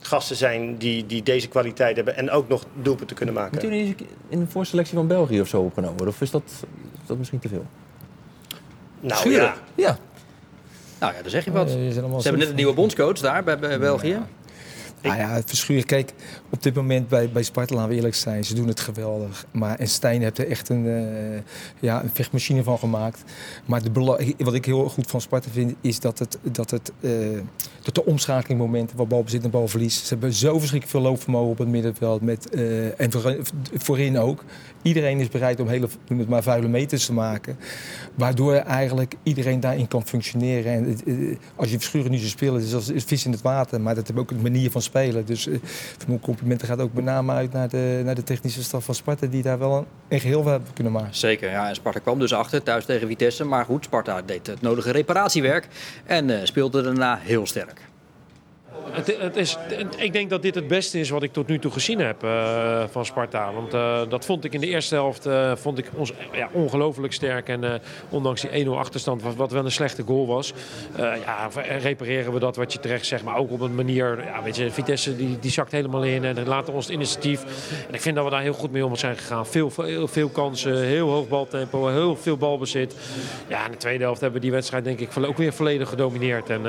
gasten 0.05 0.35
zijn 0.35 0.77
die, 0.77 1.05
die 1.05 1.23
deze 1.23 1.47
kwaliteit 1.47 1.95
hebben 1.95 2.15
en 2.15 2.31
ook 2.31 2.47
nog 2.47 2.65
doelpunten 2.81 3.15
kunnen 3.15 3.35
maken. 3.35 3.51
Moeten 3.51 3.77
jullie 3.77 3.95
in 4.29 4.39
de 4.39 4.47
voorselectie 4.47 4.95
van 4.95 5.07
België 5.07 5.41
of 5.41 5.47
zo 5.47 5.61
opgenomen 5.61 5.97
worden? 5.97 6.15
Of 6.15 6.21
is 6.21 6.31
dat, 6.31 6.43
is 6.93 7.07
dat 7.07 7.17
misschien 7.17 7.39
te 7.39 7.47
veel? 7.47 7.65
Nou 8.99 9.19
Schuren. 9.19 9.41
ja. 9.41 9.55
ja. 9.75 9.97
Nou 10.99 11.13
ja, 11.13 11.21
dan 11.21 11.29
zeg 11.29 11.45
je 11.45 11.51
wat. 11.51 11.69
Ze 11.69 11.77
hebben 12.21 12.37
net 12.37 12.49
een 12.49 12.55
nieuwe 12.55 12.73
bondscoach 12.73 13.19
daar 13.19 13.43
bij, 13.43 13.59
bij 13.59 13.79
België. 13.79 14.07
Ja. 14.07 14.27
Nou 15.05 15.19
ja, 15.19 15.29
het 15.29 15.47
verschuren. 15.47 15.85
Kijk, 15.85 16.13
op 16.49 16.63
dit 16.63 16.75
moment 16.75 17.07
bij, 17.07 17.29
bij 17.29 17.43
Sparta, 17.43 17.75
laten 17.75 17.89
we 17.89 17.95
eerlijk 17.95 18.15
zijn, 18.15 18.43
ze 18.43 18.53
doen 18.55 18.67
het 18.67 18.79
geweldig. 18.79 19.45
Maar 19.51 19.79
en 19.79 19.87
Stijn 19.87 20.21
heeft 20.21 20.37
er 20.37 20.47
echt 20.47 20.69
een, 20.69 20.85
uh, 20.85 21.39
ja, 21.79 22.03
een 22.03 22.09
vechtmachine 22.13 22.63
van 22.63 22.77
gemaakt. 22.77 23.23
Maar 23.65 23.83
de 23.83 24.33
wat 24.37 24.53
ik 24.53 24.65
heel 24.65 24.89
goed 24.89 25.09
van 25.09 25.21
Sparta 25.21 25.49
vind, 25.51 25.73
is 25.81 25.99
dat, 25.99 26.19
het, 26.19 26.37
dat, 26.41 26.71
het, 26.71 26.91
uh, 26.99 27.39
dat 27.81 27.95
de 27.95 28.05
omschakelingmomenten 28.05 28.97
waar 28.97 29.07
balbezit 29.07 29.43
en 29.43 29.49
balverlies. 29.49 29.97
Ze 29.97 30.07
hebben 30.07 30.33
zo 30.33 30.59
verschrikkelijk 30.59 30.89
veel 30.89 31.01
loopvermogen 31.01 31.51
op 31.51 31.57
het 31.57 31.67
middenveld. 31.67 32.21
Met, 32.21 32.47
uh, 32.51 32.99
en 32.99 33.11
voor, 33.11 33.37
voorin 33.73 34.17
ook. 34.17 34.43
Iedereen 34.81 35.19
is 35.19 35.29
bereid 35.29 35.59
om 35.59 35.67
hele, 35.67 35.87
het 36.07 36.29
maar, 36.29 36.43
vuile 36.43 36.67
meters 36.67 37.05
te 37.05 37.13
maken. 37.13 37.57
Waardoor 38.15 38.53
eigenlijk 38.53 39.15
iedereen 39.23 39.59
daarin 39.59 39.87
kan 39.87 40.05
functioneren. 40.05 40.71
En 40.73 40.97
als 41.55 41.69
je 41.69 41.77
verschuren 41.77 42.11
nu 42.11 42.17
zo 42.17 42.27
spelen, 42.27 42.61
is 42.61 42.73
als 42.73 42.91
vis 42.95 43.25
in 43.25 43.31
het 43.31 43.41
water. 43.41 43.81
Maar 43.81 43.95
dat 43.95 44.07
heeft 44.07 44.19
ook 44.19 44.31
een 44.31 44.41
manier 44.41 44.71
van 44.71 44.81
spelen 44.81 44.94
Dus 45.25 45.47
uh, 45.47 45.59
mijn 46.07 46.19
complimenten 46.19 46.67
gaat 46.67 46.79
ook 46.79 46.93
met 46.93 47.03
name 47.03 47.31
uit 47.31 47.51
naar 47.51 47.69
de, 47.69 48.01
naar 48.05 48.15
de 48.15 48.23
technische 48.23 48.63
staf 48.63 48.85
van 48.85 48.95
Sparta, 48.95 49.27
die 49.27 49.43
daar 49.43 49.59
wel 49.59 49.87
een, 50.07 50.19
geheel 50.19 50.43
van 50.43 50.51
hebben 50.51 50.73
kunnen 50.73 50.93
maken. 50.93 51.15
Zeker, 51.15 51.49
ja. 51.49 51.69
En 51.69 51.75
Sparta 51.75 51.99
kwam 51.99 52.19
dus 52.19 52.33
achter 52.33 52.63
thuis 52.63 52.85
tegen 52.85 53.07
Vitesse. 53.07 53.43
Maar 53.43 53.65
goed, 53.65 53.83
Sparta 53.83 54.21
deed 54.21 54.47
het 54.47 54.61
nodige 54.61 54.91
reparatiewerk 54.91 55.67
en 56.05 56.29
uh, 56.29 56.39
speelde 56.43 56.81
daarna 56.81 57.19
heel 57.21 57.45
sterk. 57.45 57.81
Het, 58.91 59.17
het 59.19 59.35
is, 59.35 59.57
ik 59.97 60.13
denk 60.13 60.29
dat 60.29 60.41
dit 60.41 60.55
het 60.55 60.67
beste 60.67 60.99
is 60.99 61.09
wat 61.09 61.23
ik 61.23 61.33
tot 61.33 61.47
nu 61.47 61.59
toe 61.59 61.71
gezien 61.71 61.99
heb 61.99 62.23
uh, 62.23 62.83
van 62.89 63.05
Sparta. 63.05 63.53
Want 63.53 63.73
uh, 63.73 63.99
dat 64.09 64.25
vond 64.25 64.43
ik 64.45 64.53
in 64.53 64.61
de 64.61 64.67
eerste 64.67 64.95
helft 64.95 65.27
uh, 65.27 65.55
vond 65.55 65.77
ik 65.77 65.89
ons 65.93 66.13
ja, 66.33 66.49
ongelooflijk 66.51 67.13
sterk. 67.13 67.49
En 67.49 67.81
ondanks 68.09 68.41
die 68.41 68.65
1-0 68.65 68.69
achterstand, 68.69 69.21
wat, 69.35 69.51
wel 69.51 69.65
een 69.65 69.71
slechte 69.71 70.03
goal 70.03 70.27
was, 70.27 70.53
ja, 70.97 71.49
repareren 71.79 72.33
we 72.33 72.39
dat 72.39 72.55
wat 72.55 72.73
je 72.73 72.79
terecht 72.79 73.05
zegt. 73.05 73.23
Maar 73.23 73.37
ook 73.37 73.51
op 73.51 73.61
een 73.61 73.75
manier, 73.75 74.23
ja, 74.25 74.43
weet 74.43 74.55
je, 74.55 74.71
Vitesse 74.71 75.15
die, 75.15 75.39
die 75.39 75.51
zakt 75.51 75.71
helemaal 75.71 76.03
in 76.03 76.23
en 76.23 76.47
laten 76.47 76.73
ons 76.73 76.85
het 76.85 76.93
initiatief. 76.93 77.43
En 77.87 77.93
ik 77.93 78.01
vind 78.01 78.15
dat 78.15 78.25
we 78.25 78.31
daar 78.31 78.41
heel 78.41 78.53
goed 78.53 78.71
mee 78.71 78.85
om 78.85 78.95
zijn 78.95 79.17
gegaan. 79.17 79.47
Veel, 79.47 79.71
veel, 80.07 80.29
kansen, 80.29 80.77
heel 80.77 81.09
hoog 81.09 81.27
baltempo, 81.27 81.87
heel 81.87 82.15
veel 82.15 82.37
balbezit. 82.37 82.95
Ja, 83.47 83.65
in 83.65 83.71
de 83.71 83.77
tweede 83.77 84.03
helft 84.03 84.21
hebben 84.21 84.39
we 84.39 84.45
die 84.45 84.55
wedstrijd 84.55 84.83
denk 84.83 84.99
ik 84.99 85.09
ook 85.21 85.37
weer 85.37 85.53
volledig 85.53 85.89
gedomineerd. 85.89 86.49
En 86.49 86.61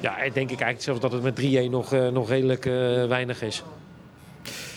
ja, 0.00 0.14
denk 0.32 0.50
ik 0.50 0.60
eigenlijk 0.60 0.82
zelfs 0.82 1.00
dat 1.00 1.12
het 1.12 1.22
met 1.22 1.34
3-1 1.66 1.70
nog, 1.70 1.92
uh, 1.92 2.08
nog 2.08 2.28
redelijk 2.28 2.66
uh, 2.66 3.06
weinig 3.06 3.42
is. 3.42 3.62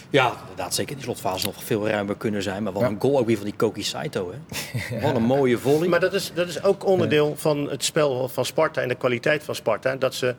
Ja, 0.10 0.34
inderdaad. 0.42 0.76
Zeker 0.76 0.92
in 0.92 0.98
die 0.98 1.06
slotfase 1.06 1.46
nog 1.46 1.64
veel 1.64 1.88
ruimer 1.88 2.16
kunnen 2.16 2.44
zijn. 2.44 2.64
Maar 2.64 2.74
wel 2.74 2.82
ja. 2.82 2.88
een 2.88 3.00
goal 3.00 3.18
ook 3.18 3.26
weer 3.26 3.36
van 3.36 3.46
die 3.46 3.56
Koki 3.56 3.84
Saito. 3.84 4.32
Hè? 4.32 5.00
Wat 5.02 5.16
een 5.16 5.24
mooie 5.24 5.58
volley. 5.58 5.88
Maar 5.88 6.00
dat 6.00 6.14
is, 6.14 6.32
dat 6.34 6.48
is 6.48 6.64
ook 6.64 6.86
onderdeel 6.86 7.34
van 7.36 7.70
het 7.70 7.84
spel 7.84 8.28
van 8.28 8.46
Sparta 8.46 8.82
en 8.82 8.88
de 8.88 8.96
kwaliteit 8.96 9.44
van 9.44 9.56
Sparta. 9.56 9.96
Dat 9.96 10.16
ze, 10.16 10.36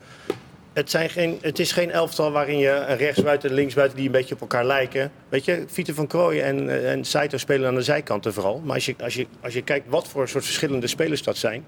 het, 0.73 0.89
zijn 0.89 1.09
geen, 1.09 1.37
het 1.41 1.59
is 1.59 1.71
geen 1.71 1.91
elftal 1.91 2.31
waarin 2.31 2.57
je 2.57 2.69
een 2.69 2.97
rechtsbuiten 2.97 3.49
en 3.49 3.55
linksbuiten 3.55 3.97
die 3.97 4.05
een 4.05 4.11
beetje 4.11 4.33
op 4.33 4.41
elkaar 4.41 4.65
lijken. 4.65 5.11
Weet 5.29 5.45
je, 5.45 5.63
Vieter 5.67 5.93
van 5.93 6.07
Krooij 6.07 6.43
en, 6.43 6.85
en 6.89 7.05
Saito 7.05 7.37
spelen 7.37 7.67
aan 7.67 7.75
de 7.75 7.81
zijkanten 7.81 8.33
vooral. 8.33 8.61
Maar 8.63 8.75
als 8.75 8.85
je, 8.85 8.95
als, 9.03 9.13
je, 9.13 9.27
als 9.41 9.53
je 9.53 9.61
kijkt 9.61 9.89
wat 9.89 10.07
voor 10.07 10.29
soort 10.29 10.45
verschillende 10.45 10.87
spelers 10.87 11.23
dat 11.23 11.37
zijn 11.37 11.65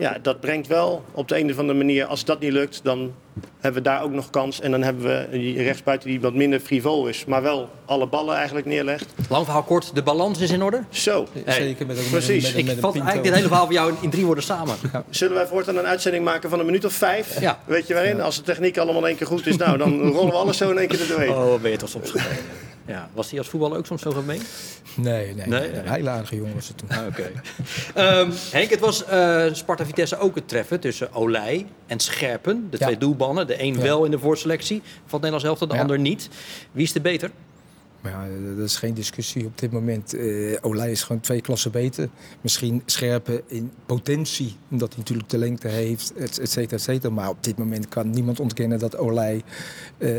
ja, 0.00 0.16
dat 0.22 0.40
brengt 0.40 0.66
wel 0.66 1.04
op 1.12 1.28
de 1.28 1.38
een 1.38 1.50
of 1.50 1.58
andere 1.58 1.78
manier, 1.78 2.04
als 2.04 2.24
dat 2.24 2.40
niet 2.40 2.52
lukt, 2.52 2.80
dan 2.82 3.14
hebben 3.60 3.82
we 3.82 3.88
daar 3.88 4.02
ook 4.02 4.10
nog 4.10 4.30
kans. 4.30 4.60
En 4.60 4.70
dan 4.70 4.82
hebben 4.82 5.02
we 5.02 5.26
die 5.30 5.62
rechtsbuiten 5.62 6.08
die 6.08 6.20
wat 6.20 6.34
minder 6.34 6.60
frivol 6.60 7.06
is, 7.06 7.24
maar 7.24 7.42
wel 7.42 7.68
alle 7.84 8.06
ballen 8.06 8.36
eigenlijk 8.36 8.66
neerlegt. 8.66 9.06
Lang 9.28 9.44
verhaal 9.44 9.62
kort, 9.62 9.94
de 9.94 10.02
balans 10.02 10.40
is 10.40 10.50
in 10.50 10.62
orde? 10.62 10.82
Zo. 10.90 11.26
Hey. 11.44 11.54
Zeker 11.54 11.86
met 11.86 11.98
een, 11.98 12.10
Precies. 12.10 12.44
Met, 12.44 12.54
met, 12.54 12.64
met 12.64 12.74
Ik 12.74 12.80
vat 12.80 12.94
eigenlijk 12.94 13.24
dit 13.24 13.34
hele 13.34 13.46
verhaal 13.46 13.64
voor 13.64 13.74
jou 13.74 13.94
in 14.00 14.10
drie 14.10 14.24
woorden 14.24 14.44
samen. 14.44 14.76
Ja. 14.92 15.04
Zullen 15.10 15.34
wij 15.34 15.46
voortaan 15.46 15.76
een 15.76 15.86
uitzending 15.86 16.24
maken 16.24 16.50
van 16.50 16.58
een 16.58 16.66
minuut 16.66 16.84
of 16.84 16.92
vijf? 16.92 17.40
Ja. 17.40 17.58
Weet 17.64 17.86
je 17.86 17.94
waarin? 17.94 18.20
Als 18.20 18.36
de 18.36 18.42
techniek 18.42 18.78
allemaal 18.78 19.02
in 19.02 19.08
één 19.08 19.16
keer 19.16 19.26
goed 19.26 19.46
is, 19.46 19.56
nou, 19.56 19.78
dan 19.78 20.00
rollen 20.12 20.32
we 20.32 20.38
alles 20.38 20.56
zo 20.56 20.70
in 20.70 20.78
één 20.78 20.88
keer 20.88 21.00
er 21.00 21.08
doorheen. 21.08 21.30
Oh, 21.30 21.60
ben 21.60 21.70
je 21.70 21.76
toch 21.76 21.88
soms. 21.88 22.12
Ja. 22.90 23.08
Was 23.12 23.30
hij 23.30 23.38
als 23.38 23.48
voetballer 23.48 23.78
ook 23.78 23.86
soms 23.86 24.02
zo 24.02 24.10
gemeen? 24.10 24.42
Nee, 24.94 25.34
nee. 25.34 25.46
nee, 25.46 25.70
nee. 25.70 25.80
Heel 25.84 26.08
aardige 26.08 26.36
jongen 26.36 26.54
was 26.54 26.68
het 26.68 26.78
toen. 26.78 26.88
Ah, 26.88 27.06
Oké. 27.06 27.30
Okay. 27.94 28.20
um, 28.20 28.32
Henk, 28.50 28.70
het 28.70 28.80
was 28.80 29.04
uh, 29.12 29.44
Sparta-Vitesse 29.52 30.18
ook 30.18 30.34
het 30.34 30.48
treffen 30.48 30.80
tussen 30.80 31.12
Olij 31.12 31.66
en 31.86 32.00
Scherpen. 32.00 32.66
De 32.70 32.78
twee 32.78 32.98
doelbannen. 32.98 33.46
De 33.46 33.62
een 33.62 33.74
ja. 33.74 33.80
wel 33.80 34.04
in 34.04 34.10
de 34.10 34.18
voorselectie 34.18 34.82
van 34.82 35.00
het 35.04 35.12
Nederlands 35.12 35.44
elftal, 35.44 35.68
de 35.68 35.78
ander 35.78 35.98
niet. 35.98 36.28
Wie 36.72 36.84
is 36.84 36.92
de 36.92 37.00
beter? 37.00 37.30
Maar 38.00 38.12
ja, 38.12 38.26
dat 38.56 38.64
is 38.64 38.76
geen 38.76 38.94
discussie 38.94 39.46
op 39.46 39.58
dit 39.58 39.72
moment. 39.72 40.14
Uh, 40.14 40.56
Olij 40.60 40.90
is 40.90 41.02
gewoon 41.02 41.20
twee 41.20 41.40
klassen 41.40 41.70
beter. 41.70 42.08
Misschien 42.40 42.82
Scherpen 42.86 43.42
in 43.46 43.72
potentie, 43.86 44.56
omdat 44.70 44.88
hij 44.88 44.98
natuurlijk 44.98 45.28
de 45.28 45.38
lengte 45.38 45.68
heeft, 45.68 46.12
et 46.14 46.50
cetera, 46.50 46.76
et 46.76 46.82
cetera. 46.82 47.12
Maar 47.12 47.28
op 47.28 47.44
dit 47.44 47.58
moment 47.58 47.88
kan 47.88 48.10
niemand 48.10 48.40
ontkennen 48.40 48.78
dat 48.78 48.96
Olij 48.96 49.42
uh, 49.98 50.10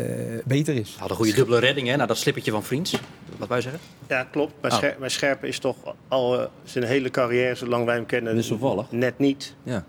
beter 0.46 0.76
is. 0.76 0.96
Had 1.00 1.10
een 1.10 1.16
goede 1.16 1.34
dubbele 1.34 1.60
redding 1.60 1.88
hè, 1.88 1.96
na 1.96 2.06
dat 2.06 2.18
slippertje 2.18 2.52
van 2.52 2.64
Vriends. 2.64 3.00
Wat 3.38 3.48
wij 3.48 3.62
zeggen? 3.62 3.82
Ja, 4.08 4.24
klopt. 4.24 4.54
Maar, 4.62 4.72
oh. 4.72 4.78
Scher 4.78 4.96
maar 5.00 5.12
Scherpen 5.12 5.48
is 5.48 5.60
toch 5.60 5.76
al 6.08 6.40
uh, 6.40 6.46
zijn 6.64 6.84
hele 6.84 7.10
carrière, 7.10 7.56
zolang 7.56 7.86
wij 7.86 7.96
hem 7.96 8.06
kennen, 8.06 8.36
dus 8.36 8.48
toevallig. 8.48 8.92
net 8.92 9.20
niet. 9.20 9.56
Ja. 9.64 9.86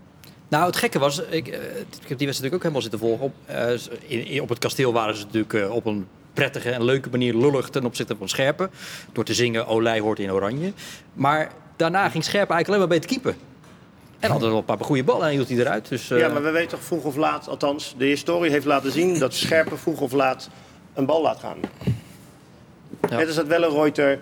Nou, 0.48 0.66
het 0.66 0.76
gekke 0.76 0.98
was, 0.98 1.22
ik, 1.30 1.46
ik 1.46 2.08
heb 2.08 2.18
die 2.18 2.26
wedstrijd 2.26 2.54
ook 2.54 2.60
helemaal 2.60 2.82
zitten 2.82 3.00
volgen. 3.00 3.24
Op, 3.24 3.34
in, 4.06 4.26
in, 4.26 4.40
op 4.42 4.48
het 4.48 4.58
kasteel 4.58 4.92
waren 4.92 5.16
ze 5.16 5.24
natuurlijk 5.24 5.70
op 5.72 5.86
een 5.86 6.06
prettige 6.32 6.70
en 6.70 6.84
leuke 6.84 7.10
manier 7.10 7.34
lullig 7.34 7.68
ten 7.68 7.84
opzichte 7.84 8.16
van 8.16 8.28
Scherpen. 8.28 8.70
Door 9.12 9.24
te 9.24 9.34
zingen 9.34 9.66
Olij 9.66 10.00
hoort 10.00 10.18
in 10.18 10.32
oranje. 10.32 10.72
Maar 11.12 11.52
daarna 11.76 12.08
ging 12.08 12.24
Scherpen 12.24 12.54
eigenlijk 12.54 12.68
alleen 12.68 12.78
maar 12.78 12.98
beter 12.98 13.10
keeper. 13.10 13.34
En 14.18 14.30
hadden 14.30 14.48
wel 14.48 14.58
een 14.58 14.64
paar 14.64 14.78
goede 14.80 15.04
ballen 15.04 15.26
en 15.26 15.32
hield 15.32 15.48
hij 15.48 15.58
eruit. 15.58 15.88
Dus, 15.88 16.10
uh... 16.10 16.18
Ja, 16.18 16.28
maar 16.28 16.42
we 16.42 16.50
weten 16.50 16.70
toch 16.70 16.86
vroeg 16.86 17.04
of 17.04 17.16
laat, 17.16 17.48
althans 17.48 17.94
de 17.98 18.04
historie 18.04 18.50
heeft 18.50 18.66
laten 18.66 18.92
zien... 18.92 19.18
dat 19.18 19.34
Scherpen 19.34 19.78
vroeg 19.78 20.00
of 20.00 20.12
laat 20.12 20.48
een 20.94 21.06
bal 21.06 21.22
laat 21.22 21.38
gaan. 21.38 21.56
Ja. 23.08 23.16
Net 23.16 23.26
als 23.26 23.36
dat 23.36 23.46
Wellenreuter 23.46 24.18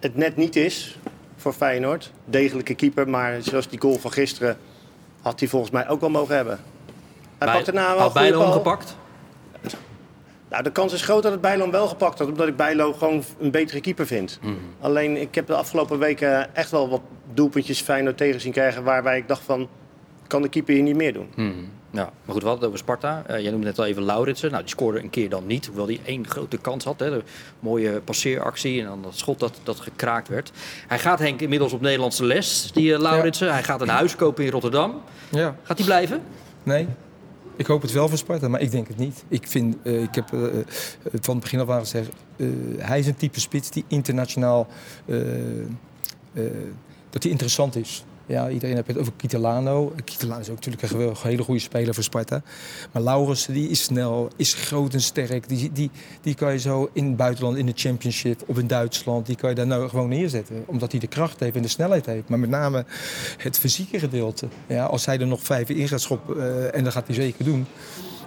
het 0.00 0.16
net 0.16 0.36
niet 0.36 0.56
is 0.56 0.98
voor 1.36 1.52
Feyenoord. 1.52 2.10
Degelijke 2.24 2.74
keeper, 2.74 3.08
maar 3.08 3.42
zoals 3.42 3.68
die 3.68 3.80
goal 3.80 3.98
van 3.98 4.12
gisteren... 4.12 4.56
had 5.20 5.40
hij 5.40 5.48
volgens 5.48 5.72
mij 5.72 5.88
ook 5.88 6.00
wel 6.00 6.10
mogen 6.10 6.34
hebben. 6.34 6.60
Hij 7.38 7.46
Bij, 7.46 7.56
pakte 7.56 7.72
na 7.72 7.90
wel 7.90 8.00
had 8.00 8.12
Bijlo 8.12 8.44
omgepakt? 8.44 8.96
Nou, 10.52 10.64
de 10.64 10.72
kans 10.72 10.92
is 10.92 11.02
groot 11.02 11.22
dat 11.22 11.32
het 11.32 11.40
Bijlo 11.40 11.70
wel 11.70 11.88
gepakt 11.88 12.18
had, 12.18 12.28
omdat 12.28 12.48
ik 12.48 12.56
Bijlo 12.56 12.92
gewoon 12.92 13.24
een 13.38 13.50
betere 13.50 13.80
keeper 13.80 14.06
vind. 14.06 14.38
Mhm. 14.40 14.50
Mm. 14.50 14.58
Alleen, 14.80 15.16
ik 15.16 15.34
heb 15.34 15.46
de 15.46 15.54
afgelopen 15.54 15.98
weken 15.98 16.54
echt 16.54 16.70
wel 16.70 16.88
wat 16.88 17.00
doelpuntjes 17.34 17.80
Feyenoord 17.80 18.16
tegen 18.16 18.40
zien 18.40 18.52
krijgen, 18.52 18.84
waarbij 18.84 19.18
ik 19.18 19.28
dacht 19.28 19.42
van, 19.42 19.68
kan 20.26 20.42
de 20.42 20.48
keeper 20.48 20.74
hier 20.74 20.82
niet 20.82 20.96
meer 20.96 21.12
doen? 21.12 21.28
Mm. 21.34 21.70
Ja, 21.90 22.02
maar 22.24 22.34
goed, 22.34 22.42
we 22.42 22.48
hadden 22.48 22.54
het 22.58 22.64
over 22.64 22.78
Sparta. 22.78 23.22
Uh, 23.30 23.40
jij 23.40 23.50
noemde 23.50 23.66
net 23.66 23.78
al 23.78 23.84
even 23.84 24.02
Lauritsen. 24.02 24.50
Nou, 24.50 24.62
die 24.62 24.72
scoorde 24.72 25.02
een 25.02 25.10
keer 25.10 25.28
dan 25.28 25.46
niet, 25.46 25.66
hoewel 25.66 25.86
hij 25.86 26.00
één 26.04 26.28
grote 26.28 26.56
kans 26.56 26.84
had. 26.84 27.00
Hè, 27.00 27.10
de 27.10 27.22
mooie 27.60 28.00
passeeractie 28.00 28.80
en 28.80 28.86
dan 28.86 29.02
dat 29.02 29.16
schot 29.16 29.40
dat, 29.40 29.60
dat 29.62 29.80
gekraakt 29.80 30.28
werd. 30.28 30.50
Hij 30.86 30.98
gaat 30.98 31.18
Henk 31.18 31.40
inmiddels 31.40 31.72
op 31.72 31.80
Nederlandse 31.80 32.24
les, 32.24 32.70
die 32.72 32.92
uh, 32.92 32.98
Lauritsen. 32.98 33.46
Ja. 33.46 33.52
Hij 33.52 33.62
gaat 33.62 33.80
een 33.80 33.88
huis 33.88 34.16
kopen 34.16 34.44
in 34.44 34.50
Rotterdam. 34.50 35.02
Ja. 35.28 35.56
Gaat 35.62 35.76
hij 35.76 35.86
blijven? 35.86 36.22
Nee. 36.62 36.88
Ik 37.56 37.66
hoop 37.66 37.82
het 37.82 37.92
wel 37.92 38.08
voor 38.08 38.18
Sparta, 38.18 38.48
maar 38.48 38.60
ik 38.60 38.70
denk 38.70 38.88
het 38.88 38.96
niet. 38.96 39.24
Ik, 39.28 39.48
vind, 39.48 39.76
uh, 39.82 40.02
ik 40.02 40.14
heb 40.14 40.32
uh, 40.32 40.40
van 41.02 41.34
het 41.34 41.42
begin 41.42 41.60
af 41.60 41.68
aan 41.68 41.80
gezegd, 41.80 42.08
hij 42.76 42.98
is 42.98 43.06
een 43.06 43.16
type 43.16 43.40
spits 43.40 43.70
die 43.70 43.84
internationaal 43.88 44.66
dat 47.10 47.22
hij 47.22 47.30
interessant 47.30 47.76
is. 47.76 48.04
Ja, 48.32 48.48
iedereen 48.48 48.74
heeft 48.74 48.86
het 48.86 48.98
over 48.98 49.12
Kitelano. 49.16 49.92
Kitelano 50.04 50.40
is 50.40 50.48
ook 50.48 50.64
natuurlijk 50.64 50.82
een 50.92 51.16
hele 51.22 51.42
goede 51.42 51.60
speler 51.60 51.94
voor 51.94 52.02
Sparta. 52.02 52.42
Maar 52.92 53.02
Laurens 53.02 53.46
die 53.46 53.68
is 53.68 53.82
snel, 53.82 54.30
is 54.36 54.54
groot 54.54 54.94
en 54.94 55.00
sterk. 55.00 55.48
Die, 55.48 55.72
die, 55.72 55.90
die 56.20 56.34
kan 56.34 56.52
je 56.52 56.58
zo 56.58 56.90
in 56.92 57.06
het 57.06 57.16
buitenland, 57.16 57.56
in 57.56 57.66
de 57.66 57.72
championship 57.74 58.42
of 58.46 58.58
in 58.58 58.66
Duitsland... 58.66 59.26
die 59.26 59.36
kan 59.36 59.50
je 59.50 59.56
daar 59.56 59.66
nou 59.66 59.88
gewoon 59.88 60.08
neerzetten. 60.08 60.64
Omdat 60.66 60.90
hij 60.90 61.00
de 61.00 61.06
kracht 61.06 61.40
heeft 61.40 61.56
en 61.56 61.62
de 61.62 61.68
snelheid 61.68 62.06
heeft. 62.06 62.28
Maar 62.28 62.38
met 62.38 62.50
name 62.50 62.84
het 63.36 63.58
fysieke 63.58 63.98
gedeelte. 63.98 64.48
Ja, 64.66 64.84
als 64.84 65.06
hij 65.06 65.18
er 65.18 65.26
nog 65.26 65.42
vijf 65.42 65.68
in 65.68 65.88
gaat 65.88 66.00
schoppen, 66.00 66.36
uh, 66.36 66.74
en 66.74 66.84
dat 66.84 66.92
gaat 66.92 67.06
hij 67.06 67.14
zeker 67.14 67.44
doen... 67.44 67.66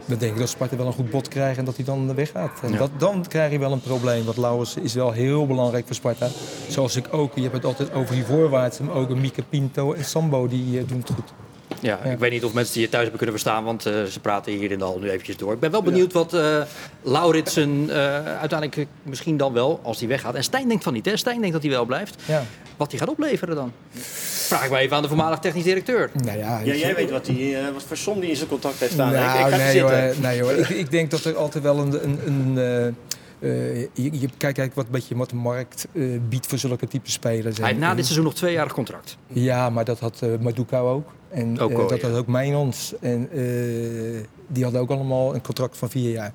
dan 0.05 0.17
denk 0.17 0.33
ik 0.33 0.39
dat 0.39 0.49
Sparta 0.49 0.77
wel 0.77 0.85
een 0.85 0.93
goed 0.93 1.09
bod 1.09 1.27
krijgt 1.27 1.57
en 1.57 1.65
dat 1.65 1.75
hij 1.75 1.85
dan 1.85 2.15
weggaat. 2.15 2.59
En 2.61 2.71
ja. 2.71 2.77
dat, 2.77 2.89
dan 2.97 3.25
krijg 3.27 3.51
je 3.51 3.59
wel 3.59 3.71
een 3.71 3.81
probleem. 3.81 4.25
Want 4.25 4.37
Lauwers 4.37 4.75
is 4.75 4.93
wel 4.93 5.11
heel 5.11 5.47
belangrijk 5.47 5.85
voor 5.85 5.95
Sparta. 5.95 6.27
Zoals 6.67 6.95
ik 6.95 7.13
ook. 7.13 7.35
Je 7.35 7.41
hebt 7.41 7.53
het 7.53 7.65
altijd 7.65 7.93
over 7.93 8.15
die 8.15 8.25
voorwaarts. 8.25 8.79
Maar 8.79 8.95
ook 8.95 9.09
een 9.09 9.21
Mika 9.21 9.41
Pinto 9.49 9.93
en 9.93 10.05
Sambo 10.05 10.47
die 10.47 10.79
uh, 10.79 10.87
doen 10.87 10.99
het 10.99 11.09
goed. 11.15 11.33
Ja, 11.81 11.99
ja, 12.03 12.11
ik 12.11 12.19
weet 12.19 12.31
niet 12.31 12.43
of 12.43 12.53
mensen 12.53 12.73
die 12.73 12.81
je 12.81 12.89
thuis 12.89 13.01
hebben 13.01 13.21
kunnen 13.21 13.39
verstaan, 13.39 13.63
want 13.63 13.87
uh, 13.87 14.03
ze 14.03 14.19
praten 14.19 14.51
hier 14.51 14.71
in 14.71 14.77
de 14.77 14.83
hal 14.83 14.99
nu 14.99 15.09
eventjes 15.09 15.37
door. 15.37 15.53
Ik 15.53 15.59
ben 15.59 15.71
wel 15.71 15.81
benieuwd 15.81 16.11
ja. 16.11 16.17
wat 16.17 16.33
uh, 16.33 16.61
Lauritsen 17.01 17.83
uh, 17.83 17.95
uiteindelijk 18.37 18.87
misschien 19.03 19.37
dan 19.37 19.53
wel, 19.53 19.79
als 19.83 19.99
hij 19.99 20.07
weggaat. 20.07 20.35
En 20.35 20.43
Stijn 20.43 20.67
denkt 20.67 20.83
van 20.83 20.93
niet, 20.93 21.05
hè? 21.05 21.17
Stijn 21.17 21.39
denkt 21.39 21.53
dat 21.53 21.61
hij 21.63 21.71
wel 21.71 21.85
blijft. 21.85 22.23
Ja. 22.25 22.43
Wat 22.77 22.91
hij 22.91 22.99
gaat 22.99 23.09
opleveren 23.09 23.55
dan. 23.55 23.71
Vraag 23.91 24.63
ik 24.63 24.69
maar 24.69 24.79
even 24.79 24.95
aan 24.95 25.01
de 25.01 25.07
voormalig 25.07 25.39
technisch 25.39 25.63
directeur. 25.63 26.11
Nou 26.23 26.37
ja, 26.37 26.59
ja, 26.59 26.73
jij 26.73 26.95
weet 26.95 27.09
wat, 27.09 27.25
die, 27.25 27.57
wat 27.73 27.83
voor 27.83 27.97
som 27.97 28.19
die 28.19 28.29
in 28.29 28.35
zijn 28.35 28.49
contract 28.49 28.79
heeft 28.79 28.91
staan. 28.91 29.11
Nou, 29.11 29.39
ik, 29.39 29.45
ik 29.45 29.51
ga 29.51 29.57
nee, 29.57 29.71
zitten. 29.71 30.21
nee 30.21 30.41
hoor, 30.41 30.51
ik, 30.51 30.69
ik, 30.69 30.91
denk 30.91 31.11
dat 31.11 31.23
er 31.23 31.35
altijd 31.35 31.63
wel 31.63 31.79
een... 31.79 32.03
een, 32.03 32.19
een 32.25 32.95
uh, 33.39 33.81
je, 33.81 33.87
je 33.93 34.29
kijkt 34.37 34.57
eigenlijk 34.57 34.75
wat, 34.75 34.89
beetje 34.89 35.15
wat 35.15 35.29
de 35.29 35.35
markt 35.35 35.87
uh, 35.91 36.19
biedt 36.29 36.47
voor 36.47 36.57
zulke 36.57 36.87
type 36.87 37.11
spelers. 37.11 37.57
Hij 37.57 37.67
heeft 37.67 37.79
na 37.79 37.95
dit 37.95 38.03
seizoen 38.03 38.25
nog 38.25 38.35
tweejarig 38.35 38.73
contract. 38.73 39.17
Ja, 39.27 39.69
maar 39.69 39.85
dat 39.85 39.99
had 39.99 40.21
uh, 40.23 40.37
Maduka 40.39 40.79
ook. 40.79 41.11
En 41.29 41.59
ook 41.59 41.71
uh, 41.71 41.87
dat 41.87 42.01
ja. 42.01 42.07
had 42.07 42.17
ook 42.17 42.27
Mijnons. 42.27 42.93
En 43.01 43.39
uh, 43.39 44.23
die 44.47 44.63
hadden 44.63 44.81
ook 44.81 44.89
allemaal 44.89 45.35
een 45.35 45.41
contract 45.41 45.77
van 45.77 45.89
vier 45.89 46.11
jaar. 46.11 46.31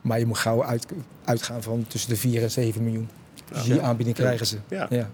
Maar 0.00 0.18
je 0.18 0.26
moet 0.26 0.38
gauw 0.38 0.64
uit, 0.64 0.86
uitgaan 1.24 1.62
van 1.62 1.84
tussen 1.88 2.10
de 2.10 2.16
4 2.16 2.42
en 2.42 2.50
7 2.50 2.84
miljoen. 2.84 3.08
Dus 3.52 3.62
die 3.62 3.80
aanbieding 3.80 4.16
krijgen 4.16 4.46
ze. 4.46 4.56
Ja. 4.68 4.86
ja. 4.90 5.10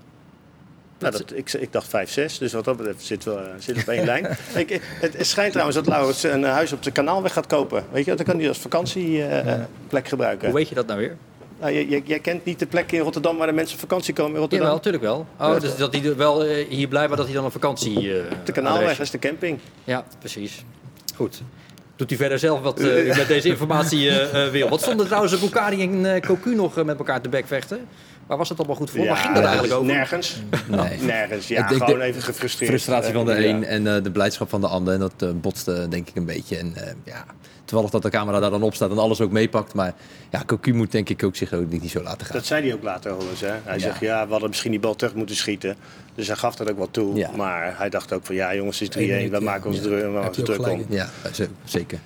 Nou, 1.00 1.12
dat, 1.12 1.32
ik, 1.34 1.52
ik 1.52 1.72
dacht 1.72 1.88
5, 1.88 2.10
6, 2.10 2.38
dus 2.38 2.52
wat 2.52 2.64
dat 2.64 2.76
betreft 2.76 3.04
zit 3.04 3.24
we 3.24 3.50
zit 3.58 3.76
op 3.76 3.88
één 3.88 4.04
lijn. 4.12 4.36
Ik, 4.54 4.80
het, 5.00 5.26
schijnt 5.26 5.50
trouwens 5.50 5.78
dat 5.78 5.86
Laurens 5.86 6.22
een 6.22 6.44
huis 6.44 6.72
op 6.72 6.82
de 6.82 6.90
kanaalweg 6.90 7.32
gaat 7.32 7.46
kopen. 7.46 7.84
Weet 7.92 8.04
je, 8.04 8.14
dan 8.14 8.26
kan 8.26 8.38
hij 8.38 8.48
als 8.48 8.58
vakantieplek 8.58 10.08
gebruiken. 10.08 10.48
Hoe 10.48 10.56
weet 10.56 10.68
je 10.68 10.74
dat 10.74 10.86
nou 10.86 10.98
weer? 10.98 11.16
Nou, 11.60 11.72
jij, 11.72 12.02
jij, 12.04 12.18
kent 12.18 12.44
niet 12.44 12.58
de 12.58 12.66
plek 12.66 12.92
in 12.92 13.00
Rotterdam 13.00 13.36
waar 13.36 13.46
de 13.46 13.52
mensen 13.52 13.74
op 13.74 13.80
vakantie 13.80 14.14
komen 14.14 14.34
in 14.34 14.40
Rotterdam? 14.40 14.68
Ja, 14.68 14.74
natuurlijk 14.74 15.02
wel. 15.02 15.26
Oh, 15.38 15.60
dus 15.60 15.76
dat 15.76 15.92
hij 15.92 16.16
wel 16.16 16.46
uh, 16.46 16.68
hier 16.68 16.88
blij 16.88 17.08
was 17.08 17.16
dat 17.16 17.26
hij 17.26 17.34
dan 17.34 17.44
op 17.44 17.52
vakantie... 17.52 18.02
Uh, 18.02 18.22
de 18.44 18.52
kanaalweg, 18.52 18.90
dat 18.90 19.00
is 19.00 19.10
de 19.10 19.18
camping. 19.18 19.58
Ja, 19.84 20.04
precies. 20.18 20.64
Goed. 21.14 21.42
Doet 21.96 22.08
hij 22.08 22.18
verder 22.18 22.38
zelf 22.38 22.60
wat 22.60 22.80
uh, 22.80 23.16
met 23.16 23.28
deze 23.28 23.48
informatie 23.48 24.10
wil. 24.50 24.68
Wat 24.68 24.80
stonden 24.80 25.06
trouwens 25.06 25.40
Bukari 25.40 25.82
en 25.82 26.20
Cocu 26.20 26.54
nog 26.54 26.84
met 26.84 26.98
elkaar 26.98 27.20
te 27.20 27.28
bekvechten? 27.28 27.88
Waar 28.30 28.38
was 28.38 28.48
het 28.48 28.58
allemaal 28.58 28.76
goed 28.76 28.90
voor? 28.90 29.00
Ja, 29.00 29.06
Waar 29.06 29.16
ging 29.16 29.34
dat 29.34 29.44
eigenlijk 29.44 29.74
over? 29.74 29.86
Nergens. 29.86 30.36
Nee. 30.68 30.98
Nergens. 31.00 31.48
Ja, 31.48 31.68
ik, 31.68 31.82
gewoon 31.82 32.00
even 32.00 32.22
gefrustreerd. 32.22 32.70
Frustratie 32.70 33.12
van 33.12 33.26
de 33.26 33.46
een 33.46 33.64
en 33.64 34.02
de 34.02 34.10
blijdschap 34.10 34.48
van 34.48 34.60
de 34.60 34.66
ander. 34.66 34.94
En 34.94 35.00
dat 35.00 35.40
botste 35.40 35.86
denk 35.88 36.08
ik 36.08 36.16
een 36.16 36.24
beetje. 36.24 36.56
En 36.56 36.74
ja, 37.04 37.24
toevallig 37.64 37.90
dat 37.90 38.02
de 38.02 38.10
camera 38.10 38.40
daar 38.40 38.50
dan 38.50 38.62
op 38.62 38.74
staat 38.74 38.90
en 38.90 38.98
alles 38.98 39.20
ook 39.20 39.30
meepakt. 39.30 39.74
Maar 39.74 39.94
ja, 40.30 40.42
Cocu 40.46 40.72
moet 40.72 40.92
denk 40.92 41.08
ik 41.08 41.24
ook 41.24 41.36
zich 41.36 41.52
ook 41.52 41.70
niet 41.70 41.90
zo 41.90 42.02
laten 42.02 42.26
gaan. 42.26 42.36
Dat 42.36 42.46
zei 42.46 42.62
hij 42.62 42.74
ook 42.74 42.82
later 42.82 43.12
al 43.12 43.22
eens. 43.30 43.40
Hè? 43.40 43.54
Hij 43.64 43.78
zegt, 43.78 44.00
ja, 44.00 44.24
we 44.24 44.30
hadden 44.30 44.48
misschien 44.48 44.70
die 44.70 44.80
bal 44.80 44.96
terug 44.96 45.14
moeten 45.14 45.36
schieten. 45.36 45.76
Dus 46.14 46.26
hij 46.26 46.36
gaf 46.36 46.56
dat 46.56 46.70
ook 46.70 46.76
wel 46.76 46.90
toe. 46.90 47.28
Maar 47.36 47.78
hij 47.78 47.88
dacht 47.88 48.12
ook 48.12 48.26
van, 48.26 48.34
ja 48.34 48.54
jongens, 48.54 48.78
het 48.78 48.96
is 48.96 49.28
3-1. 49.28 49.30
We 49.30 49.40
maken 49.40 49.66
ons 49.66 49.76
ja. 49.76 49.82
druk, 49.82 50.32
druk 50.32 50.68
om. 50.68 50.84
Ja, 50.88 51.08
zeker. 51.64 51.98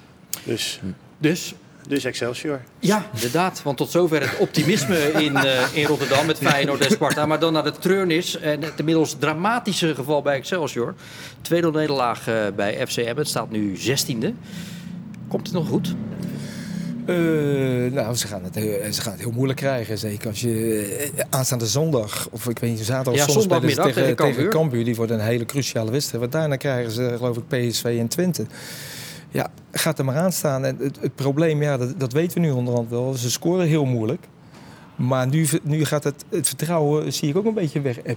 Dus... 0.44 0.80
dus 1.18 1.54
dus 1.88 2.04
Excelsior. 2.04 2.60
Ja, 2.78 3.06
inderdaad. 3.14 3.62
Want 3.62 3.76
tot 3.76 3.90
zover 3.90 4.20
het 4.20 4.38
optimisme 4.38 4.98
in, 4.98 5.32
uh, 5.32 5.76
in 5.76 5.86
Rotterdam 5.86 6.26
met 6.26 6.38
Feyenoord 6.38 6.84
en 6.84 6.90
Sparta. 6.90 7.26
Maar 7.26 7.38
dan 7.38 7.52
naar 7.52 7.64
de 7.64 7.72
treurnis 7.72 8.38
en 8.38 8.62
het 8.62 8.72
inmiddels 8.76 9.16
dramatische 9.18 9.94
geval 9.94 10.22
bij 10.22 10.36
Excelsior. 10.36 10.94
Tweede 11.40 11.70
nederlaag 11.70 12.28
uh, 12.28 12.34
bij 12.56 12.86
FCM. 12.86 13.16
Het 13.16 13.28
staat 13.28 13.50
nu 13.50 13.76
16e. 13.76 14.28
Komt 15.28 15.46
het 15.46 15.52
nog 15.52 15.68
goed? 15.68 15.94
Uh, 17.06 17.92
nou, 17.92 18.14
ze 18.14 18.26
gaan, 18.26 18.44
het, 18.44 18.54
ze 18.94 19.00
gaan 19.00 19.12
het 19.12 19.20
heel 19.20 19.30
moeilijk 19.30 19.58
krijgen. 19.58 19.98
Zeker 19.98 20.28
als 20.28 20.40
je 20.40 21.10
aanstaande 21.30 21.66
zondag, 21.66 22.28
of 22.30 22.48
ik 22.48 22.58
weet 22.58 22.70
niet, 22.70 22.80
zaterdag 22.80 23.26
ja, 23.26 23.32
zondag 23.32 23.60
tegen, 23.60 24.16
tegen 24.16 24.48
Cambuur. 24.48 24.84
Die 24.84 24.94
wordt 24.94 25.12
een 25.12 25.20
hele 25.20 25.44
cruciale 25.44 25.90
wedstrijd. 25.90 26.20
Want 26.20 26.32
daarna 26.32 26.56
krijgen 26.56 26.92
ze 26.92 27.14
geloof 27.16 27.36
ik 27.36 27.48
PSV 27.48 27.96
en 28.00 28.08
Twente. 28.08 28.46
Ja, 29.34 29.50
gaat 29.72 29.98
er 29.98 30.04
maar 30.04 30.16
aan 30.16 30.32
staan. 30.32 30.64
En 30.64 30.76
het, 30.78 30.98
het 31.00 31.14
probleem, 31.14 31.62
ja, 31.62 31.76
dat, 31.76 32.00
dat, 32.00 32.12
weten 32.12 32.40
we 32.40 32.46
nu 32.46 32.52
onderhand 32.52 32.90
wel. 32.90 33.14
Ze 33.14 33.30
scoren 33.30 33.66
heel 33.66 33.84
moeilijk. 33.84 34.26
Maar 34.96 35.26
nu, 35.26 35.46
nu 35.62 35.84
gaat 35.84 36.04
het, 36.04 36.24
het 36.28 36.48
vertrouwen, 36.48 37.12
zie 37.12 37.28
ik 37.28 37.36
ook 37.36 37.44
een 37.44 37.54
beetje 37.54 37.80
weg 37.80 37.98
uh, 38.06 38.12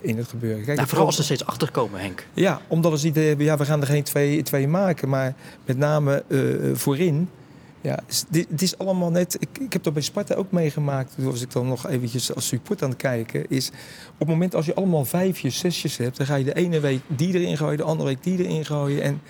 in 0.00 0.16
het 0.16 0.28
gebeuren. 0.28 0.64
Kijk, 0.64 0.76
nou, 0.76 0.88
vooral 0.88 1.06
als 1.06 1.16
ze 1.16 1.22
steeds 1.22 1.46
achterkomen, 1.46 2.00
Henk. 2.00 2.26
Ja, 2.34 2.60
omdat 2.68 3.00
ze 3.00 3.06
het 3.06 3.16
idee 3.16 3.28
hebben, 3.28 3.46
ja, 3.46 3.56
we 3.56 3.64
gaan 3.64 3.80
er 3.80 3.86
geen 3.86 4.02
twee, 4.02 4.42
twee 4.42 4.68
maken. 4.68 5.08
Maar 5.08 5.34
met 5.64 5.78
name 5.78 6.24
uh, 6.28 6.74
voorin. 6.74 7.28
Ja, 7.80 7.98
het 8.30 8.62
is 8.62 8.78
allemaal 8.78 9.10
net. 9.10 9.36
Ik, 9.38 9.58
ik 9.58 9.72
heb 9.72 9.82
dat 9.82 9.92
bij 9.92 10.02
Sparta 10.02 10.34
ook 10.34 10.50
meegemaakt. 10.50 11.14
Als 11.26 11.42
ik 11.42 11.52
dan 11.52 11.68
nog 11.68 11.88
eventjes 11.88 12.34
als 12.34 12.46
support 12.46 12.82
aan 12.82 12.90
het 12.90 12.98
kijken. 12.98 13.44
Is 13.48 13.68
op 14.12 14.18
het 14.18 14.28
moment 14.28 14.54
als 14.54 14.66
je 14.66 14.74
allemaal 14.74 15.04
vijfjes, 15.04 15.58
zesjes 15.58 15.96
hebt. 15.96 16.16
Dan 16.16 16.26
ga 16.26 16.34
je 16.34 16.44
de 16.44 16.54
ene 16.54 16.80
week 16.80 17.00
die 17.06 17.34
erin 17.34 17.56
gooien, 17.56 17.76
de 17.76 17.82
andere 17.82 18.08
week 18.08 18.22
die 18.22 18.38
erin 18.38 18.64
gooien. 18.64 19.02
En 19.02 19.20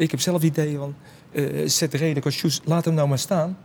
ik 0.00 0.10
heb 0.10 0.20
zelf 0.20 0.42
het 0.42 0.58
idee 0.58 0.76
van, 0.76 0.94
uh, 1.32 1.68
zet 1.68 1.90
de 1.90 1.96
reden 1.96 2.22
laat 2.64 2.84
hem 2.84 2.94
nou 2.94 3.08
maar 3.08 3.18
staan. 3.18 3.58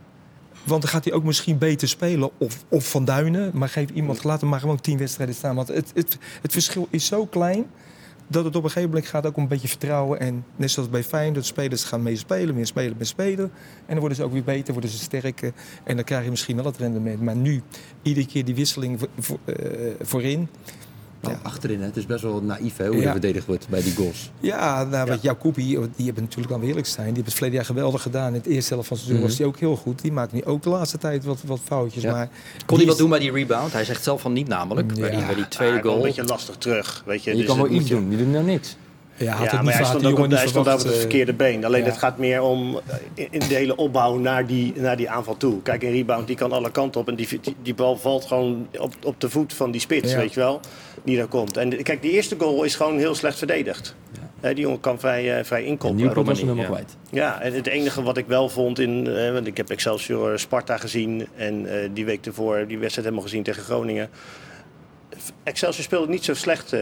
Want 0.64 0.82
dan 0.82 0.90
gaat 0.90 1.04
hij 1.04 1.12
ook 1.12 1.24
misschien 1.24 1.58
beter 1.58 1.88
spelen. 1.88 2.30
Of, 2.38 2.64
of 2.68 2.90
Van 2.90 3.04
Duinen. 3.04 3.50
Maar 3.54 3.68
geef 3.68 3.90
iemand, 3.90 4.24
laat 4.24 4.40
hem 4.40 4.50
maar 4.50 4.60
gewoon 4.60 4.80
tien 4.80 4.98
wedstrijden 4.98 5.34
staan. 5.34 5.54
Want 5.54 5.68
het, 5.68 5.90
het, 5.94 6.18
het 6.42 6.52
verschil 6.52 6.86
is 6.90 7.06
zo 7.06 7.26
klein 7.26 7.66
dat 8.26 8.44
het 8.44 8.56
op 8.56 8.64
een 8.64 8.70
gegeven 8.70 8.88
moment 8.88 9.08
gaat 9.08 9.26
ook 9.26 9.36
om 9.36 9.42
een 9.42 9.48
beetje 9.48 9.68
vertrouwen. 9.68 10.20
En 10.20 10.44
net 10.56 10.70
zoals 10.70 10.88
bij 10.88 11.04
Feyenoord, 11.04 11.46
spelers 11.46 11.84
gaan 11.84 12.02
mee 12.02 12.16
spelen, 12.16 12.54
meer 12.54 12.66
spelen, 12.66 12.96
meer 12.96 13.06
spelen. 13.06 13.50
En 13.76 13.86
dan 13.86 13.98
worden 13.98 14.16
ze 14.16 14.24
ook 14.24 14.32
weer 14.32 14.44
beter, 14.44 14.72
worden 14.72 14.90
ze 14.90 14.98
sterker. 14.98 15.52
En 15.84 15.96
dan 15.96 16.04
krijg 16.04 16.24
je 16.24 16.30
misschien 16.30 16.56
wel 16.56 16.64
het 16.64 16.76
rendement. 16.76 17.20
Maar 17.20 17.36
nu, 17.36 17.62
iedere 18.02 18.26
keer 18.26 18.44
die 18.44 18.54
wisseling 18.54 19.00
uh, 19.00 19.56
voorin 20.00 20.48
ja. 21.30 21.38
achterin. 21.42 21.80
Hè? 21.80 21.86
Het 21.86 21.96
is 21.96 22.06
best 22.06 22.22
wel 22.22 22.42
naïef 22.42 22.76
hè, 22.76 22.86
hoe 22.86 22.96
ja. 22.96 23.02
er 23.02 23.10
verdedigd 23.10 23.46
wordt 23.46 23.68
bij 23.68 23.82
die 23.82 23.94
goals. 23.94 24.30
Ja, 24.40 24.84
nou, 24.84 25.08
wat 25.08 25.22
Jacobi, 25.22 25.78
die 25.96 26.06
hebben 26.06 26.22
natuurlijk 26.22 26.60
wel 26.60 26.68
eerlijk 26.68 26.86
zijn. 26.86 27.06
Die 27.06 27.14
hebben 27.14 27.24
het 27.24 27.32
verleden 27.32 27.56
jaar 27.56 27.66
geweldig 27.66 28.02
gedaan. 28.02 28.28
In 28.28 28.34
het 28.34 28.46
eerste 28.46 28.72
helft 28.74 28.88
van 28.88 28.96
het 28.96 29.06
seizoen 29.06 29.26
was 29.28 29.38
hij 29.38 29.46
ook 29.46 29.58
heel 29.58 29.76
goed. 29.76 30.02
Die 30.02 30.12
maakt 30.12 30.32
nu 30.32 30.44
ook 30.44 30.62
de 30.62 30.68
laatste 30.68 30.98
tijd 30.98 31.24
wat, 31.24 31.42
wat 31.46 31.60
foutjes. 31.64 32.04
Maar 32.04 32.28
Kon 32.66 32.76
hij 32.76 32.86
wat 32.86 32.98
doen 32.98 33.10
bij 33.10 33.18
die 33.18 33.32
rebound? 33.32 33.72
Hij 33.72 33.84
zegt 33.84 34.02
zelf 34.02 34.20
van 34.20 34.32
niet 34.32 34.48
namelijk. 34.48 34.86
Bij, 34.86 35.10
die, 35.10 35.24
bij 35.26 35.34
die 35.34 35.48
tweede 35.48 35.82
goal. 35.82 35.96
Een 35.96 36.02
beetje 36.02 36.24
lastig 36.24 36.56
terug. 36.56 37.02
Weet 37.06 37.24
je, 37.24 37.30
je 37.30 37.36
dus 37.36 37.46
kan 37.46 37.56
wel 37.56 37.70
iets 37.70 37.88
doen. 37.88 38.10
Je 38.10 38.16
doet 38.16 38.32
nou 38.32 38.44
niks. 38.44 38.76
Ja, 39.16 39.32
had 39.32 39.50
ja, 39.50 39.62
maar 39.62 39.74
hij 39.74 39.84
stond, 39.84 40.06
ook, 40.06 40.30
hij 40.30 40.46
stond 40.46 40.68
over 40.68 40.86
het 40.86 40.96
verkeerde 40.96 41.32
been. 41.32 41.64
Alleen 41.64 41.80
ja. 41.80 41.86
het 41.86 41.98
gaat 41.98 42.18
meer 42.18 42.42
om 42.42 42.80
in, 43.14 43.28
in 43.30 43.38
de 43.38 43.54
hele 43.54 43.76
opbouw 43.76 44.16
naar 44.16 44.46
die, 44.46 44.72
naar 44.76 44.96
die 44.96 45.10
aanval 45.10 45.36
toe. 45.36 45.62
Kijk, 45.62 45.82
een 45.82 45.92
rebound 45.92 46.26
die 46.26 46.36
kan 46.36 46.52
alle 46.52 46.70
kanten 46.70 47.00
op. 47.00 47.08
En 47.08 47.14
die, 47.14 47.28
die, 47.40 47.56
die 47.62 47.74
bal 47.74 47.96
valt 47.96 48.24
gewoon 48.24 48.68
op, 48.78 48.94
op 49.04 49.20
de 49.20 49.30
voet 49.30 49.52
van 49.52 49.70
die 49.70 49.80
spits, 49.80 50.12
ja. 50.12 50.18
weet 50.18 50.34
je 50.34 50.40
wel. 50.40 50.60
Die 51.04 51.16
daar 51.16 51.26
komt. 51.26 51.56
En 51.56 51.82
kijk, 51.82 52.02
die 52.02 52.10
eerste 52.10 52.36
goal 52.38 52.62
is 52.62 52.74
gewoon 52.74 52.98
heel 52.98 53.14
slecht 53.14 53.38
verdedigd. 53.38 53.94
Die 54.40 54.54
jongen 54.54 54.80
kan 54.80 55.00
vrij, 55.00 55.38
uh, 55.38 55.44
vrij 55.44 55.64
inkoppen. 55.64 56.00
En 56.00 56.14
nu 56.16 56.22
was 56.22 56.38
hem 56.38 56.48
helemaal 56.48 56.70
kwijt. 56.70 56.96
Ja, 57.10 57.40
en 57.40 57.52
het 57.52 57.66
enige 57.66 58.02
wat 58.02 58.16
ik 58.16 58.26
wel 58.26 58.48
vond 58.48 58.78
in... 58.78 59.06
Uh, 59.06 59.32
want 59.32 59.46
ik 59.46 59.56
heb 59.56 59.70
Excelsior 59.70 60.38
Sparta 60.38 60.76
gezien. 60.76 61.26
En 61.36 61.64
uh, 61.64 61.72
die 61.92 62.04
week 62.04 62.26
ervoor 62.26 62.64
die 62.66 62.78
wedstrijd 62.78 63.08
helemaal 63.08 63.28
gezien 63.28 63.42
tegen 63.42 63.62
Groningen. 63.62 64.08
Excelsior 65.42 65.84
speelde 65.84 66.08
niet 66.08 66.24
zo 66.24 66.34
slecht. 66.34 66.72
Uh, 66.72 66.80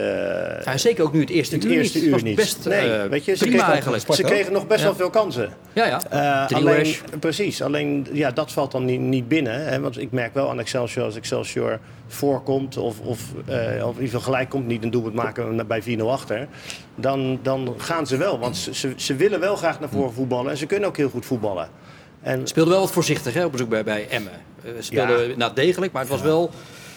ja, 0.65 0.79
zeker 0.79 1.05
ook 1.05 1.13
nu 1.13 1.21
het 1.21 1.31
eerste 1.31 1.55
het 1.55 1.65
uur 1.65 1.73
eerste. 1.73 2.05
Uur 2.05 2.23
niet. 2.23 2.37
Best, 2.37 2.65
nee, 2.65 2.89
uh, 2.89 3.05
weet 3.05 3.25
je, 3.25 3.37
ze 3.37 3.49
kregen. 3.49 4.01
Ze 4.15 4.23
kregen 4.23 4.53
nog 4.53 4.67
best 4.67 4.81
ja. 4.81 4.87
wel 4.87 4.95
veel 4.95 5.11
kansen. 5.11 5.53
Ja, 5.73 5.87
ja. 5.87 6.49
Uh, 6.51 6.57
alleen, 6.57 6.95
precies. 7.21 7.63
Alleen 7.63 8.07
ja, 8.13 8.31
dat 8.31 8.53
valt 8.53 8.73
dan 8.73 8.85
niet, 8.85 9.01
niet 9.01 9.29
binnen. 9.29 9.65
Hè, 9.65 9.81
want 9.81 10.01
ik 10.01 10.11
merk 10.11 10.35
wel 10.35 10.51
aan 10.51 10.61
Excelsior 10.61 11.05
als 11.05 11.17
Excelsior 11.17 11.79
voorkomt 12.07 12.77
of, 12.77 13.01
of, 13.01 13.07
of 13.07 13.21
in 13.47 13.85
ieder 13.85 13.99
geval 13.99 14.21
gelijk 14.21 14.49
komt, 14.49 14.67
niet 14.67 14.83
een 14.83 14.91
doelpunt 14.91 15.15
maken 15.15 15.67
bij 15.67 15.83
4-0 15.83 16.01
achter. 16.01 16.49
Dan, 16.95 17.39
dan 17.43 17.75
gaan 17.79 18.07
ze 18.07 18.17
wel. 18.17 18.39
Want 18.39 18.57
ze, 18.57 18.75
ze, 18.75 18.93
ze 18.97 19.17
willen 19.17 19.41
wel 19.41 19.57
graag 19.57 19.81
naar 19.81 19.89
voren 19.89 20.13
voetballen 20.13 20.51
en 20.51 20.57
ze 20.57 20.67
kunnen 20.67 20.89
ook 20.89 20.97
heel 20.97 21.11
goed 21.11 21.27
voetballen. 21.27 21.69
En, 22.23 22.47
speelde 22.47 22.71
wel 22.71 22.81
wat 22.81 22.93
voorzichtig 22.93 23.35
hè, 23.35 23.45
op 23.45 23.53
bezoek 23.53 23.69
bij, 23.69 23.85
bij 23.85 24.09
Emmen. 24.09 24.33
Ze 24.63 24.83
speelden 24.83 25.29
ja. 25.29 25.37
nou, 25.37 25.55
degelijk, 25.55 25.93
maar 25.93 26.03
het 26.03 26.11
was 26.11 26.23
wel... 26.23 26.51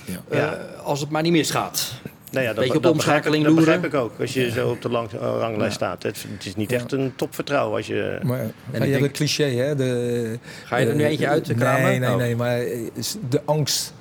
Ja. 0.08 0.20
Uh, 0.32 0.52
als 0.84 1.00
het 1.00 1.10
maar 1.10 1.22
niet 1.22 1.32
misgaat. 1.32 1.93
Nou 2.32 2.46
ja, 2.46 2.54
dat, 2.54 2.60
Beetje 2.60 2.78
op 2.78 2.84
de 2.84 2.91
omschakeling 2.91 3.43
dat 3.43 3.56
begrijp 3.56 3.86
ik 3.86 3.93
ook, 3.93 4.12
als 4.20 4.34
je 4.34 4.52
zo 4.52 4.70
op 4.70 4.82
de 4.82 4.89
lang, 4.89 5.10
ranglijst 5.12 5.76
staat. 5.76 6.04
Het, 6.04 6.26
het, 6.32 6.46
is 6.46 6.56
niet 6.56 6.72
echt 6.72 6.91
een 6.91 7.13
topvertrouwen 7.15 7.78
als 7.78 7.88
je... 7.88 8.20
Maar, 8.24 8.39
en 8.39 8.54
maar 8.72 8.86
je 8.86 8.91
hebt 8.91 9.04
het 9.04 9.12
cliché, 9.12 9.43
hè? 9.43 9.76
De, 9.76 10.39
Ga 10.65 10.78
je 10.78 10.88
er 10.88 10.96
nu 10.96 11.02
uh, 11.02 11.10
eentje 11.10 11.28
uit 11.28 11.43
te 11.43 11.54
kramen? 11.54 11.82
Nee, 11.84 12.00
nee, 12.00 12.10
oh. 12.10 12.15
nee, 12.15 12.36
maar 12.36 12.60
de 13.30 13.41
angst 13.46 13.93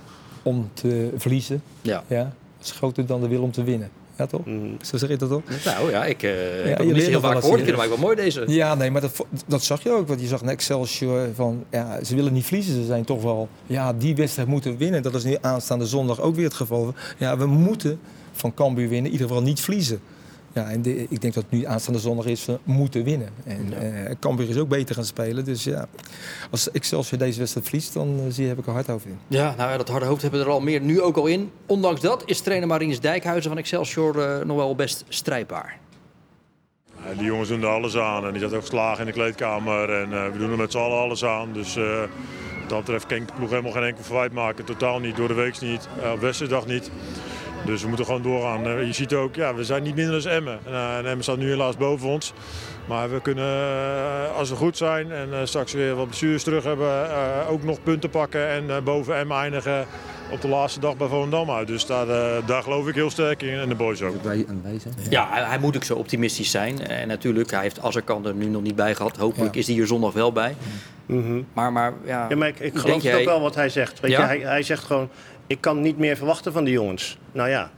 om 0.42 0.71
te 0.75 1.11
verliezen 1.16 1.62
ja. 1.83 2.05
Ja, 2.07 2.33
is 2.62 2.71
groter 2.71 3.07
dan 3.07 3.21
de 3.21 3.29
wil 3.29 3.42
om 3.42 3.53
te 3.53 3.64
winnen. 3.64 3.90
Ja, 4.16 4.26
toch? 4.26 4.44
Mm. 4.44 4.76
Zo 4.81 4.96
zeg 4.96 5.09
je 5.09 5.16
dat 5.16 5.29
toch? 5.29 5.42
Nou 5.64 5.90
ja, 5.90 6.05
ik 6.05 6.22
uh, 6.22 6.61
ja, 6.62 6.68
heb 6.68 6.79
het 6.79 6.92
niet 6.92 7.07
heel 7.07 7.20
vaak 7.20 7.40
gehoord. 7.40 7.59
Ik 7.59 7.64
vind 7.66 7.79
het 7.79 7.88
wel 7.88 7.98
mooi 7.98 8.16
deze. 8.16 8.44
Ja, 8.46 8.74
nee, 8.74 8.90
maar 8.90 9.00
dat, 9.00 9.26
dat 9.46 9.62
zag 9.62 9.83
je 9.83 9.90
ook. 9.90 10.09
Want 10.09 10.20
je 10.20 10.26
zag 10.26 10.40
een 10.40 10.48
Excelsior 10.48 11.29
van, 11.35 11.64
ja, 11.70 12.05
ze 12.05 12.14
willen 12.14 12.33
niet 12.33 12.44
verliezen. 12.44 12.74
Ze 12.74 12.85
zijn 12.85 13.05
toch 13.05 13.22
wel, 13.22 13.48
ja, 13.66 13.92
die 13.92 14.16
wedstrijd 14.16 14.48
moeten 14.48 14.76
winnen. 14.76 15.02
Dat 15.02 15.14
is 15.14 15.24
nu 15.24 15.37
aanstaande 15.40 15.87
zondag 15.87 16.20
ook 16.20 16.35
weer 16.35 16.44
het 16.44 16.55
geval. 16.55 16.94
Ja, 17.18 17.37
we 17.37 17.46
moeten 17.46 18.00
van 18.33 18.55
Cambuur 18.55 18.88
winnen, 18.88 19.07
in 19.07 19.12
ieder 19.12 19.26
geval 19.26 19.42
niet 19.42 19.61
verliezen. 19.61 20.00
Ja, 20.57 20.71
en 20.71 20.83
de, 20.83 21.07
ik 21.09 21.21
denk 21.21 21.35
dat 21.35 21.42
het 21.42 21.53
nu 21.53 21.64
aanstaande 21.64 21.99
zondag 22.01 22.27
is, 22.27 22.45
we 22.45 22.59
moeten 22.64 23.05
winnen. 23.05 23.29
En 23.45 23.69
ja. 23.71 24.09
uh, 24.09 24.14
Cambuur 24.21 24.49
is 24.49 24.57
ook 24.57 24.69
beter 24.69 24.95
gaan 24.95 25.05
spelen. 25.05 25.45
Dus 25.45 25.64
ja, 25.64 25.88
als 26.51 26.71
Excelsior 26.71 27.19
deze 27.19 27.38
wedstrijd 27.38 27.66
verliest, 27.66 27.92
dan 27.92 28.21
uh, 28.21 28.23
zie 28.29 28.42
je, 28.42 28.49
heb 28.49 28.59
ik 28.59 28.66
er 28.66 28.73
hard 28.73 28.90
over 28.90 29.09
in. 29.09 29.19
Ja, 29.29 29.55
nou 29.57 29.71
ja, 29.71 29.77
dat 29.77 29.88
harde 29.88 30.07
hoofd 30.07 30.23
hebben 30.23 30.40
we 30.40 30.47
er 30.47 30.53
al 30.53 30.61
meer 30.61 30.81
nu 30.81 31.01
ook 31.01 31.16
al 31.16 31.27
in. 31.27 31.51
Ondanks 31.66 32.01
dat 32.01 32.23
is 32.27 32.40
trainer 32.40 32.69
Marinus 32.69 33.01
Dijkhuizen 33.01 33.51
van 33.51 33.59
Excelsior 33.59 34.16
uh, 34.16 34.45
nog 34.45 34.57
wel 34.57 34.75
best 34.75 35.05
strijdbaar. 35.09 35.79
Ja, 37.05 37.14
die 37.14 37.25
jongens 37.25 37.49
doen 37.49 37.62
er 37.62 37.69
alles 37.69 37.97
aan. 37.97 38.27
En 38.27 38.33
die 38.33 38.40
zat 38.40 38.55
ook 38.55 38.61
geslagen 38.61 39.01
in 39.01 39.07
de 39.07 39.12
kleedkamer. 39.12 39.90
En 39.90 40.33
we 40.33 40.38
doen 40.38 40.51
er 40.51 40.57
met 40.57 40.73
z'n 40.73 40.79
allen 40.79 40.99
alles 40.99 41.25
aan. 41.25 41.53
Dus 41.53 41.75
wat 41.75 42.69
dat 42.69 42.79
betreft 42.79 43.07
kan 43.07 43.16
ik 43.16 43.27
de 43.27 43.33
ploeg 43.33 43.51
helemaal 43.51 43.73
geen 43.73 43.83
enkel 43.83 44.05
verwijt 44.05 44.33
maken. 44.33 44.64
Totaal 44.64 44.99
niet, 45.01 45.16
door 45.16 45.29
de 45.29 45.35
week 45.35 45.61
niet, 45.61 45.88
op 46.12 46.21
wedstrijddag 46.21 46.66
niet. 46.66 46.90
Dus 47.66 47.83
we 47.83 47.88
moeten 47.88 48.07
gewoon 48.07 48.22
doorgaan. 48.22 48.87
Je 48.87 48.92
ziet 48.92 49.14
ook, 49.14 49.35
ja, 49.35 49.55
we 49.55 49.64
zijn 49.64 49.83
niet 49.83 49.94
minder 49.94 50.22
dan 50.22 50.33
Emmen. 50.33 50.59
En 50.66 51.07
Emmen 51.07 51.22
staat 51.22 51.37
nu 51.37 51.48
helaas 51.48 51.76
boven 51.76 52.09
ons. 52.09 52.33
Maar 52.87 53.11
we 53.11 53.20
kunnen, 53.20 54.35
als 54.35 54.51
we 54.51 54.57
goed 54.57 54.77
zijn 54.77 55.12
en 55.12 55.49
straks 55.49 55.72
weer 55.72 55.94
wat 55.94 56.07
blessures 56.07 56.42
terug 56.42 56.64
hebben, 56.64 57.09
ook 57.49 57.62
nog 57.62 57.83
punten 57.83 58.11
pakken. 58.11 58.49
En 58.49 58.85
boven 58.85 59.16
Emmen 59.16 59.37
eindigen 59.37 59.87
op 60.31 60.40
de 60.40 60.49
laatste 60.49 60.81
dag 60.81 60.96
bij 60.96 61.09
Volendam 61.09 61.51
uit. 61.51 61.66
Dus 61.66 61.87
daar, 61.87 62.07
daar 62.46 62.62
geloof 62.62 62.88
ik 62.88 62.94
heel 62.94 63.11
sterk 63.11 63.42
in 63.42 63.59
en 63.59 63.68
de 63.68 63.75
boys 63.75 64.03
ook. 64.03 64.14
Ja, 65.11 65.29
hij 65.33 65.59
moet 65.59 65.77
ook 65.77 65.85
zo 65.85 65.94
optimistisch 65.94 66.51
zijn. 66.51 66.87
En 66.87 67.09
natuurlijk, 67.09 67.51
hij 67.51 67.62
heeft 67.62 67.83
Azarkan 67.83 68.27
er 68.27 68.35
nu 68.35 68.46
nog 68.46 68.62
niet 68.62 68.77
bij 68.77 68.94
gehad. 68.94 69.17
Hopelijk 69.17 69.54
ja. 69.54 69.60
is 69.60 69.67
hij 69.67 69.75
hier 69.75 69.87
zondag 69.87 70.13
wel 70.13 70.33
bij. 70.33 70.56
Mm 71.06 71.23
-hmm. 71.23 71.46
Maar, 71.52 71.73
maar, 71.73 71.92
ja, 72.04 72.27
ja, 72.29 72.37
maar 72.37 72.48
ik, 72.48 72.60
ik 72.60 72.79
geloof 72.79 73.02
jij... 73.02 73.19
ook 73.19 73.25
wel 73.25 73.40
wat 73.40 73.54
hij 73.54 73.69
zegt. 73.69 74.00
Weet 74.00 74.10
ja? 74.10 74.21
je, 74.21 74.27
hij, 74.27 74.38
hij 74.38 74.63
zegt 74.63 74.85
gewoon, 74.85 75.08
ik 75.46 75.60
kan 75.60 75.81
niet 75.81 75.98
meer 75.98 76.17
verwachten 76.17 76.52
van 76.52 76.65
die 76.65 76.73
jongens. 76.73 77.19
Nou 77.33 77.48
ja, 77.48 77.71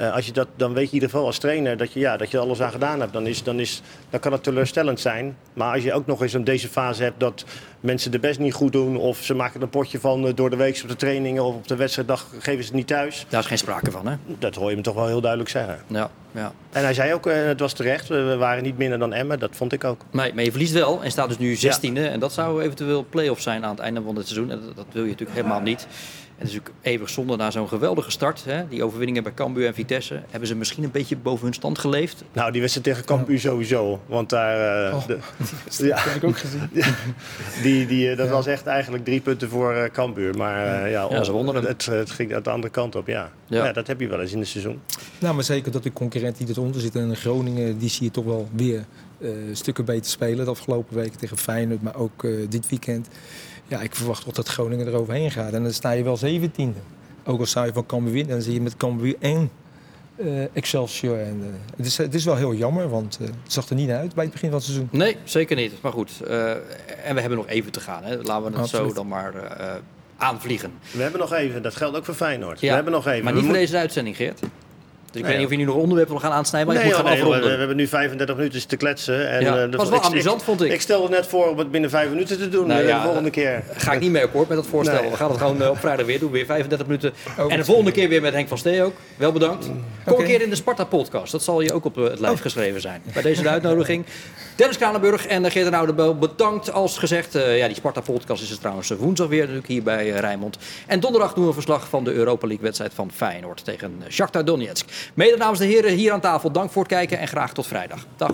Uh, 0.00 0.14
als 0.14 0.26
je 0.26 0.32
dat, 0.32 0.48
dan 0.56 0.72
weet 0.72 0.82
je 0.82 0.88
in 0.88 0.94
ieder 0.94 1.08
geval 1.08 1.26
als 1.26 1.38
trainer 1.38 1.76
dat 1.76 1.92
je, 1.92 2.00
ja, 2.00 2.16
dat 2.16 2.30
je 2.30 2.38
alles 2.38 2.60
aan 2.60 2.70
gedaan 2.70 3.00
hebt. 3.00 3.12
Dan, 3.12 3.26
is, 3.26 3.42
dan, 3.42 3.60
is, 3.60 3.82
dan 4.10 4.20
kan 4.20 4.32
het 4.32 4.42
teleurstellend 4.42 5.00
zijn. 5.00 5.36
Maar 5.52 5.74
als 5.74 5.82
je 5.82 5.92
ook 5.92 6.06
nog 6.06 6.22
eens 6.22 6.34
in 6.34 6.44
deze 6.44 6.68
fase 6.68 7.02
hebt 7.02 7.20
dat 7.20 7.44
mensen 7.80 8.10
de 8.10 8.18
best 8.18 8.38
niet 8.38 8.54
goed 8.54 8.72
doen... 8.72 8.96
of 8.96 9.18
ze 9.22 9.34
maken 9.34 9.62
een 9.62 9.68
potje 9.68 10.00
van 10.00 10.26
uh, 10.26 10.30
door 10.34 10.50
de 10.50 10.56
week 10.56 10.80
op 10.82 10.88
de 10.88 10.96
trainingen... 10.96 11.44
of 11.44 11.54
op 11.54 11.68
de 11.68 11.76
wedstrijddag 11.76 12.26
geven 12.38 12.62
ze 12.62 12.68
het 12.68 12.78
niet 12.78 12.86
thuis. 12.86 13.26
Daar 13.28 13.40
is 13.40 13.46
geen 13.46 13.58
sprake 13.58 13.90
van, 13.90 14.06
hè? 14.06 14.16
Dat 14.38 14.54
hoor 14.54 14.68
je 14.68 14.74
hem 14.74 14.82
toch 14.82 14.94
wel 14.94 15.06
heel 15.06 15.20
duidelijk 15.20 15.50
zeggen. 15.50 15.78
Ja, 15.86 16.10
ja. 16.32 16.52
En 16.72 16.82
hij 16.82 16.94
zei 16.94 17.14
ook, 17.14 17.26
uh, 17.26 17.34
het 17.34 17.60
was 17.60 17.72
terecht, 17.72 18.08
we 18.08 18.36
waren 18.36 18.62
niet 18.62 18.78
minder 18.78 18.98
dan 18.98 19.12
Emmen. 19.12 19.38
Dat 19.38 19.50
vond 19.52 19.72
ik 19.72 19.84
ook. 19.84 20.00
Nee, 20.10 20.34
maar 20.34 20.44
je 20.44 20.50
verliest 20.50 20.72
wel 20.72 21.02
en 21.02 21.10
staat 21.10 21.28
dus 21.28 21.38
nu 21.38 21.56
16e. 21.56 22.12
En 22.12 22.20
dat 22.20 22.32
zou 22.32 22.62
eventueel 22.62 23.06
play-off 23.10 23.40
zijn 23.40 23.64
aan 23.64 23.70
het 23.70 23.80
einde 23.80 24.02
van 24.02 24.16
het 24.16 24.28
seizoen. 24.28 24.50
En 24.50 24.60
dat, 24.60 24.76
dat 24.76 24.86
wil 24.92 25.02
je 25.02 25.10
natuurlijk 25.10 25.38
helemaal 25.38 25.60
niet. 25.60 25.86
En 26.38 26.44
het 26.44 26.52
is 26.52 26.58
natuurlijk 26.58 26.84
eeuwig 26.94 27.10
zonde 27.10 27.36
na 27.36 27.50
zo'n 27.50 27.68
geweldige 27.68 28.10
start. 28.10 28.44
Hè? 28.44 28.68
Die 28.68 28.84
overwinningen 28.84 29.22
bij 29.22 29.34
Cambuur 29.34 29.66
en 29.66 29.74
Vitesse. 29.74 30.22
Hebben 30.30 30.48
ze 30.48 30.54
misschien 30.54 30.84
een 30.84 30.90
beetje 30.90 31.16
boven 31.16 31.44
hun 31.44 31.54
stand 31.54 31.78
geleefd? 31.78 32.24
Nou, 32.32 32.52
die 32.52 32.60
wedstrijd 32.60 32.86
tegen 32.86 33.04
Cambuur 33.04 33.40
sowieso. 33.40 34.00
Want 34.06 34.30
daar... 34.30 34.88
Uh, 34.88 34.94
oh, 34.96 35.06
de, 35.06 35.18
ja, 35.86 35.94
dat 35.94 36.04
heb 36.04 36.14
ik 36.14 36.24
ook 36.24 36.38
gezien. 36.38 36.70
die, 37.62 37.86
die, 37.86 38.16
dat 38.16 38.26
ja. 38.26 38.32
was 38.32 38.46
echt 38.46 38.66
eigenlijk 38.66 39.04
drie 39.04 39.20
punten 39.20 39.48
voor 39.48 39.74
uh, 39.74 39.84
Cambuur. 39.84 40.36
Maar 40.36 40.84
uh, 40.84 40.90
ja, 40.90 41.06
ja, 41.10 41.24
ze 41.24 41.32
wonnen. 41.32 41.54
Het, 41.54 41.86
het, 41.86 42.10
ging 42.10 42.34
uit 42.34 42.44
de 42.44 42.50
andere 42.50 42.72
kant 42.72 42.96
op, 42.96 43.06
ja. 43.06 43.30
ja. 43.46 43.72
dat 43.72 43.86
heb 43.86 44.00
je 44.00 44.08
wel 44.08 44.20
eens 44.20 44.32
in 44.32 44.38
het 44.38 44.48
seizoen. 44.48 44.80
Nou, 45.18 45.34
maar 45.34 45.44
zeker 45.44 45.72
dat 45.72 45.82
de 45.82 45.92
concurrent 45.92 46.36
die 46.36 46.48
eronder 46.48 46.80
zit. 46.80 46.96
En 46.96 47.16
Groningen, 47.16 47.78
die 47.78 47.88
zie 47.88 48.04
je 48.04 48.10
toch 48.10 48.24
wel 48.24 48.48
weer 48.52 48.84
stukken 49.52 49.84
beter 49.84 50.10
spelen. 50.10 50.44
De 50.44 50.50
afgelopen 50.50 50.96
week 50.96 51.14
tegen 51.14 51.38
Feyenoord, 51.38 51.82
maar 51.82 51.96
ook 51.96 52.26
dit 52.48 52.68
weekend. 52.68 53.08
Ja, 53.68 53.80
ik 53.80 53.94
verwacht 53.94 54.24
wel 54.24 54.34
dat 54.34 54.48
Groningen 54.48 54.86
eroverheen 54.86 55.30
gaat. 55.30 55.52
En 55.52 55.62
dan 55.62 55.72
sta 55.72 55.90
je 55.90 56.02
wel 56.02 56.18
17e. 56.18 56.78
Ook 57.24 57.40
al 57.40 57.46
sta 57.46 57.64
je 57.64 57.72
van 57.72 57.86
Cambuur 57.86 58.12
winnen, 58.12 58.32
dan 58.32 58.42
zie 58.42 58.54
je 58.54 58.60
met 58.60 58.76
Cambuur 58.76 59.16
1 59.18 59.50
uh, 60.16 60.56
Excelsior. 60.56 61.18
En, 61.18 61.40
uh, 61.40 61.46
het, 61.76 61.86
is, 61.86 61.96
het 61.96 62.14
is 62.14 62.24
wel 62.24 62.36
heel 62.36 62.54
jammer, 62.54 62.88
want 62.88 63.18
uh, 63.20 63.26
het 63.26 63.52
zag 63.52 63.68
er 63.68 63.74
niet 63.74 63.90
uit 63.90 64.14
bij 64.14 64.24
het 64.24 64.32
begin 64.32 64.48
van 64.48 64.58
het 64.58 64.66
seizoen. 64.66 64.88
Nee, 64.92 65.16
zeker 65.24 65.56
niet. 65.56 65.72
Maar 65.82 65.92
goed, 65.92 66.20
en 67.02 67.14
we 67.14 67.20
hebben 67.20 67.38
nog 67.38 67.46
even 67.46 67.72
te 67.72 67.80
gaan. 67.80 68.04
Hè. 68.04 68.16
Laten 68.16 68.42
we 68.42 68.50
het 68.50 68.58
Absoluut. 68.58 68.88
zo 68.88 68.94
dan 68.94 69.08
maar 69.08 69.32
aanvliegen. 70.16 70.72
We 70.90 71.02
hebben 71.02 71.20
nog 71.20 71.32
even, 71.32 71.62
dat 71.62 71.76
geldt 71.76 71.96
ook 71.96 72.04
voor 72.04 72.14
Feyenoord. 72.14 72.60
Ja, 72.60 72.68
we 72.68 72.74
hebben 72.74 72.92
nog 72.92 73.06
even. 73.06 73.24
Maar 73.24 73.32
niet 73.32 73.44
voor 73.44 73.52
deze 73.52 73.76
uitzending, 73.76 74.16
Geert. 74.16 74.40
Dus 75.10 75.20
ik 75.20 75.22
nee, 75.22 75.30
weet 75.30 75.36
niet 75.36 75.46
of 75.46 75.52
je 75.52 75.58
nu 75.58 75.64
nog 75.64 75.82
onderwerpen 75.82 76.14
wil 76.14 76.22
gaan 76.22 76.32
aansnijden, 76.32 76.72
maar 76.72 76.82
nee, 76.82 76.92
ik 76.92 76.96
moet 76.96 77.06
gaan 77.06 77.14
afronden. 77.14 77.40
We, 77.40 77.48
we 77.48 77.58
hebben 77.58 77.76
nu 77.76 77.86
35 77.86 78.36
minuten 78.36 78.68
te 78.68 78.76
kletsen. 78.76 79.30
En, 79.30 79.40
ja, 79.40 79.54
uh, 79.54 79.70
dat 79.70 79.74
was 79.74 79.88
wel 79.88 80.02
amusant, 80.02 80.42
vond 80.42 80.62
ik. 80.62 80.72
Ik 80.72 80.80
stelde 80.80 81.08
net 81.08 81.26
voor 81.26 81.48
om 81.48 81.58
het 81.58 81.70
binnen 81.70 81.90
5 81.90 82.08
minuten 82.08 82.38
te 82.38 82.48
doen 82.48 82.66
nou, 82.66 82.86
ja, 82.86 82.96
de 82.96 83.04
volgende 83.04 83.30
keer. 83.30 83.62
Ga 83.72 83.92
ik 83.92 84.00
niet 84.00 84.10
mee 84.10 84.22
akkoord 84.22 84.48
met 84.48 84.56
dat 84.56 84.66
voorstel. 84.66 85.00
Nee. 85.00 85.10
We 85.10 85.16
gaan 85.16 85.30
het 85.30 85.38
gewoon 85.38 85.62
uh, 85.62 85.68
op 85.68 85.78
vrijdag 85.78 86.06
weer 86.06 86.18
doen, 86.18 86.30
weer 86.30 86.46
35 86.46 86.86
minuten. 86.86 87.12
En 87.48 87.56
de 87.56 87.64
volgende 87.64 87.90
keer 87.90 88.08
weer 88.08 88.20
met 88.20 88.32
Henk 88.32 88.48
van 88.48 88.58
Stee 88.58 88.82
ook. 88.82 88.94
Wel 89.16 89.32
bedankt. 89.32 89.66
Kom 89.66 89.76
okay. 90.04 90.24
een 90.24 90.30
keer 90.30 90.42
in 90.42 90.50
de 90.50 90.56
Sparta-podcast. 90.56 91.32
Dat 91.32 91.42
zal 91.42 91.60
je 91.60 91.72
ook 91.72 91.84
op 91.84 91.94
het 91.94 92.20
lijf 92.20 92.34
oh. 92.34 92.40
geschreven 92.40 92.80
zijn. 92.80 93.02
Bij 93.12 93.22
deze 93.22 93.48
uitnodiging. 93.48 94.04
Dennis 94.56 94.76
Kranenburg 94.76 95.26
en 95.26 95.50
Geert 95.50 95.72
Oudebel, 95.72 96.18
bedankt. 96.18 96.72
Als 96.72 96.98
gezegd, 96.98 97.36
uh, 97.36 97.58
ja, 97.58 97.66
die 97.66 97.76
Sparta-podcast 97.76 98.42
is 98.42 98.50
er 98.50 98.58
trouwens 98.58 98.90
woensdag 98.98 99.28
weer 99.28 99.40
natuurlijk 99.40 99.66
hier 99.66 99.82
bij 99.82 100.08
Rijnmond. 100.08 100.58
En 100.86 101.00
donderdag 101.00 101.32
doen 101.32 101.42
we 101.42 101.48
een 101.48 101.54
verslag 101.54 101.88
van 101.88 102.04
de 102.04 102.12
Europa 102.12 102.46
League-wedstrijd 102.46 102.94
van 102.94 103.10
Feyenoord 103.12 103.64
tegen 103.64 104.02
Shakhtar 104.08 104.44
Donetsk. 104.44 104.86
Mede 105.14 105.36
namens 105.36 105.58
de 105.58 105.66
heren 105.66 105.92
hier 105.92 106.12
aan 106.12 106.20
tafel, 106.20 106.52
dank 106.52 106.70
voor 106.70 106.82
het 106.82 106.92
kijken 106.92 107.18
en 107.18 107.28
graag 107.28 107.52
tot 107.52 107.66
vrijdag. 107.66 108.06
Dag. 108.16 108.32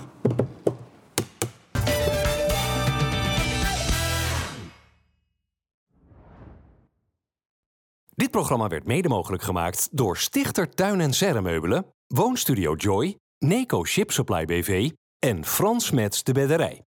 Dit 8.15 8.31
programma 8.31 8.67
werd 8.67 8.85
mede 8.85 9.07
mogelijk 9.07 9.43
gemaakt 9.43 9.87
door 9.91 10.17
Stichter 10.17 10.69
Tuin 10.69 11.01
en 11.01 11.13
Serremeubelen, 11.13 11.85
Woonstudio 12.07 12.75
Joy, 12.75 13.17
Neco 13.37 13.85
Ship 13.85 14.11
Supply 14.11 14.45
BV 14.45 14.91
en 15.19 15.45
Frans 15.45 15.91
Mets 15.91 16.23
de 16.23 16.33
Bedderij. 16.33 16.84